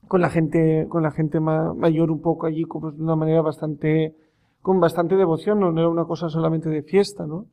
con 0.07 0.20
la 0.20 0.30
gente, 0.30 0.86
con 0.88 1.03
la 1.03 1.11
gente 1.11 1.40
ma- 1.40 1.74
mayor 1.74 2.12
un 2.12 2.20
poco 2.22 2.47
allí, 2.47 2.62
como 2.62 2.92
de 2.92 3.03
una 3.03 3.16
manera 3.16 3.42
bastante, 3.42 4.14
con 4.62 4.78
bastante 4.78 5.16
devoción, 5.16 5.59
no, 5.59 5.76
era 5.76 5.88
una 5.88 6.05
cosa 6.05 6.28
solamente 6.28 6.68
de 6.68 6.84
fiesta, 6.84 7.26
¿no? 7.26 7.47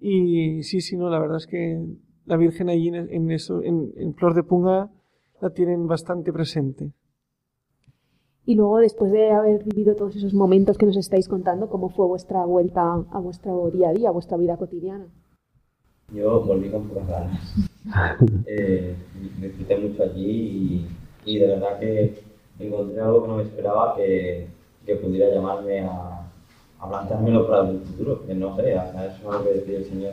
Y 0.00 0.64
sí, 0.64 0.80
sí, 0.80 0.96
no, 0.96 1.08
la 1.08 1.20
verdad 1.20 1.36
es 1.36 1.46
que 1.46 1.80
la 2.24 2.36
Virgen 2.36 2.68
allí 2.68 2.88
en, 2.88 2.96
en 2.96 3.30
eso, 3.30 3.62
en 3.62 4.12
Flor 4.14 4.34
de 4.34 4.42
Punga, 4.42 4.90
la 5.40 5.50
tienen 5.50 5.86
bastante 5.86 6.32
presente. 6.32 6.90
Y 8.44 8.56
luego, 8.56 8.78
después 8.78 9.12
de 9.12 9.30
haber 9.30 9.62
vivido 9.62 9.94
todos 9.94 10.16
esos 10.16 10.34
momentos 10.34 10.76
que 10.76 10.86
nos 10.86 10.96
estáis 10.96 11.28
contando, 11.28 11.68
¿cómo 11.68 11.90
fue 11.90 12.06
vuestra 12.06 12.44
vuelta 12.44 13.04
a 13.10 13.18
vuestro 13.20 13.70
día 13.70 13.90
a 13.90 13.92
día, 13.92 14.08
a 14.08 14.12
vuestra 14.12 14.36
vida 14.36 14.56
cotidiana? 14.56 15.06
Yo 16.12 16.40
volví 16.40 16.68
con 16.70 16.88
pocas 16.88 17.08
ganas. 17.08 17.40
Eh, 18.46 18.94
disfruté 19.40 19.76
mucho 19.76 20.04
allí 20.04 20.86
y, 21.24 21.32
y 21.32 21.38
de 21.40 21.46
verdad 21.48 21.80
que 21.80 22.14
encontré 22.60 23.00
algo 23.00 23.22
que 23.22 23.28
no 23.28 23.36
me 23.38 23.42
esperaba 23.42 23.96
que, 23.96 24.46
que 24.86 24.94
pudiera 24.96 25.34
llamarme 25.34 25.80
a, 25.80 26.30
a 26.78 26.88
planteármelo 26.88 27.48
para 27.48 27.68
el 27.68 27.80
futuro, 27.80 28.24
que 28.24 28.34
no 28.34 28.54
sé, 28.54 28.78
a 28.78 28.86
eso 28.86 29.16
es 29.18 29.26
algo 29.26 29.44
que 29.44 29.54
decía 29.54 29.78
el 29.78 29.84
Señor. 29.84 30.12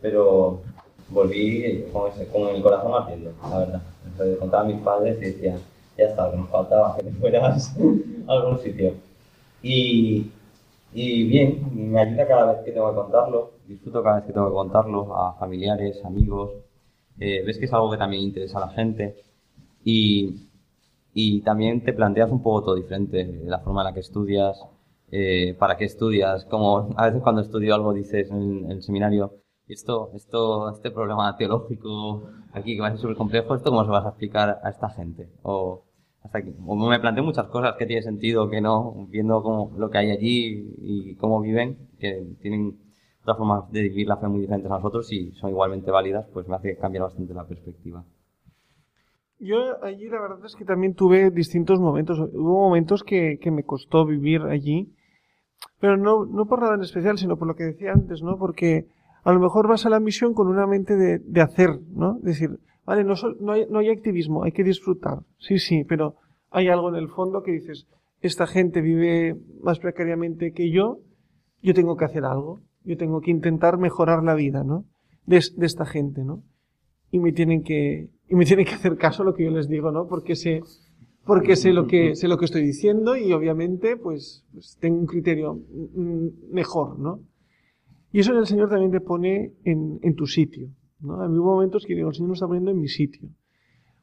Pero 0.00 0.60
volví 1.10 1.84
con, 1.92 2.10
ese, 2.10 2.26
con 2.28 2.48
el 2.48 2.62
corazón 2.62 2.92
ardiendo, 2.94 3.32
la 3.50 3.58
verdad. 3.58 3.82
Entonces 4.06 4.38
contaba 4.38 4.62
a 4.62 4.66
mis 4.66 4.80
padres 4.80 5.18
y 5.18 5.24
decían, 5.26 5.58
ya 5.96 6.04
está, 6.06 6.30
que 6.30 6.36
nos 6.36 6.48
faltaba, 6.48 6.96
que 6.96 7.04
te 7.04 7.10
fueras 7.12 7.76
a 8.28 8.32
algún 8.32 8.58
sitio. 8.58 8.94
Y, 9.62 10.30
y 10.92 11.24
bien, 11.28 11.92
me 11.92 12.00
ayuda 12.00 12.26
cada 12.26 12.52
vez 12.52 12.64
que 12.64 12.72
tengo 12.72 12.90
que 12.90 12.96
contarlo, 12.96 13.52
disfruto 13.66 14.02
cada 14.02 14.16
vez 14.16 14.26
que 14.26 14.32
tengo 14.32 14.48
que 14.48 14.54
contarlo 14.54 15.16
a 15.16 15.34
familiares, 15.34 16.04
amigos. 16.04 16.50
Eh, 17.20 17.42
ves 17.46 17.58
que 17.58 17.66
es 17.66 17.72
algo 17.72 17.90
que 17.90 17.96
también 17.98 18.22
interesa 18.24 18.58
a 18.58 18.66
la 18.66 18.72
gente 18.72 19.16
y, 19.84 20.48
y 21.14 21.42
también 21.42 21.84
te 21.84 21.92
planteas 21.92 22.30
un 22.30 22.42
poco 22.42 22.64
todo 22.64 22.74
diferente, 22.76 23.40
la 23.44 23.60
forma 23.60 23.82
en 23.82 23.86
la 23.86 23.94
que 23.94 24.00
estudias, 24.00 24.64
eh, 25.12 25.54
para 25.58 25.76
qué 25.76 25.84
estudias, 25.84 26.44
como 26.46 26.90
a 26.96 27.06
veces 27.06 27.22
cuando 27.22 27.42
estudio 27.42 27.74
algo 27.74 27.92
dices 27.92 28.30
en 28.30 28.70
el 28.70 28.82
seminario, 28.82 29.43
esto, 29.68 30.10
esto, 30.14 30.70
este 30.70 30.90
problema 30.90 31.36
teológico 31.36 32.28
aquí 32.52 32.74
que 32.74 32.80
va 32.80 32.88
a 32.88 32.90
ser 32.90 33.00
súper 33.00 33.16
complejo, 33.16 33.54
¿esto 33.54 33.70
cómo 33.70 33.84
se 33.84 33.90
vas 33.90 34.04
a 34.04 34.10
explicar 34.10 34.60
a 34.62 34.68
esta 34.68 34.90
gente? 34.90 35.28
O, 35.42 35.84
hasta 36.22 36.38
aquí. 36.38 36.54
O 36.66 36.76
me 36.76 37.00
planteo 37.00 37.24
muchas 37.24 37.46
cosas 37.48 37.74
que 37.78 37.86
tiene 37.86 38.02
sentido, 38.02 38.48
que 38.48 38.60
no, 38.60 39.06
viendo 39.08 39.42
cómo, 39.42 39.72
lo 39.76 39.90
que 39.90 39.98
hay 39.98 40.10
allí 40.10 40.74
y 40.78 41.14
cómo 41.16 41.40
viven, 41.40 41.88
que 41.98 42.26
tienen 42.40 42.78
otras 43.22 43.38
formas 43.38 43.70
de 43.72 43.82
vivir 43.82 44.06
la 44.06 44.18
fe 44.18 44.28
muy 44.28 44.40
diferentes 44.40 44.70
a 44.70 44.76
nosotros 44.76 45.10
y 45.12 45.32
son 45.32 45.50
igualmente 45.50 45.90
válidas, 45.90 46.26
pues 46.32 46.46
me 46.46 46.56
hace 46.56 46.76
cambiar 46.76 47.04
bastante 47.04 47.32
la 47.32 47.46
perspectiva. 47.46 48.04
Yo 49.38 49.82
allí 49.82 50.08
la 50.08 50.20
verdad 50.20 50.44
es 50.44 50.54
que 50.54 50.64
también 50.64 50.94
tuve 50.94 51.30
distintos 51.30 51.80
momentos. 51.80 52.18
Hubo 52.18 52.60
momentos 52.60 53.02
que, 53.02 53.38
que 53.40 53.50
me 53.50 53.64
costó 53.64 54.06
vivir 54.06 54.42
allí, 54.42 54.94
pero 55.80 55.96
no, 55.96 56.24
no 56.24 56.46
por 56.46 56.60
nada 56.60 56.76
en 56.76 56.82
especial, 56.82 57.18
sino 57.18 57.36
por 57.36 57.48
lo 57.48 57.56
que 57.56 57.64
decía 57.64 57.92
antes, 57.92 58.22
¿no? 58.22 58.38
Porque 58.38 58.86
a 59.24 59.32
lo 59.32 59.40
mejor 59.40 59.68
vas 59.68 59.86
a 59.86 59.90
la 59.90 60.00
misión 60.00 60.34
con 60.34 60.48
una 60.48 60.66
mente 60.66 60.96
de, 60.96 61.18
de 61.18 61.40
hacer, 61.40 61.80
¿no? 61.90 62.18
Decir, 62.20 62.50
vale, 62.84 63.04
no, 63.04 63.14
no, 63.40 63.52
hay, 63.52 63.66
no 63.68 63.78
hay 63.80 63.90
activismo, 63.90 64.44
hay 64.44 64.52
que 64.52 64.64
disfrutar. 64.64 65.20
Sí, 65.38 65.58
sí, 65.58 65.84
pero 65.84 66.16
hay 66.50 66.68
algo 66.68 66.90
en 66.90 66.96
el 66.96 67.08
fondo 67.08 67.42
que 67.42 67.52
dices, 67.52 67.86
esta 68.20 68.46
gente 68.46 68.80
vive 68.80 69.36
más 69.62 69.78
precariamente 69.78 70.52
que 70.52 70.70
yo, 70.70 70.98
yo 71.62 71.74
tengo 71.74 71.96
que 71.96 72.04
hacer 72.04 72.24
algo, 72.24 72.60
yo 72.84 72.96
tengo 72.96 73.20
que 73.20 73.30
intentar 73.30 73.78
mejorar 73.78 74.22
la 74.22 74.34
vida, 74.34 74.62
¿no? 74.62 74.84
De, 75.26 75.40
de 75.56 75.66
esta 75.66 75.86
gente, 75.86 76.22
¿no? 76.22 76.42
y 77.14 77.20
me 77.20 77.30
tienen 77.30 77.62
que 77.62 78.10
y 78.28 78.34
me 78.34 78.44
tienen 78.44 78.66
que 78.66 78.74
hacer 78.74 78.96
caso 78.96 79.22
a 79.22 79.26
lo 79.26 79.34
que 79.34 79.44
yo 79.44 79.50
les 79.52 79.68
digo, 79.68 79.92
¿no? 79.92 80.08
Porque 80.08 80.34
sé 80.34 80.62
porque 81.24 81.54
sé 81.54 81.72
lo 81.72 81.86
que 81.86 82.16
sé 82.16 82.26
lo 82.26 82.38
que 82.38 82.46
estoy 82.46 82.62
diciendo 82.62 83.16
y 83.16 83.32
obviamente 83.32 83.96
pues, 83.96 84.44
pues 84.52 84.76
tengo 84.80 84.98
un 84.98 85.06
criterio 85.06 85.60
mejor, 86.50 86.98
¿no? 86.98 87.20
Y 88.14 88.20
eso 88.20 88.32
el 88.38 88.46
Señor 88.46 88.68
también 88.70 88.92
te 88.92 89.00
pone 89.00 89.54
en, 89.64 89.98
en 90.02 90.14
tu 90.14 90.28
sitio, 90.28 90.68
¿no? 91.00 91.28
Mí 91.28 91.36
hubo 91.36 91.54
momentos 91.54 91.84
que 91.84 91.96
digo, 91.96 92.10
el 92.10 92.14
Señor 92.14 92.28
me 92.28 92.34
está 92.34 92.46
poniendo 92.46 92.70
en 92.70 92.78
mi 92.78 92.86
sitio. 92.86 93.28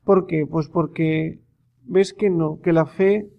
¿Por 0.03 0.27
qué? 0.27 0.45
Pues 0.45 0.67
porque 0.67 1.39
ves 1.83 2.11
que 2.11 2.29
no, 2.29 2.59
que 2.59 2.73
la 2.73 2.85
fe, 2.85 3.31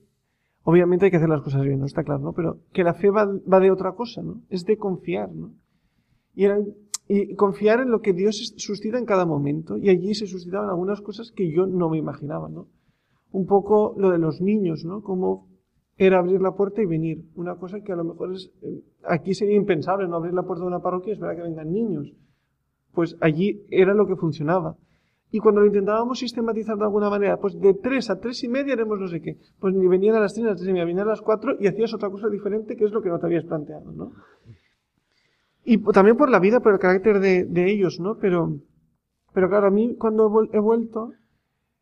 obviamente 0.62 1.04
hay 1.04 1.10
que 1.10 1.18
hacer 1.18 1.28
las 1.28 1.42
cosas 1.42 1.60
bien, 1.60 1.78
¿no? 1.78 1.84
Está 1.84 2.04
claro, 2.04 2.22
¿no? 2.22 2.32
Pero 2.32 2.60
que 2.72 2.84
la 2.84 2.94
fe 2.94 3.10
va, 3.10 3.26
va 3.26 3.60
de 3.60 3.70
otra 3.70 3.92
cosa, 3.92 4.22
¿no? 4.22 4.40
Es 4.48 4.64
de 4.64 4.78
confiar, 4.78 5.30
¿no? 5.30 5.52
Y, 6.34 6.46
eran, 6.46 6.64
y 7.06 7.34
confiar 7.34 7.80
en 7.80 7.90
lo 7.90 8.00
que 8.00 8.14
Dios 8.14 8.54
suscita 8.56 8.96
en 8.96 9.04
cada 9.04 9.26
momento. 9.26 9.76
Y 9.76 9.90
allí 9.90 10.14
se 10.14 10.26
suscitaban 10.26 10.70
algunas 10.70 11.02
cosas 11.02 11.32
que 11.32 11.52
yo 11.52 11.66
no 11.66 11.90
me 11.90 11.98
imaginaba, 11.98 12.48
¿no? 12.48 12.68
Un 13.30 13.44
poco 13.44 13.94
lo 13.98 14.08
de 14.08 14.18
los 14.18 14.40
niños, 14.40 14.86
¿no? 14.86 15.02
Como 15.02 15.51
era 15.96 16.18
abrir 16.18 16.40
la 16.40 16.52
puerta 16.52 16.82
y 16.82 16.86
venir. 16.86 17.24
Una 17.34 17.56
cosa 17.56 17.80
que 17.80 17.92
a 17.92 17.96
lo 17.96 18.04
mejor 18.04 18.32
es, 18.32 18.50
eh, 18.62 18.82
aquí 19.04 19.34
sería 19.34 19.56
impensable, 19.56 20.08
no 20.08 20.16
abrir 20.16 20.34
la 20.34 20.42
puerta 20.42 20.62
de 20.62 20.68
una 20.68 20.80
parroquia 20.80 21.10
y 21.10 21.14
esperar 21.14 21.36
que 21.36 21.42
vengan 21.42 21.72
niños. 21.72 22.12
Pues 22.92 23.16
allí 23.20 23.62
era 23.70 23.94
lo 23.94 24.06
que 24.06 24.16
funcionaba. 24.16 24.76
Y 25.30 25.38
cuando 25.38 25.62
lo 25.62 25.66
intentábamos 25.66 26.18
sistematizar 26.18 26.76
de 26.76 26.84
alguna 26.84 27.08
manera, 27.08 27.38
pues 27.38 27.58
de 27.58 27.72
tres 27.72 28.10
a 28.10 28.20
tres 28.20 28.44
y 28.44 28.48
media 28.48 28.74
haremos 28.74 29.00
no 29.00 29.08
sé 29.08 29.22
qué. 29.22 29.38
Pues 29.58 29.74
ni 29.74 29.86
venían 29.86 30.14
a 30.16 30.20
las 30.20 30.34
tres, 30.34 30.44
a 30.44 30.50
las 30.50 30.58
tres 30.58 30.68
y 30.68 30.72
media, 30.72 30.84
venían 30.84 31.06
a 31.06 31.10
las 31.12 31.22
cuatro 31.22 31.56
y 31.58 31.66
hacías 31.66 31.94
otra 31.94 32.10
cosa 32.10 32.28
diferente 32.28 32.76
que 32.76 32.84
es 32.84 32.92
lo 32.92 33.00
que 33.00 33.08
no 33.08 33.18
te 33.18 33.26
habías 33.26 33.44
planteado, 33.44 33.92
¿no? 33.92 34.12
Y 35.64 35.78
también 35.78 36.18
por 36.18 36.28
la 36.28 36.38
vida, 36.38 36.60
por 36.60 36.74
el 36.74 36.78
carácter 36.78 37.20
de, 37.20 37.44
de 37.44 37.70
ellos, 37.70 37.98
¿no? 37.98 38.18
Pero, 38.18 38.58
pero 39.32 39.48
claro, 39.48 39.68
a 39.68 39.70
mí 39.70 39.94
cuando 39.96 40.30
he 40.52 40.58
vuelto, 40.58 41.12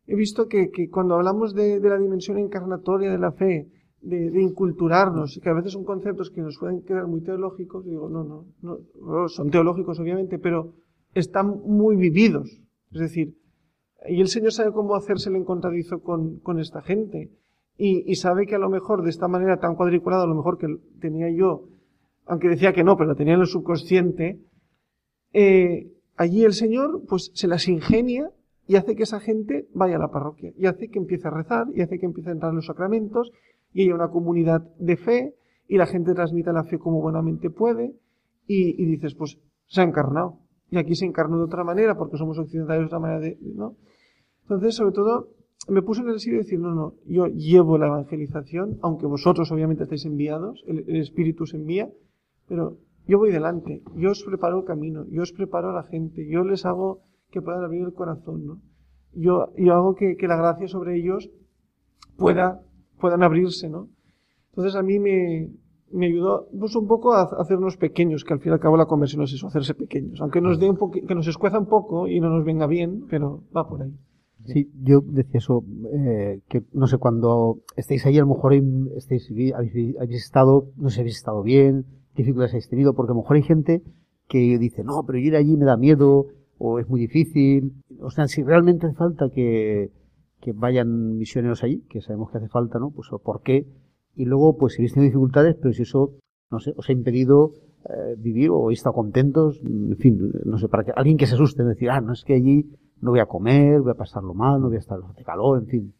he 0.06 0.14
visto 0.14 0.46
que, 0.46 0.70
que 0.70 0.88
cuando 0.88 1.14
hablamos 1.14 1.52
de, 1.52 1.80
de 1.80 1.88
la 1.88 1.98
dimensión 1.98 2.38
encarnatoria 2.38 3.10
de 3.10 3.18
la 3.18 3.32
fe, 3.32 3.68
de, 4.02 4.30
de 4.30 4.42
inculturarnos, 4.42 5.38
que 5.42 5.48
a 5.48 5.54
veces 5.54 5.72
son 5.72 5.84
conceptos 5.84 6.30
que 6.30 6.40
nos 6.40 6.58
pueden 6.58 6.82
quedar 6.82 7.06
muy 7.06 7.22
teológicos, 7.22 7.84
digo, 7.84 8.08
no, 8.08 8.24
no, 8.24 8.46
no, 8.62 9.28
son 9.28 9.50
teológicos 9.50 9.98
obviamente, 10.00 10.38
pero 10.38 10.74
están 11.14 11.60
muy 11.64 11.96
vividos. 11.96 12.60
Es 12.92 13.00
decir, 13.00 13.36
y 14.08 14.20
el 14.20 14.28
Señor 14.28 14.52
sabe 14.52 14.72
cómo 14.72 14.94
hacerse 14.94 15.28
el 15.28 15.36
encontradizo 15.36 16.00
con, 16.00 16.40
con 16.40 16.58
esta 16.58 16.82
gente. 16.82 17.30
Y, 17.76 18.10
y 18.10 18.16
sabe 18.16 18.46
que 18.46 18.54
a 18.54 18.58
lo 18.58 18.68
mejor 18.68 19.02
de 19.02 19.10
esta 19.10 19.28
manera 19.28 19.58
tan 19.58 19.74
cuadriculada, 19.74 20.24
a 20.24 20.26
lo 20.26 20.34
mejor 20.34 20.58
que 20.58 20.66
tenía 21.00 21.30
yo, 21.30 21.68
aunque 22.26 22.48
decía 22.48 22.72
que 22.72 22.84
no, 22.84 22.96
pero 22.96 23.10
lo 23.10 23.16
tenía 23.16 23.34
en 23.34 23.40
el 23.40 23.46
subconsciente, 23.46 24.40
eh, 25.32 25.90
allí 26.16 26.44
el 26.44 26.52
Señor 26.52 27.02
pues 27.08 27.30
se 27.34 27.48
las 27.48 27.68
ingenia 27.68 28.30
y 28.66 28.76
hace 28.76 28.94
que 28.94 29.02
esa 29.02 29.18
gente 29.18 29.66
vaya 29.74 29.96
a 29.96 29.98
la 29.98 30.12
parroquia, 30.12 30.52
y 30.56 30.66
hace 30.66 30.88
que 30.88 31.00
empiece 31.00 31.26
a 31.26 31.32
rezar, 31.32 31.66
y 31.74 31.80
hace 31.80 31.98
que 31.98 32.06
empiece 32.06 32.28
a 32.28 32.34
entrar 32.34 32.50
en 32.50 32.56
los 32.56 32.66
sacramentos, 32.66 33.32
y 33.72 33.82
haya 33.82 33.94
una 33.94 34.08
comunidad 34.08 34.62
de 34.78 34.96
fe, 34.96 35.34
y 35.68 35.76
la 35.76 35.86
gente 35.86 36.14
transmita 36.14 36.52
la 36.52 36.64
fe 36.64 36.78
como 36.78 37.00
buenamente 37.00 37.50
puede, 37.50 37.94
y, 38.46 38.84
dices, 38.84 39.14
pues 39.14 39.38
se 39.66 39.80
ha 39.80 39.84
encarnado. 39.84 40.40
Y 40.70 40.78
aquí 40.78 40.96
se 40.96 41.06
encarnó 41.06 41.38
de 41.38 41.44
otra 41.44 41.62
manera, 41.62 41.96
porque 41.96 42.16
somos 42.16 42.38
occidentales 42.38 42.82
de 42.82 42.86
otra 42.86 42.98
manera, 42.98 43.20
de, 43.20 43.38
¿no? 43.40 43.76
Entonces, 44.42 44.74
sobre 44.74 44.92
todo, 44.92 45.28
me 45.68 45.82
puse 45.82 46.02
en 46.02 46.08
el 46.08 46.18
sitio 46.18 46.38
de 46.38 46.44
decir, 46.44 46.58
no, 46.58 46.74
no, 46.74 46.94
yo 47.06 47.26
llevo 47.26 47.78
la 47.78 47.86
evangelización, 47.86 48.78
aunque 48.82 49.06
vosotros 49.06 49.52
obviamente 49.52 49.84
estáis 49.84 50.04
enviados, 50.04 50.64
el, 50.66 50.96
Espíritu 50.96 51.44
os 51.44 51.54
envía, 51.54 51.88
pero 52.48 52.78
yo 53.06 53.18
voy 53.18 53.30
delante, 53.30 53.82
yo 53.94 54.10
os 54.10 54.24
preparo 54.24 54.58
el 54.58 54.64
camino, 54.64 55.06
yo 55.10 55.22
os 55.22 55.32
preparo 55.32 55.70
a 55.70 55.72
la 55.72 55.84
gente, 55.84 56.26
yo 56.28 56.42
les 56.42 56.66
hago 56.66 57.02
que 57.30 57.42
puedan 57.42 57.62
abrir 57.62 57.82
el 57.82 57.92
corazón, 57.92 58.46
¿no? 58.46 58.60
Yo, 59.12 59.52
yo 59.56 59.74
hago 59.74 59.94
que, 59.94 60.16
que 60.16 60.28
la 60.28 60.36
gracia 60.36 60.66
sobre 60.68 60.96
ellos 60.96 61.30
pueda, 62.16 62.60
puedan 63.00 63.22
abrirse, 63.22 63.68
¿no? 63.68 63.88
Entonces 64.50 64.74
a 64.76 64.82
mí 64.82 64.98
me, 64.98 65.48
me 65.92 66.06
ayudó 66.06 66.48
pues, 66.58 66.74
un 66.76 66.86
poco 66.86 67.14
a 67.14 67.22
hacernos 67.22 67.76
pequeños, 67.76 68.24
que 68.24 68.34
al 68.34 68.40
fin 68.40 68.50
y 68.50 68.54
al 68.54 68.60
cabo 68.60 68.76
la 68.76 68.86
conversión 68.86 69.22
es 69.22 69.32
eso, 69.32 69.46
hacerse 69.46 69.74
pequeños. 69.74 70.20
Aunque 70.20 70.40
nos 70.40 70.58
dé 70.58 70.68
un 70.70 70.78
que 70.90 71.14
nos 71.14 71.26
escueza 71.26 71.58
un 71.58 71.66
poco 71.66 72.06
y 72.08 72.20
no 72.20 72.30
nos 72.30 72.44
venga 72.44 72.66
bien, 72.66 73.06
pero 73.08 73.42
va 73.56 73.68
por 73.68 73.82
ahí. 73.82 73.92
Sí, 74.46 74.70
yo 74.82 75.00
decía 75.02 75.38
eso, 75.38 75.64
eh, 75.92 76.40
que 76.48 76.62
no 76.72 76.86
sé, 76.86 76.96
cuando 76.96 77.58
estéis 77.76 78.06
ahí, 78.06 78.16
a 78.16 78.22
lo 78.22 78.28
mejor 78.28 78.54
estáis, 78.96 79.30
habéis, 79.54 80.24
estado, 80.24 80.68
no 80.76 80.88
sé 80.88 81.00
habéis 81.00 81.16
estado 81.16 81.42
bien, 81.42 81.84
qué 82.14 82.22
dificultades 82.22 82.54
habéis 82.54 82.68
tenido, 82.68 82.94
porque 82.94 83.12
a 83.12 83.14
lo 83.14 83.20
mejor 83.20 83.36
hay 83.36 83.42
gente 83.42 83.82
que 84.28 84.58
dice, 84.58 84.82
no, 84.82 85.02
pero 85.06 85.18
ir 85.18 85.36
allí 85.36 85.56
me 85.56 85.66
da 85.66 85.76
miedo, 85.76 86.26
o 86.58 86.78
es 86.78 86.88
muy 86.88 87.00
difícil. 87.00 87.74
O 88.00 88.10
sea, 88.10 88.28
si 88.28 88.42
realmente 88.42 88.90
falta 88.94 89.28
que, 89.28 89.90
que 90.40 90.52
vayan 90.52 91.16
misioneros 91.18 91.62
allí, 91.62 91.82
que 91.88 92.00
sabemos 92.00 92.30
que 92.30 92.38
hace 92.38 92.48
falta, 92.48 92.78
¿no? 92.78 92.90
Pues, 92.90 93.08
¿por 93.22 93.42
qué? 93.42 93.66
Y 94.16 94.24
luego, 94.24 94.56
pues, 94.56 94.74
si 94.74 94.80
habéis 94.82 94.94
tenido 94.94 95.08
dificultades, 95.10 95.56
pero 95.60 95.72
si 95.72 95.82
eso, 95.82 96.12
no 96.50 96.58
sé, 96.60 96.72
os 96.76 96.88
ha 96.88 96.92
impedido 96.92 97.52
eh, 97.88 98.14
vivir 98.18 98.50
o 98.50 98.70
estado 98.70 98.94
contentos, 98.94 99.60
en 99.64 99.96
fin, 99.96 100.32
no 100.44 100.58
sé, 100.58 100.68
para 100.68 100.84
que 100.84 100.92
alguien 100.94 101.16
que 101.16 101.26
se 101.26 101.34
asuste, 101.34 101.62
decir, 101.64 101.90
ah, 101.90 102.00
no 102.00 102.12
es 102.12 102.24
que 102.24 102.34
allí 102.34 102.66
no 103.00 103.10
voy 103.10 103.20
a 103.20 103.26
comer, 103.26 103.80
voy 103.80 103.92
a 103.92 103.94
pasarlo 103.94 104.34
mal, 104.34 104.60
no 104.60 104.68
voy 104.68 104.76
a 104.76 104.80
estar 104.80 104.98
de 105.00 105.24
calor, 105.24 105.58
en 105.60 105.66
fin. 105.66 105.92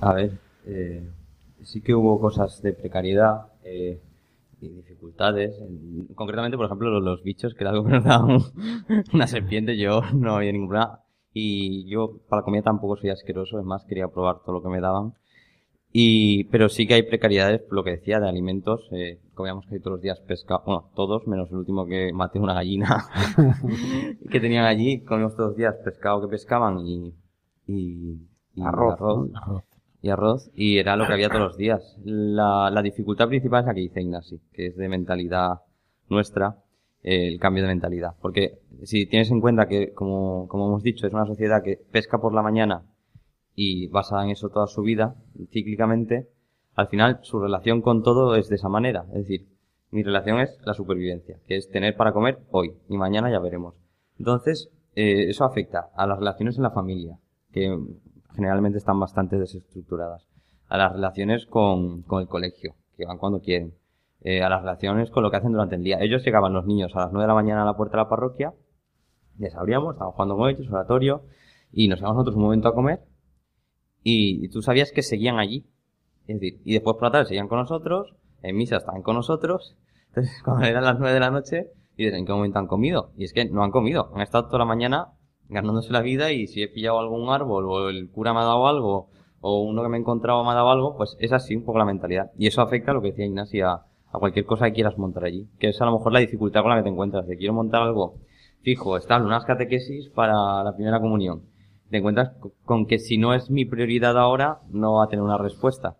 A 0.00 0.12
ver, 0.14 0.32
eh, 0.66 1.08
sí 1.62 1.80
que 1.80 1.94
hubo 1.94 2.20
cosas 2.20 2.60
de 2.62 2.72
precariedad 2.72 3.46
eh, 3.64 4.00
y 4.60 4.68
dificultades. 4.68 5.56
En- 5.60 6.08
concretamente, 6.14 6.56
por 6.56 6.66
ejemplo, 6.66 6.98
los, 7.00 7.22
bichos, 7.22 7.54
que 7.54 7.62
era 7.62 7.70
algo 7.70 7.84
que 7.84 7.90
nos 7.92 8.04
daba 8.10 8.24
un- 8.26 8.42
una 9.12 9.26
serpiente, 9.28 9.76
yo 9.76 10.00
no 10.14 10.36
había 10.36 10.50
ningún 10.52 10.68
problema. 10.68 11.00
Y 11.34 11.84
yo 11.86 12.18
para 12.28 12.40
la 12.40 12.44
comida 12.44 12.62
tampoco 12.62 12.96
soy 12.96 13.10
asqueroso, 13.10 13.58
es 13.58 13.64
más, 13.66 13.84
quería 13.84 14.08
probar 14.08 14.38
todo 14.44 14.54
lo 14.54 14.62
que 14.62 14.68
me 14.68 14.80
daban. 14.80 15.14
Y, 15.92 16.44
pero 16.44 16.68
sí 16.68 16.86
que 16.86 16.94
hay 16.94 17.02
precariedades, 17.02 17.62
lo 17.70 17.84
que 17.84 17.90
decía, 17.90 18.18
de 18.18 18.28
alimentos. 18.28 18.88
Eh, 18.92 19.20
comíamos 19.34 19.64
casi 19.66 19.78
todos 19.78 19.96
los 19.96 20.02
días 20.02 20.20
pescado, 20.20 20.62
bueno, 20.66 20.90
todos, 20.94 21.26
menos 21.26 21.50
el 21.50 21.58
último 21.58 21.86
que 21.86 22.12
maté 22.12 22.38
una 22.38 22.54
gallina 22.54 23.04
que 24.30 24.40
tenían 24.40 24.64
allí. 24.64 25.02
Comíamos 25.02 25.36
todos 25.36 25.50
los 25.50 25.56
días 25.56 25.76
pescado 25.84 26.20
que 26.22 26.28
pescaban 26.28 26.80
y, 26.80 27.14
y, 27.66 28.18
y 28.54 28.62
Arroz, 28.62 28.94
arroz, 28.94 29.30
¿no? 29.30 29.64
y 30.02 30.10
arroz, 30.10 30.50
y 30.54 30.78
era 30.78 30.96
lo 30.96 31.06
que 31.06 31.12
había 31.12 31.28
todos 31.28 31.42
los 31.42 31.56
días. 31.56 31.96
La, 32.04 32.70
la 32.70 32.82
dificultad 32.82 33.28
principal 33.28 33.60
es 33.60 33.66
la 33.66 33.74
que 33.74 33.80
dice 33.80 34.02
Ignasi, 34.02 34.40
que 34.52 34.66
es 34.66 34.76
de 34.76 34.88
mentalidad 34.88 35.60
nuestra, 36.08 36.56
el 37.04 37.38
cambio 37.38 37.62
de 37.62 37.68
mentalidad. 37.68 38.14
Porque 38.20 38.58
si 38.82 39.06
tienes 39.06 39.30
en 39.30 39.40
cuenta 39.40 39.68
que, 39.68 39.92
como, 39.92 40.48
como 40.48 40.66
hemos 40.66 40.82
dicho, 40.82 41.06
es 41.06 41.12
una 41.12 41.26
sociedad 41.26 41.62
que 41.62 41.76
pesca 41.76 42.18
por 42.18 42.34
la 42.34 42.42
mañana 42.42 42.82
y 43.54 43.88
basada 43.88 44.24
en 44.24 44.30
eso 44.30 44.48
toda 44.48 44.66
su 44.66 44.82
vida, 44.82 45.14
cíclicamente, 45.50 46.28
al 46.74 46.88
final 46.88 47.20
su 47.22 47.38
relación 47.38 47.82
con 47.82 48.02
todo 48.02 48.34
es 48.34 48.48
de 48.48 48.56
esa 48.56 48.68
manera. 48.68 49.04
Es 49.08 49.28
decir, 49.28 49.46
mi 49.90 50.02
relación 50.02 50.40
es 50.40 50.58
la 50.64 50.74
supervivencia, 50.74 51.38
que 51.46 51.56
es 51.56 51.70
tener 51.70 51.94
para 51.96 52.12
comer 52.12 52.40
hoy 52.50 52.72
y 52.88 52.96
mañana 52.96 53.30
ya 53.30 53.38
veremos. 53.38 53.76
Entonces, 54.18 54.70
eh, 54.96 55.28
eso 55.28 55.44
afecta 55.44 55.90
a 55.94 56.06
las 56.06 56.18
relaciones 56.18 56.56
en 56.56 56.62
la 56.62 56.70
familia, 56.70 57.18
que 57.52 57.78
generalmente 58.34 58.78
están 58.78 58.98
bastante 58.98 59.38
desestructuradas, 59.38 60.26
a 60.68 60.78
las 60.78 60.92
relaciones 60.92 61.46
con, 61.46 62.02
con 62.02 62.22
el 62.22 62.28
colegio, 62.28 62.74
que 62.96 63.04
van 63.04 63.18
cuando 63.18 63.40
quieren, 63.40 63.74
eh, 64.24 64.42
a 64.42 64.48
las 64.48 64.62
relaciones 64.62 65.10
con 65.10 65.22
lo 65.22 65.30
que 65.30 65.36
hacen 65.36 65.52
durante 65.52 65.76
el 65.76 65.84
día. 65.84 65.98
Ellos 66.00 66.24
llegaban 66.24 66.52
los 66.52 66.66
niños 66.66 66.96
a 66.96 67.00
las 67.00 67.12
9 67.12 67.24
de 67.24 67.28
la 67.28 67.34
mañana 67.34 67.62
a 67.62 67.66
la 67.66 67.76
puerta 67.76 67.96
de 67.96 68.02
la 68.04 68.08
parroquia, 68.08 68.54
les 69.38 69.54
abríamos, 69.54 69.92
estábamos 69.94 70.14
jugando 70.14 70.36
con 70.36 70.50
ellos, 70.50 70.68
oratorio, 70.70 71.24
y 71.70 71.88
nos 71.88 72.00
íbamos 72.00 72.16
nosotros 72.16 72.36
un 72.36 72.42
momento 72.42 72.68
a 72.68 72.74
comer, 72.74 73.00
y, 74.02 74.44
y 74.44 74.48
tú 74.48 74.62
sabías 74.62 74.92
que 74.92 75.02
seguían 75.02 75.38
allí. 75.38 75.66
Es 76.26 76.40
decir, 76.40 76.60
y 76.64 76.72
después 76.72 76.94
por 76.94 77.04
la 77.04 77.10
tarde 77.12 77.26
seguían 77.26 77.48
con 77.48 77.58
nosotros, 77.58 78.14
en 78.42 78.56
misa 78.56 78.76
estaban 78.76 79.02
con 79.02 79.14
nosotros, 79.14 79.76
entonces 80.08 80.40
cuando 80.44 80.66
eran 80.66 80.84
las 80.84 80.98
9 80.98 81.12
de 81.14 81.20
la 81.20 81.30
noche, 81.30 81.70
dices, 81.96 82.14
¿en 82.14 82.26
qué 82.26 82.32
momento 82.32 82.58
han 82.58 82.66
comido? 82.66 83.12
Y 83.16 83.24
es 83.24 83.32
que 83.32 83.44
no 83.44 83.62
han 83.62 83.70
comido, 83.70 84.10
han 84.14 84.22
estado 84.22 84.46
toda 84.46 84.60
la 84.60 84.64
mañana 84.64 85.12
ganándose 85.48 85.92
la 85.92 86.00
vida 86.00 86.32
y 86.32 86.46
si 86.46 86.62
he 86.62 86.68
pillado 86.68 86.98
algún 86.98 87.28
árbol 87.28 87.66
o 87.68 87.88
el 87.90 88.10
cura 88.10 88.32
me 88.32 88.40
ha 88.40 88.44
dado 88.44 88.66
algo 88.66 89.10
o 89.40 89.62
uno 89.62 89.82
que 89.82 89.88
me 89.90 89.98
he 89.98 90.00
encontrado 90.00 90.42
me 90.42 90.50
ha 90.50 90.54
dado 90.54 90.70
algo, 90.70 90.96
pues 90.96 91.16
es 91.20 91.32
así 91.32 91.54
un 91.54 91.64
poco 91.64 91.78
la 91.78 91.84
mentalidad. 91.84 92.30
Y 92.38 92.46
eso 92.46 92.62
afecta 92.62 92.92
a 92.92 92.94
lo 92.94 93.02
que 93.02 93.08
decía 93.08 93.26
Ignacio, 93.26 93.80
a, 94.14 94.18
cualquier 94.18 94.44
cosa 94.46 94.66
que 94.66 94.72
quieras 94.74 94.96
montar 94.98 95.24
allí. 95.24 95.48
Que 95.58 95.68
es 95.68 95.80
a 95.80 95.86
lo 95.86 95.92
mejor 95.92 96.12
la 96.12 96.20
dificultad 96.20 96.62
con 96.62 96.70
la 96.70 96.76
que 96.76 96.84
te 96.84 96.88
encuentras. 96.88 97.26
De 97.26 97.36
quiero 97.36 97.52
montar 97.54 97.82
algo 97.82 98.14
fijo, 98.62 98.96
están 98.96 99.24
unas 99.24 99.44
catequesis 99.44 100.08
para 100.08 100.64
la 100.64 100.72
primera 100.74 101.00
comunión. 101.00 101.42
Te 101.90 101.98
encuentras 101.98 102.30
co- 102.40 102.52
con 102.64 102.86
que 102.86 102.98
si 102.98 103.18
no 103.18 103.34
es 103.34 103.50
mi 103.50 103.64
prioridad 103.64 104.18
ahora, 104.18 104.60
no 104.70 104.94
va 104.94 105.04
a 105.04 105.08
tener 105.08 105.22
una 105.22 105.38
respuesta. 105.38 105.96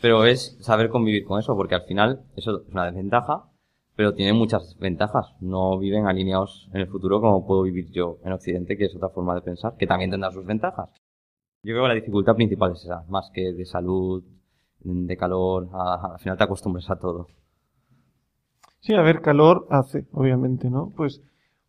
Pero 0.00 0.24
es 0.24 0.56
saber 0.60 0.88
convivir 0.90 1.24
con 1.24 1.38
eso, 1.38 1.56
porque 1.56 1.74
al 1.76 1.82
final 1.82 2.22
eso 2.36 2.62
es 2.62 2.72
una 2.72 2.84
desventaja, 2.86 3.44
pero 3.96 4.14
tiene 4.14 4.32
muchas 4.32 4.76
ventajas. 4.78 5.32
No 5.40 5.78
viven 5.78 6.06
alineados 6.06 6.68
en 6.74 6.80
el 6.80 6.88
futuro 6.88 7.20
como 7.20 7.46
puedo 7.46 7.62
vivir 7.62 7.90
yo 7.92 8.18
en 8.24 8.32
Occidente, 8.32 8.76
que 8.76 8.86
es 8.86 8.96
otra 8.96 9.08
forma 9.10 9.34
de 9.34 9.42
pensar, 9.42 9.76
que 9.76 9.86
también 9.86 10.10
tendrá 10.10 10.30
sus 10.30 10.44
ventajas. 10.44 10.90
Yo 11.62 11.72
creo 11.74 11.82
que 11.84 11.88
la 11.88 11.94
dificultad 11.94 12.34
principal 12.34 12.72
es 12.72 12.84
esa, 12.84 13.04
más 13.08 13.30
que 13.32 13.52
de 13.52 13.64
salud, 13.64 14.24
de 14.80 15.16
calor, 15.16 15.68
al 15.72 16.18
final 16.18 16.36
te 16.36 16.44
acostumbras 16.44 16.90
a 16.90 16.96
todo. 16.96 17.28
Sí, 18.82 18.94
a 18.94 19.02
ver, 19.02 19.20
calor 19.20 19.66
hace, 19.70 20.06
obviamente, 20.12 20.68
¿no? 20.68 20.92
Pues, 20.96 21.22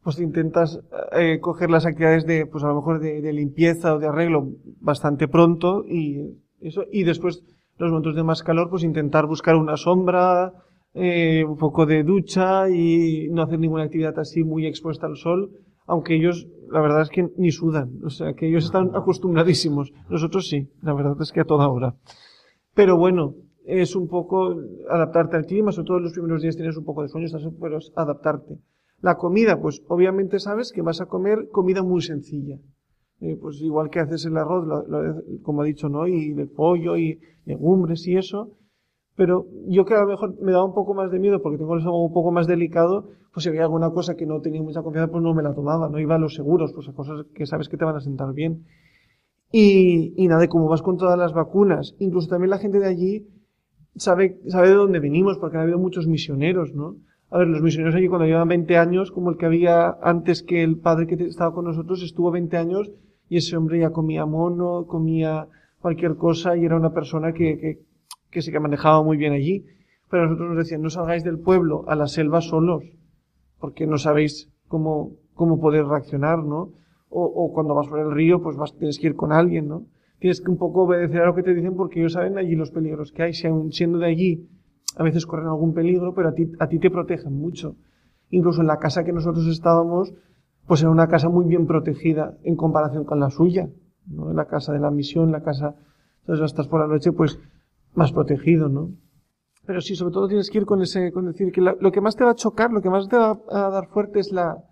pues 0.04 0.20
intentas 0.20 0.80
eh, 1.12 1.40
coger 1.40 1.70
las 1.70 1.86
actividades 1.86 2.26
de, 2.26 2.48
pues 2.48 2.64
a 2.64 2.68
lo 2.68 2.76
mejor 2.76 3.00
de, 3.00 3.22
de 3.22 3.34
limpieza 3.34 3.94
o 3.94 4.00
de 4.00 4.08
arreglo 4.08 4.50
bastante 4.82 5.28
pronto 5.28 5.86
y 5.88 6.40
eso, 6.60 6.86
y 6.92 7.04
después 7.04 7.44
los 7.78 7.92
momentos 7.92 8.16
de 8.16 8.24
más 8.24 8.42
calor, 8.42 8.70
pues 8.70 8.84
intentar 8.84 9.28
buscar 9.28 9.56
una 9.56 9.78
sombra, 9.78 10.54
eh, 10.96 11.44
un 11.44 11.58
poco 11.58 11.86
de 11.86 12.04
ducha 12.04 12.68
y 12.70 13.28
no 13.30 13.44
hacer 13.44 13.60
ninguna 13.60 13.84
actividad 13.84 14.18
así 14.18 14.44
muy 14.44 14.66
expuesta 14.66 15.06
al 15.06 15.18
sol, 15.18 15.52
aunque 15.86 16.16
ellos, 16.16 16.48
la 16.72 16.82
verdad 16.82 17.02
es 17.02 17.10
que 17.10 17.30
ni 17.38 17.52
sudan, 17.52 18.00
o 18.04 18.10
sea, 18.10 18.34
que 18.34 18.48
ellos 18.48 18.66
están 18.66 18.96
acostumbradísimos. 18.96 19.92
Nosotros 20.10 20.48
sí, 20.48 20.68
la 20.82 20.94
verdad 20.94 21.16
es 21.22 21.32
que 21.32 21.42
a 21.42 21.46
toda 21.46 21.68
hora. 21.68 21.96
Pero 22.74 22.98
bueno, 22.98 23.36
es 23.66 23.96
un 23.96 24.08
poco 24.08 24.56
adaptarte 24.90 25.38
al 25.38 25.46
clima, 25.46 25.72
sobre 25.72 25.88
todo 25.88 26.00
los 26.00 26.14
primeros 26.14 26.42
días 26.42 26.56
tienes 26.56 26.78
un 26.78 26.86
poco 26.86 27.02
de 27.04 27.10
sueño, 27.10 27.26
estás 27.28 27.44
pero 27.62 27.78
es 27.78 27.92
adaptarte. 27.96 28.60
La 29.02 29.18
comida, 29.18 29.60
pues 29.62 29.84
obviamente 29.88 30.40
sabes 30.40 30.72
que 30.72 30.82
vas 30.82 31.02
a 31.02 31.06
comer 31.08 31.50
comida 31.52 31.84
muy 31.84 32.02
sencilla. 32.02 32.58
Eh, 33.22 33.38
pues 33.42 33.62
igual 33.62 33.90
que 33.90 34.00
haces 34.00 34.26
el 34.26 34.38
arroz, 34.38 34.66
lo- 34.68 34.86
lo- 34.88 35.22
como 35.44 35.62
ha 35.62 35.66
dicho, 35.66 35.88
¿no? 35.90 36.08
Y 36.08 36.34
de 36.34 36.46
pollo 36.48 36.98
y 36.98 37.20
legumbres 37.46 38.06
y 38.08 38.18
eso. 38.18 38.52
Pero 39.16 39.48
yo 39.68 39.86
que 39.86 39.94
a 39.96 40.02
lo 40.02 40.08
mejor 40.08 40.40
me 40.42 40.52
daba 40.52 40.66
un 40.66 40.74
poco 40.74 40.94
más 40.94 41.12
de 41.12 41.20
miedo 41.20 41.42
porque 41.42 41.58
tengo 41.58 41.74
el 41.74 41.80
estómago 41.80 42.06
un 42.06 42.14
poco 42.14 42.32
más 42.32 42.48
delicado, 42.48 43.10
pues 43.34 43.44
si 43.44 43.50
había 43.50 43.64
alguna 43.64 43.92
cosa 43.92 44.16
que 44.16 44.26
no 44.26 44.42
tenía 44.42 44.62
mucha 44.64 44.82
confianza, 44.84 45.12
pues 45.12 45.24
no 45.24 45.34
me 45.34 45.44
la 45.44 45.54
tomaba, 45.54 45.90
no 45.90 46.00
iba 46.00 46.16
a 46.16 46.20
los 46.20 46.34
seguros, 46.36 46.74
pues 46.74 46.90
a 46.90 46.94
cosas 46.94 47.26
que 47.36 47.46
sabes 47.46 47.70
que 47.70 47.78
te 47.78 47.86
van 47.86 47.96
a 47.96 48.02
sentar 48.02 48.34
bien. 48.34 48.66
Y, 49.52 50.14
y 50.22 50.28
nada, 50.28 50.46
y 50.46 50.48
como 50.48 50.68
vas 50.68 50.82
con 50.82 50.98
todas 50.98 51.18
las 51.18 51.34
vacunas, 51.34 51.96
incluso 52.00 52.28
también 52.30 52.50
la 52.50 52.58
gente 52.58 52.80
de 52.80 52.88
allí 52.88 53.28
sabe, 53.96 54.40
sabe 54.48 54.70
de 54.70 54.76
dónde 54.76 55.00
venimos, 55.00 55.38
porque 55.38 55.58
ha 55.58 55.62
habido 55.62 55.80
muchos 55.80 56.08
misioneros, 56.08 56.74
¿no? 56.74 56.96
A 57.30 57.40
ver, 57.40 57.48
los 57.48 57.62
misioneros 57.62 57.96
allí 57.96 58.08
cuando 58.08 58.28
llevan 58.28 58.48
20 58.48 58.78
años, 58.78 59.12
como 59.12 59.32
el 59.32 59.38
que 59.38 59.46
había 59.46 59.98
antes 60.02 60.44
que 60.44 60.64
el 60.64 60.78
padre 60.78 61.08
que 61.08 61.16
estaba 61.24 61.54
con 61.54 61.66
nosotros, 61.66 62.04
estuvo 62.04 62.30
20 62.32 62.58
años 62.58 62.92
y 63.28 63.38
ese 63.38 63.58
hombre 63.58 63.80
ya 63.80 63.90
comía 63.90 64.26
mono, 64.26 64.86
comía 64.86 65.48
cualquier 65.80 66.16
cosa 66.16 66.56
y 66.56 66.66
era 66.66 66.76
una 66.76 66.94
persona 66.94 67.34
que, 67.34 67.58
que, 67.58 67.80
que 68.30 68.42
se 68.42 68.60
manejaba 68.60 69.02
muy 69.02 69.18
bien 69.18 69.34
allí. 69.34 69.66
Pero 70.12 70.26
nosotros 70.26 70.50
nos 70.50 70.58
decían, 70.58 70.84
no 70.84 70.92
salgáis 70.92 71.24
del 71.24 71.40
pueblo 71.40 71.86
a 71.88 71.96
la 71.96 72.06
selva 72.06 72.42
solos, 72.42 72.84
porque 73.60 73.88
no 73.88 73.98
sabéis 73.98 74.52
cómo, 74.68 75.14
cómo 75.34 75.60
poder 75.60 75.86
reaccionar, 75.86 76.44
¿no? 76.44 76.70
O, 77.10 77.24
o 77.24 77.52
cuando 77.52 77.74
vas 77.74 77.88
por 77.88 78.00
el 78.00 78.12
río, 78.12 78.44
pues 78.44 78.58
vas, 78.58 78.78
tienes 78.78 79.00
que 79.00 79.08
ir 79.08 79.16
con 79.16 79.32
alguien, 79.32 79.68
¿no? 79.68 79.86
Tienes 80.24 80.40
que 80.40 80.50
un 80.50 80.56
poco 80.56 80.84
obedecer 80.84 81.20
a 81.20 81.26
lo 81.26 81.36
que 81.36 81.44
te 81.44 81.54
dicen 81.54 81.76
porque 81.76 82.00
ellos 82.00 82.14
saben 82.14 82.38
allí 82.38 82.56
los 82.56 82.72
peligros 82.72 83.12
que 83.12 83.24
hay. 83.24 83.34
Si 83.34 83.46
siendo 83.72 83.98
de 83.98 84.06
allí, 84.06 84.48
a 84.96 85.04
veces 85.04 85.26
corren 85.26 85.48
algún 85.48 85.74
peligro, 85.74 86.14
pero 86.14 86.30
a 86.30 86.34
ti, 86.34 86.50
a 86.60 86.70
ti 86.70 86.80
te 86.80 86.90
protegen 86.90 87.34
mucho. 87.34 87.76
Incluso 88.30 88.62
en 88.62 88.68
la 88.68 88.78
casa 88.78 89.04
que 89.04 89.12
nosotros 89.12 89.46
estábamos, 89.48 90.14
pues 90.66 90.82
era 90.82 90.92
una 90.92 91.10
casa 91.10 91.28
muy 91.28 91.44
bien 91.44 91.68
protegida 91.68 92.38
en 92.44 92.56
comparación 92.56 93.04
con 93.04 93.20
la 93.20 93.32
suya, 93.32 93.68
¿no? 94.08 94.32
La 94.32 94.46
casa 94.46 94.72
de 94.72 94.80
la 94.80 94.92
misión, 94.92 95.30
la 95.30 95.44
casa, 95.44 95.76
entonces 96.22 96.46
estás 96.46 96.70
por 96.70 96.80
la 96.80 96.88
noche, 96.88 97.12
pues 97.12 97.38
más 97.94 98.14
protegido, 98.14 98.70
¿no? 98.70 98.92
Pero 99.66 99.82
sí, 99.82 99.94
sobre 99.94 100.14
todo 100.14 100.30
tienes 100.30 100.50
que 100.50 100.58
ir 100.58 100.66
con 100.66 100.82
ese, 100.82 101.12
con 101.12 101.26
decir 101.26 101.52
que 101.52 101.60
lo 101.60 101.92
que 101.92 102.00
más 102.00 102.16
te 102.16 102.24
va 102.24 102.32
a 102.32 102.36
chocar, 102.36 102.72
lo 102.72 102.82
que 102.82 102.90
más 102.90 103.10
te 103.10 103.18
va 103.18 103.42
a 103.50 103.70
dar 103.70 103.88
fuerte 103.88 104.22
es 104.22 104.32
la, 104.32 104.64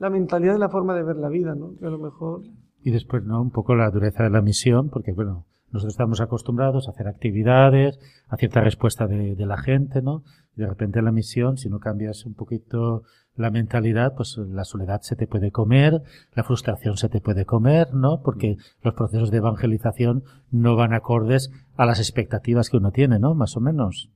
la 0.00 0.10
mentalidad 0.10 0.56
y 0.56 0.58
la 0.58 0.68
forma 0.68 0.96
de 0.96 1.04
ver 1.04 1.14
la 1.14 1.28
vida, 1.28 1.54
¿no? 1.54 1.76
Que 1.76 1.86
a 1.86 1.90
lo 1.90 1.98
mejor, 1.98 2.42
Y 2.82 2.90
después, 2.90 3.24
¿no? 3.24 3.40
Un 3.42 3.50
poco 3.50 3.74
la 3.74 3.90
dureza 3.90 4.22
de 4.22 4.30
la 4.30 4.40
misión, 4.40 4.88
porque 4.88 5.12
bueno, 5.12 5.46
nosotros 5.70 5.94
estamos 5.94 6.20
acostumbrados 6.20 6.88
a 6.88 6.92
hacer 6.92 7.06
actividades, 7.06 7.98
a 8.28 8.36
cierta 8.36 8.60
respuesta 8.60 9.06
de, 9.06 9.36
de 9.36 9.46
la 9.46 9.58
gente, 9.58 10.02
¿no? 10.02 10.24
De 10.56 10.66
repente 10.66 11.00
la 11.02 11.12
misión, 11.12 11.56
si 11.58 11.68
no 11.68 11.78
cambias 11.78 12.26
un 12.26 12.34
poquito 12.34 13.04
la 13.36 13.50
mentalidad, 13.50 14.14
pues 14.16 14.36
la 14.36 14.64
soledad 14.64 15.00
se 15.02 15.16
te 15.16 15.26
puede 15.26 15.50
comer, 15.50 16.02
la 16.34 16.44
frustración 16.44 16.96
se 16.96 17.08
te 17.08 17.20
puede 17.20 17.44
comer, 17.44 17.94
¿no? 17.94 18.20
Porque 18.22 18.56
los 18.82 18.94
procesos 18.94 19.30
de 19.30 19.38
evangelización 19.38 20.24
no 20.50 20.76
van 20.76 20.92
acordes 20.92 21.50
a 21.76 21.86
las 21.86 22.00
expectativas 22.00 22.68
que 22.68 22.76
uno 22.76 22.90
tiene, 22.90 23.18
¿no? 23.18 23.34
Más 23.34 23.56
o 23.56 23.60
menos. 23.60 24.10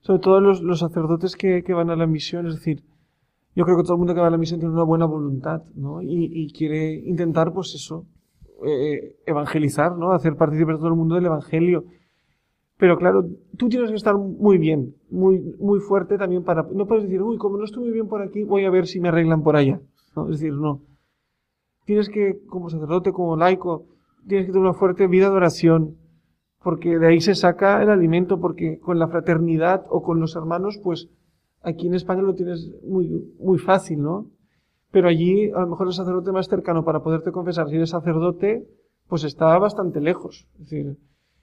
Sobre 0.00 0.20
todo 0.20 0.40
los, 0.40 0.62
los 0.62 0.78
sacerdotes 0.78 1.36
que, 1.36 1.62
que 1.62 1.74
van 1.74 1.90
a 1.90 1.96
la 1.96 2.06
misión, 2.06 2.46
es 2.46 2.54
decir, 2.54 2.82
yo 3.58 3.64
creo 3.64 3.76
que 3.76 3.82
todo 3.82 3.94
el 3.94 3.98
mundo 3.98 4.14
que 4.14 4.20
va 4.20 4.28
a 4.28 4.30
la 4.30 4.38
misión 4.38 4.60
tiene 4.60 4.72
una 4.72 4.84
buena 4.84 5.04
voluntad, 5.04 5.64
¿no? 5.74 6.00
Y, 6.00 6.30
y 6.32 6.52
quiere 6.52 6.92
intentar, 6.94 7.52
pues 7.52 7.74
eso, 7.74 8.06
eh, 8.64 9.16
evangelizar, 9.26 9.96
¿no? 9.96 10.12
Hacer 10.12 10.36
participar 10.36 10.76
a 10.76 10.78
todo 10.78 10.86
el 10.86 10.94
mundo 10.94 11.16
del 11.16 11.26
evangelio. 11.26 11.84
Pero 12.76 12.96
claro, 12.98 13.24
tú 13.56 13.68
tienes 13.68 13.90
que 13.90 13.96
estar 13.96 14.16
muy 14.16 14.58
bien, 14.58 14.94
muy, 15.10 15.40
muy 15.58 15.80
fuerte 15.80 16.18
también 16.18 16.44
para, 16.44 16.68
no 16.72 16.86
puedes 16.86 17.02
decir, 17.02 17.20
uy, 17.20 17.36
como 17.36 17.58
no 17.58 17.64
muy 17.80 17.90
bien 17.90 18.06
por 18.06 18.22
aquí, 18.22 18.44
voy 18.44 18.64
a 18.64 18.70
ver 18.70 18.86
si 18.86 19.00
me 19.00 19.08
arreglan 19.08 19.42
por 19.42 19.56
allá. 19.56 19.80
¿no? 20.14 20.26
Es 20.26 20.38
decir, 20.38 20.54
no. 20.54 20.82
Tienes 21.84 22.08
que, 22.08 22.38
como 22.46 22.70
sacerdote, 22.70 23.10
como 23.10 23.36
laico, 23.36 23.86
tienes 24.28 24.46
que 24.46 24.52
tener 24.52 24.68
una 24.68 24.78
fuerte 24.78 25.08
vida 25.08 25.30
de 25.30 25.34
oración, 25.34 25.96
porque 26.62 26.96
de 26.96 27.08
ahí 27.08 27.20
se 27.20 27.34
saca 27.34 27.82
el 27.82 27.90
alimento, 27.90 28.38
porque 28.38 28.78
con 28.78 29.00
la 29.00 29.08
fraternidad 29.08 29.84
o 29.90 30.04
con 30.04 30.20
los 30.20 30.36
hermanos, 30.36 30.78
pues 30.80 31.08
aquí 31.62 31.86
en 31.86 31.94
España 31.94 32.22
lo 32.22 32.34
tienes 32.34 32.70
muy, 32.82 33.34
muy 33.38 33.58
fácil, 33.58 34.02
¿no? 34.02 34.26
Pero 34.90 35.08
allí, 35.08 35.50
a 35.50 35.60
lo 35.60 35.68
mejor 35.68 35.88
el 35.88 35.92
sacerdote 35.92 36.32
más 36.32 36.48
cercano 36.48 36.84
para 36.84 37.02
poderte 37.02 37.30
confesar, 37.30 37.68
si 37.68 37.76
eres 37.76 37.90
sacerdote, 37.90 38.66
pues 39.08 39.24
está 39.24 39.58
bastante 39.58 40.00
lejos. 40.00 40.48
Es 40.54 40.70
decir, 40.70 40.96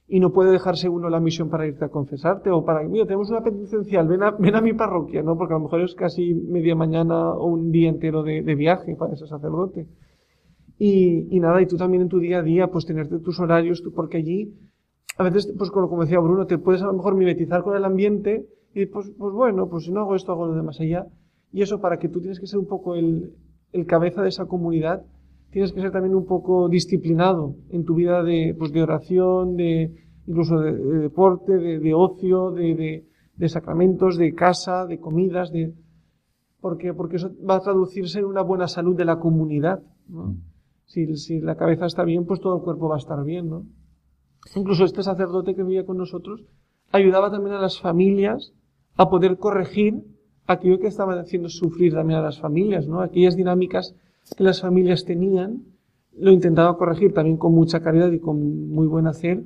y 0.07 0.19
no 0.19 0.31
puede 0.31 0.51
dejarse 0.51 0.87
uno 0.87 1.09
la 1.09 1.19
misión 1.19 1.49
para 1.49 1.65
irte 1.65 1.85
a 1.85 1.89
confesarte 1.89 2.51
o 2.51 2.63
para, 2.63 2.83
mira, 2.87 3.05
tenemos 3.05 3.29
una 3.29 3.41
penitencial, 3.41 4.07
ven 4.07 4.23
a, 4.23 4.31
ven 4.31 4.55
a 4.55 4.61
mi 4.61 4.73
parroquia, 4.73 5.23
¿no? 5.23 5.37
Porque 5.37 5.53
a 5.53 5.57
lo 5.57 5.63
mejor 5.63 5.81
es 5.81 5.95
casi 5.95 6.33
media 6.33 6.75
mañana 6.75 7.31
o 7.31 7.47
un 7.47 7.71
día 7.71 7.89
entero 7.89 8.23
de, 8.23 8.41
viaje 8.55 8.95
para 8.95 9.13
ese 9.13 9.27
sacerdote. 9.27 9.87
Y, 10.77 11.35
y, 11.35 11.39
nada, 11.39 11.61
y 11.61 11.65
tú 11.65 11.77
también 11.77 12.03
en 12.03 12.09
tu 12.09 12.19
día 12.19 12.39
a 12.39 12.43
día, 12.43 12.67
pues 12.67 12.85
tenerte 12.85 13.19
tus 13.19 13.39
horarios, 13.39 13.81
tú, 13.81 13.93
porque 13.93 14.17
allí, 14.17 14.53
a 15.17 15.23
veces, 15.23 15.53
pues 15.57 15.71
como 15.71 16.01
decía 16.01 16.19
Bruno, 16.19 16.45
te 16.45 16.57
puedes 16.57 16.81
a 16.81 16.87
lo 16.87 16.93
mejor 16.93 17.15
mimetizar 17.15 17.63
con 17.63 17.75
el 17.75 17.85
ambiente 17.85 18.45
y 18.75 18.87
pues, 18.87 19.09
pues 19.17 19.33
bueno, 19.33 19.69
pues 19.69 19.85
si 19.85 19.91
no 19.91 20.01
hago 20.01 20.15
esto, 20.15 20.33
hago 20.33 20.47
lo 20.47 20.53
demás 20.53 20.81
allá. 20.81 21.07
Y 21.53 21.61
eso 21.61 21.79
para 21.79 21.97
que 21.97 22.09
tú 22.09 22.19
tienes 22.19 22.41
que 22.41 22.45
ser 22.45 22.59
un 22.59 22.67
poco 22.67 22.95
el, 22.95 23.33
el 23.71 23.85
cabeza 23.85 24.21
de 24.21 24.27
esa 24.27 24.47
comunidad, 24.47 25.05
tienes 25.49 25.71
que 25.71 25.79
ser 25.79 25.91
también 25.91 26.13
un 26.13 26.25
poco 26.25 26.67
disciplinado 26.67 27.55
en 27.69 27.85
tu 27.85 27.95
vida 27.95 28.21
de, 28.21 28.53
pues 28.59 28.73
de 28.73 28.83
oración, 28.83 29.55
de, 29.55 29.95
incluso 30.27 30.59
de, 30.59 30.73
de 30.73 30.99
deporte, 30.99 31.57
de, 31.57 31.79
de 31.79 31.93
ocio, 31.93 32.51
de, 32.51 32.75
de, 32.75 33.05
de, 33.37 33.49
sacramentos, 33.49 34.17
de 34.17 34.35
casa, 34.35 34.85
de 34.85 34.99
comidas, 34.99 35.53
de, 35.53 35.73
porque, 36.59 36.93
porque 36.93 37.15
eso 37.15 37.31
va 37.49 37.55
a 37.55 37.61
traducirse 37.61 38.19
en 38.19 38.25
una 38.25 38.41
buena 38.41 38.67
salud 38.67 38.97
de 38.97 39.05
la 39.05 39.19
comunidad, 39.19 39.81
¿no? 40.09 40.35
Si, 40.83 41.15
si 41.15 41.39
la 41.39 41.55
cabeza 41.55 41.85
está 41.85 42.03
bien, 42.03 42.25
pues 42.25 42.41
todo 42.41 42.57
el 42.57 42.61
cuerpo 42.61 42.89
va 42.89 42.95
a 42.95 42.99
estar 42.99 43.23
bien, 43.23 43.49
¿no? 43.49 43.63
Incluso 44.53 44.83
este 44.83 45.01
sacerdote 45.01 45.55
que 45.55 45.63
vivía 45.63 45.85
con 45.85 45.97
nosotros 45.97 46.43
ayudaba 46.91 47.31
también 47.31 47.55
a 47.55 47.61
las 47.61 47.79
familias 47.79 48.53
a 48.97 49.09
poder 49.09 49.37
corregir 49.37 50.03
aquello 50.47 50.79
que 50.79 50.87
estaba 50.87 51.19
haciendo 51.19 51.49
sufrir 51.49 51.93
también 51.93 52.19
a 52.19 52.23
las 52.23 52.39
familias, 52.39 52.87
¿no? 52.87 53.01
Aquellas 53.01 53.35
dinámicas 53.35 53.95
que 54.35 54.43
las 54.43 54.61
familias 54.61 55.05
tenían, 55.05 55.63
lo 56.17 56.31
intentaba 56.31 56.77
corregir 56.77 57.13
también 57.13 57.37
con 57.37 57.53
mucha 57.53 57.81
caridad 57.81 58.11
y 58.11 58.19
con 58.19 58.69
muy 58.69 58.87
buen 58.87 59.07
hacer 59.07 59.43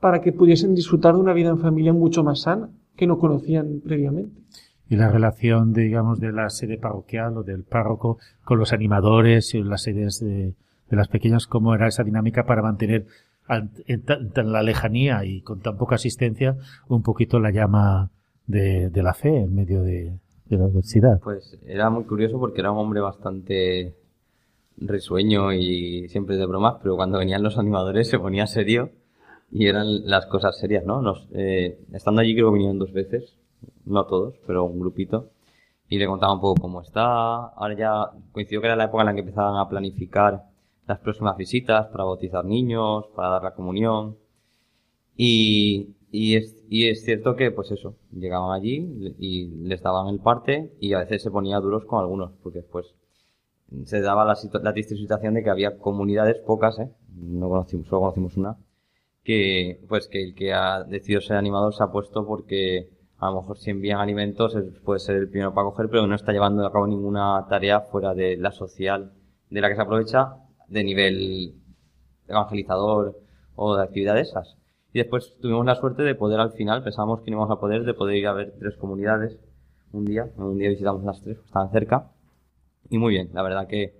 para 0.00 0.20
que 0.20 0.32
pudiesen 0.32 0.74
disfrutar 0.74 1.14
de 1.14 1.20
una 1.20 1.32
vida 1.32 1.50
en 1.50 1.58
familia 1.58 1.92
mucho 1.92 2.24
más 2.24 2.42
sana, 2.42 2.70
que 2.96 3.06
no 3.06 3.18
conocían 3.18 3.80
previamente. 3.84 4.36
Y 4.88 4.96
la 4.96 5.10
relación, 5.10 5.72
digamos, 5.72 6.20
de 6.20 6.32
la 6.32 6.50
sede 6.50 6.76
parroquial 6.76 7.38
o 7.38 7.42
del 7.42 7.62
párroco 7.62 8.18
con 8.44 8.58
los 8.58 8.72
animadores 8.72 9.54
y 9.54 9.62
las 9.62 9.84
sedes 9.84 10.20
de, 10.20 10.54
las 10.90 11.08
pequeñas, 11.08 11.46
cómo 11.46 11.74
era 11.74 11.86
esa 11.86 12.02
dinámica 12.02 12.44
para 12.44 12.62
mantener 12.62 13.06
en 13.86 14.52
la 14.52 14.62
lejanía 14.62 15.24
y 15.24 15.40
con 15.40 15.60
tan 15.60 15.76
poca 15.76 15.94
asistencia 15.94 16.56
un 16.88 17.02
poquito 17.02 17.40
la 17.40 17.50
llama 17.50 18.10
de, 18.46 18.90
la 18.94 19.14
fe 19.14 19.40
en 19.40 19.54
medio 19.54 19.82
de, 19.82 20.18
de 20.46 20.56
la 20.56 20.64
adversidad. 20.64 21.20
Pues 21.20 21.58
era 21.66 21.90
muy 21.90 22.04
curioso 22.04 22.38
porque 22.38 22.60
era 22.60 22.72
un 22.72 22.78
hombre 22.78 23.00
bastante 23.00 23.94
risueño 24.76 25.52
y 25.52 26.08
siempre 26.08 26.36
de 26.36 26.46
bromas, 26.46 26.76
pero 26.82 26.96
cuando 26.96 27.18
venían 27.18 27.42
los 27.42 27.58
animadores 27.58 28.08
se 28.08 28.18
ponía 28.18 28.46
serio 28.46 28.90
y 29.50 29.66
eran 29.66 30.06
las 30.06 30.26
cosas 30.26 30.58
serias, 30.58 30.84
¿no? 30.84 31.02
Nos, 31.02 31.28
eh, 31.32 31.78
estando 31.92 32.22
allí 32.22 32.34
creo 32.34 32.48
que 32.48 32.54
vinieron 32.54 32.78
dos 32.78 32.92
veces, 32.92 33.36
no 33.84 34.06
todos, 34.06 34.34
pero 34.46 34.64
un 34.64 34.80
grupito, 34.80 35.30
y 35.88 35.98
le 35.98 36.06
contaba 36.06 36.32
un 36.32 36.40
poco 36.40 36.62
cómo 36.62 36.80
está. 36.80 37.04
Ahora 37.48 37.76
ya 37.76 38.10
coincidió 38.32 38.62
que 38.62 38.68
era 38.68 38.76
la 38.76 38.84
época 38.84 39.02
en 39.02 39.06
la 39.08 39.14
que 39.14 39.20
empezaban 39.20 39.58
a 39.58 39.68
planificar 39.68 40.44
las 40.86 40.98
próximas 41.00 41.36
visitas 41.36 41.86
para 41.88 42.04
bautizar 42.04 42.44
niños, 42.46 43.04
para 43.14 43.28
dar 43.28 43.42
la 43.42 43.54
comunión. 43.54 44.16
Y, 45.16 45.90
y, 46.12 46.36
es, 46.36 46.62
y 46.68 46.88
es 46.88 47.02
cierto 47.02 47.34
que, 47.36 47.50
pues 47.50 47.70
eso, 47.70 47.96
llegaban 48.12 48.52
allí 48.52 49.14
y 49.18 49.46
les 49.64 49.82
daban 49.82 50.08
el 50.08 50.20
parte 50.20 50.70
y 50.78 50.92
a 50.92 50.98
veces 50.98 51.22
se 51.22 51.30
ponía 51.30 51.58
duros 51.58 51.86
con 51.86 52.00
algunos, 52.00 52.32
porque 52.42 52.58
después 52.58 52.94
se 53.86 54.02
daba 54.02 54.26
la, 54.26 54.36
la 54.62 54.72
triste 54.74 54.94
situación 54.94 55.32
de 55.32 55.42
que 55.42 55.48
había 55.48 55.78
comunidades, 55.78 56.38
pocas, 56.40 56.78
¿eh? 56.78 56.90
no 57.16 57.48
conocimos, 57.48 57.86
solo 57.88 58.02
conocimos 58.02 58.36
una, 58.36 58.58
que 59.24 59.80
pues 59.88 60.06
que 60.06 60.22
el 60.22 60.34
que 60.34 60.52
ha 60.52 60.84
decidido 60.84 61.22
ser 61.22 61.38
animador 61.38 61.74
se 61.74 61.82
ha 61.82 61.90
puesto 61.90 62.26
porque 62.26 62.90
a 63.18 63.30
lo 63.30 63.40
mejor 63.40 63.56
si 63.56 63.70
envían 63.70 64.00
alimentos 64.00 64.54
puede 64.84 65.00
ser 65.00 65.16
el 65.16 65.30
primero 65.30 65.54
para 65.54 65.64
coger, 65.64 65.88
pero 65.88 66.06
no 66.06 66.14
está 66.14 66.32
llevando 66.32 66.66
a 66.66 66.72
cabo 66.72 66.86
ninguna 66.86 67.46
tarea 67.48 67.80
fuera 67.80 68.14
de 68.14 68.36
la 68.36 68.52
social 68.52 69.12
de 69.48 69.60
la 69.62 69.68
que 69.70 69.76
se 69.76 69.82
aprovecha 69.82 70.36
de 70.68 70.84
nivel 70.84 71.54
evangelizador 72.28 73.18
o 73.54 73.76
de 73.76 73.82
actividades 73.82 74.28
esas. 74.28 74.56
Y 74.92 74.98
después 74.98 75.36
tuvimos 75.40 75.64
la 75.64 75.76
suerte 75.76 76.02
de 76.02 76.14
poder 76.14 76.40
al 76.40 76.52
final, 76.52 76.82
pensábamos 76.82 77.20
que 77.20 77.30
íbamos 77.30 77.50
a 77.50 77.58
poder, 77.58 77.84
de 77.84 77.94
poder 77.94 78.16
ir 78.16 78.26
a 78.26 78.32
ver 78.32 78.54
tres 78.58 78.76
comunidades 78.76 79.38
un 79.92 80.04
día. 80.04 80.28
Un 80.36 80.58
día 80.58 80.68
visitamos 80.68 81.02
las 81.04 81.22
tres, 81.22 81.38
estaban 81.44 81.70
cerca. 81.70 82.10
Y 82.90 82.98
muy 82.98 83.14
bien, 83.14 83.30
la 83.32 83.42
verdad 83.42 83.66
que 83.66 83.94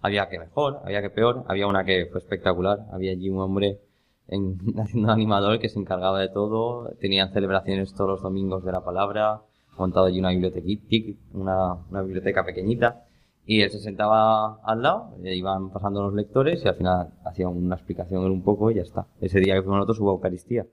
había 0.00 0.28
que 0.28 0.38
mejor, 0.38 0.80
había 0.84 1.02
que 1.02 1.10
peor, 1.10 1.44
había 1.48 1.66
una 1.66 1.84
que 1.84 2.06
fue 2.06 2.20
espectacular. 2.20 2.86
Había 2.92 3.12
allí 3.12 3.28
un 3.28 3.40
hombre 3.40 3.80
en, 4.28 4.58
haciendo 4.78 5.12
animador 5.12 5.58
que 5.58 5.68
se 5.68 5.78
encargaba 5.78 6.20
de 6.20 6.28
todo. 6.28 6.90
Tenían 7.00 7.32
celebraciones 7.32 7.94
todos 7.94 8.10
los 8.10 8.22
domingos 8.22 8.64
de 8.64 8.72
la 8.72 8.84
palabra, 8.84 9.42
montado 9.76 10.06
allí 10.06 10.18
una 10.18 10.30
biblioteca, 10.30 10.66
una, 11.34 11.74
una 11.90 12.02
biblioteca 12.02 12.44
pequeñita. 12.44 13.04
Y 13.50 13.62
él 13.62 13.70
se 13.70 13.78
sentaba 13.78 14.60
al 14.62 14.82
lado, 14.82 15.16
e 15.24 15.34
iban 15.34 15.70
pasando 15.70 16.02
los 16.02 16.12
lectores 16.12 16.62
y 16.62 16.68
al 16.68 16.74
final 16.74 17.14
hacían 17.24 17.48
una 17.48 17.76
explicación 17.76 18.22
en 18.26 18.30
un 18.30 18.42
poco 18.42 18.70
y 18.70 18.74
ya 18.74 18.82
está. 18.82 19.06
Ese 19.22 19.40
día 19.40 19.54
que 19.54 19.62
fuimos 19.62 19.78
nosotros 19.78 20.00
hubo 20.00 20.10
Eucaristía. 20.10 20.66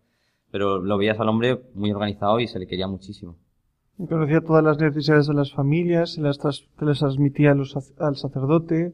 Pero 0.52 0.80
lo 0.80 0.98
veías 0.98 1.18
al 1.22 1.30
hombre 1.30 1.62
muy 1.74 1.94
organizado 1.94 2.38
y 2.42 2.48
se 2.48 2.60
le 2.60 2.68
quería 2.68 2.90
muchísimo. 2.90 3.38
Conocía 4.10 4.42
todas 4.42 4.62
las 4.62 4.78
necesidades 4.78 5.28
de 5.28 5.34
las 5.36 5.54
familias, 5.54 6.16
se 6.16 6.22
las, 6.22 6.38
tras, 6.38 6.68
se 6.78 6.84
las 6.84 7.00
transmitía 7.00 7.54
los, 7.54 7.78
al 7.98 8.18
sacerdote, 8.18 8.94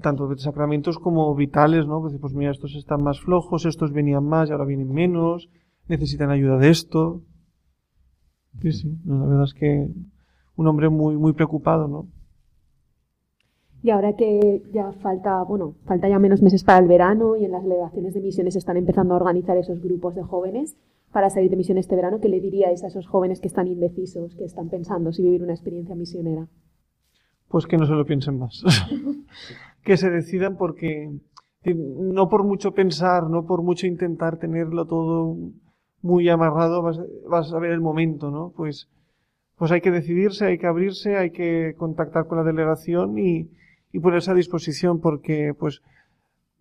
tanto 0.00 0.28
de 0.28 0.38
sacramentos 0.38 1.00
como 1.00 1.34
vitales, 1.34 1.88
¿no? 1.88 2.00
Pues, 2.00 2.14
pues 2.20 2.32
mira, 2.32 2.52
estos 2.52 2.76
están 2.76 3.02
más 3.02 3.20
flojos, 3.20 3.66
estos 3.66 3.90
venían 3.92 4.24
más 4.24 4.48
y 4.48 4.52
ahora 4.52 4.66
vienen 4.66 4.92
menos, 4.92 5.48
necesitan 5.88 6.30
ayuda 6.30 6.58
de 6.58 6.70
esto. 6.70 7.22
Sí, 8.62 8.70
sí, 8.70 8.96
la 9.04 9.16
verdad 9.16 9.44
es 9.46 9.54
que 9.54 9.88
un 10.54 10.66
hombre 10.68 10.90
muy, 10.90 11.16
muy 11.16 11.32
preocupado, 11.32 11.88
¿no? 11.88 12.13
Y 13.84 13.90
ahora 13.90 14.14
que 14.16 14.62
ya 14.72 14.92
falta, 14.92 15.42
bueno, 15.42 15.74
falta 15.84 16.08
ya 16.08 16.18
menos 16.18 16.40
meses 16.40 16.64
para 16.64 16.78
el 16.78 16.88
verano 16.88 17.36
y 17.36 17.44
en 17.44 17.52
las 17.52 17.62
delegaciones 17.62 18.14
de 18.14 18.22
misiones 18.22 18.56
están 18.56 18.78
empezando 18.78 19.12
a 19.12 19.18
organizar 19.18 19.58
esos 19.58 19.82
grupos 19.82 20.14
de 20.14 20.22
jóvenes 20.22 20.74
para 21.12 21.28
salir 21.28 21.50
de 21.50 21.56
misión 21.56 21.76
este 21.76 21.94
verano, 21.94 22.18
¿qué 22.18 22.30
le 22.30 22.40
diríais 22.40 22.82
a 22.82 22.86
esos 22.86 23.06
jóvenes 23.06 23.42
que 23.42 23.46
están 23.46 23.66
indecisos, 23.66 24.36
que 24.36 24.44
están 24.46 24.70
pensando 24.70 25.12
si 25.12 25.22
vivir 25.22 25.42
una 25.42 25.52
experiencia 25.52 25.94
misionera? 25.94 26.48
Pues 27.48 27.66
que 27.66 27.76
no 27.76 27.84
se 27.84 27.92
lo 27.92 28.06
piensen 28.06 28.38
más. 28.38 28.64
que 29.84 29.98
se 29.98 30.08
decidan 30.08 30.56
porque 30.56 31.12
no 31.74 32.30
por 32.30 32.42
mucho 32.42 32.72
pensar, 32.72 33.28
no 33.28 33.44
por 33.44 33.62
mucho 33.62 33.86
intentar 33.86 34.38
tenerlo 34.38 34.86
todo 34.86 35.36
muy 36.00 36.26
amarrado, 36.30 36.80
vas, 36.80 36.98
vas 37.28 37.52
a 37.52 37.58
ver 37.58 37.72
el 37.72 37.82
momento, 37.82 38.30
¿no? 38.30 38.54
Pues, 38.56 38.88
pues 39.58 39.70
hay 39.72 39.82
que 39.82 39.90
decidirse, 39.90 40.46
hay 40.46 40.56
que 40.56 40.68
abrirse, 40.68 41.18
hay 41.18 41.32
que 41.32 41.74
contactar 41.76 42.26
con 42.26 42.38
la 42.38 42.44
delegación 42.44 43.18
y, 43.18 43.50
y 43.94 44.00
ponerse 44.00 44.32
a 44.32 44.34
disposición 44.34 45.00
porque 45.00 45.54
pues 45.56 45.80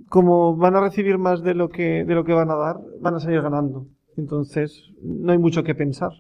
como 0.07 0.55
van 0.55 0.75
a 0.75 0.81
recibir 0.81 1.17
más 1.17 1.41
de 1.41 1.55
lo 1.55 1.69
que 1.69 2.05
de 2.05 2.13
lo 2.13 2.23
que 2.23 2.33
van 2.33 2.51
a 2.51 2.55
dar, 2.55 2.77
van 3.01 3.15
a 3.15 3.19
salir 3.19 3.41
ganando. 3.41 3.87
Entonces, 4.15 4.91
no 5.01 5.31
hay 5.31 5.39
mucho 5.39 5.63
que 5.63 5.73
pensar. 5.73 6.11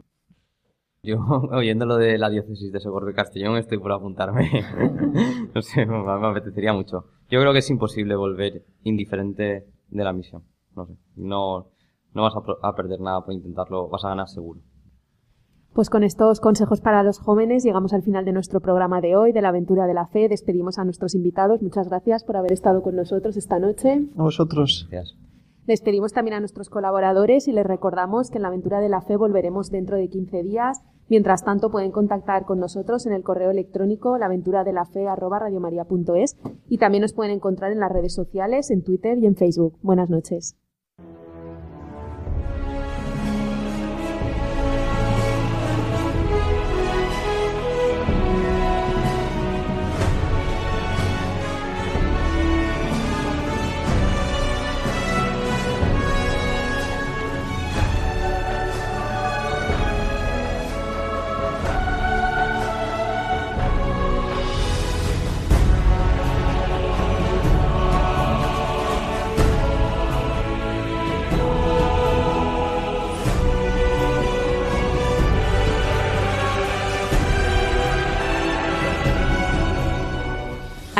Yo, 1.03 1.17
oyendo 1.51 1.85
lo 1.85 1.97
de 1.97 2.17
la 2.17 2.31
diócesis 2.31 2.71
de 2.71 2.79
y 2.79 3.13
Castellón, 3.13 3.57
estoy 3.57 3.77
por 3.77 3.91
apuntarme. 3.91 4.49
no 5.53 5.61
sé, 5.61 5.85
me 5.85 6.27
apetecería 6.27 6.73
mucho. 6.73 7.05
Yo 7.29 7.39
creo 7.39 7.53
que 7.53 7.59
es 7.59 7.69
imposible 7.69 8.15
volver 8.15 8.63
indiferente 8.83 9.67
de 9.89 10.03
la 10.03 10.13
misión. 10.13 10.41
No 10.75 10.87
sé. 10.87 10.93
No, 11.15 11.67
no 12.15 12.23
vas 12.23 12.33
a 12.63 12.75
perder 12.75 13.01
nada 13.01 13.23
por 13.23 13.35
intentarlo, 13.35 13.87
vas 13.87 14.03
a 14.03 14.09
ganar 14.09 14.27
seguro. 14.27 14.61
Pues 15.73 15.89
con 15.89 16.03
estos 16.03 16.39
consejos 16.39 16.79
para 16.81 17.01
los 17.01 17.17
jóvenes 17.17 17.63
llegamos 17.63 17.93
al 17.93 18.03
final 18.03 18.25
de 18.25 18.31
nuestro 18.31 18.59
programa 18.59 19.01
de 19.01 19.15
hoy, 19.15 19.31
de 19.31 19.41
la 19.41 19.49
aventura 19.49 19.87
de 19.87 19.95
la 19.95 20.05
fe. 20.05 20.29
Despedimos 20.29 20.77
a 20.77 20.83
nuestros 20.83 21.15
invitados. 21.15 21.63
Muchas 21.63 21.89
gracias 21.89 22.23
por 22.23 22.37
haber 22.37 22.51
estado 22.51 22.83
con 22.83 22.95
nosotros 22.95 23.37
esta 23.37 23.57
noche. 23.57 24.07
A 24.15 24.21
vosotros. 24.21 24.87
Gracias. 24.91 25.17
Despedimos 25.65 26.13
también 26.13 26.35
a 26.35 26.39
nuestros 26.39 26.69
colaboradores 26.69 27.47
y 27.47 27.53
les 27.53 27.65
recordamos 27.65 28.29
que 28.29 28.37
en 28.37 28.43
la 28.43 28.49
aventura 28.49 28.81
de 28.81 28.89
la 28.89 29.01
fe 29.01 29.17
volveremos 29.17 29.71
dentro 29.71 29.97
de 29.97 30.09
15 30.09 30.43
días. 30.43 30.83
Mientras 31.09 31.43
tanto, 31.43 31.71
pueden 31.71 31.91
contactar 31.91 32.45
con 32.45 32.59
nosotros 32.59 33.07
en 33.07 33.13
el 33.13 33.23
correo 33.23 33.49
electrónico 33.49 34.19
laventuradelafe@radiomaria.es 34.19 36.37
y 36.69 36.77
también 36.77 37.01
nos 37.01 37.13
pueden 37.13 37.33
encontrar 37.33 37.71
en 37.71 37.79
las 37.79 37.91
redes 37.91 38.13
sociales, 38.13 38.69
en 38.69 38.83
Twitter 38.83 39.17
y 39.17 39.25
en 39.25 39.35
Facebook. 39.35 39.79
Buenas 39.81 40.11
noches. 40.11 40.55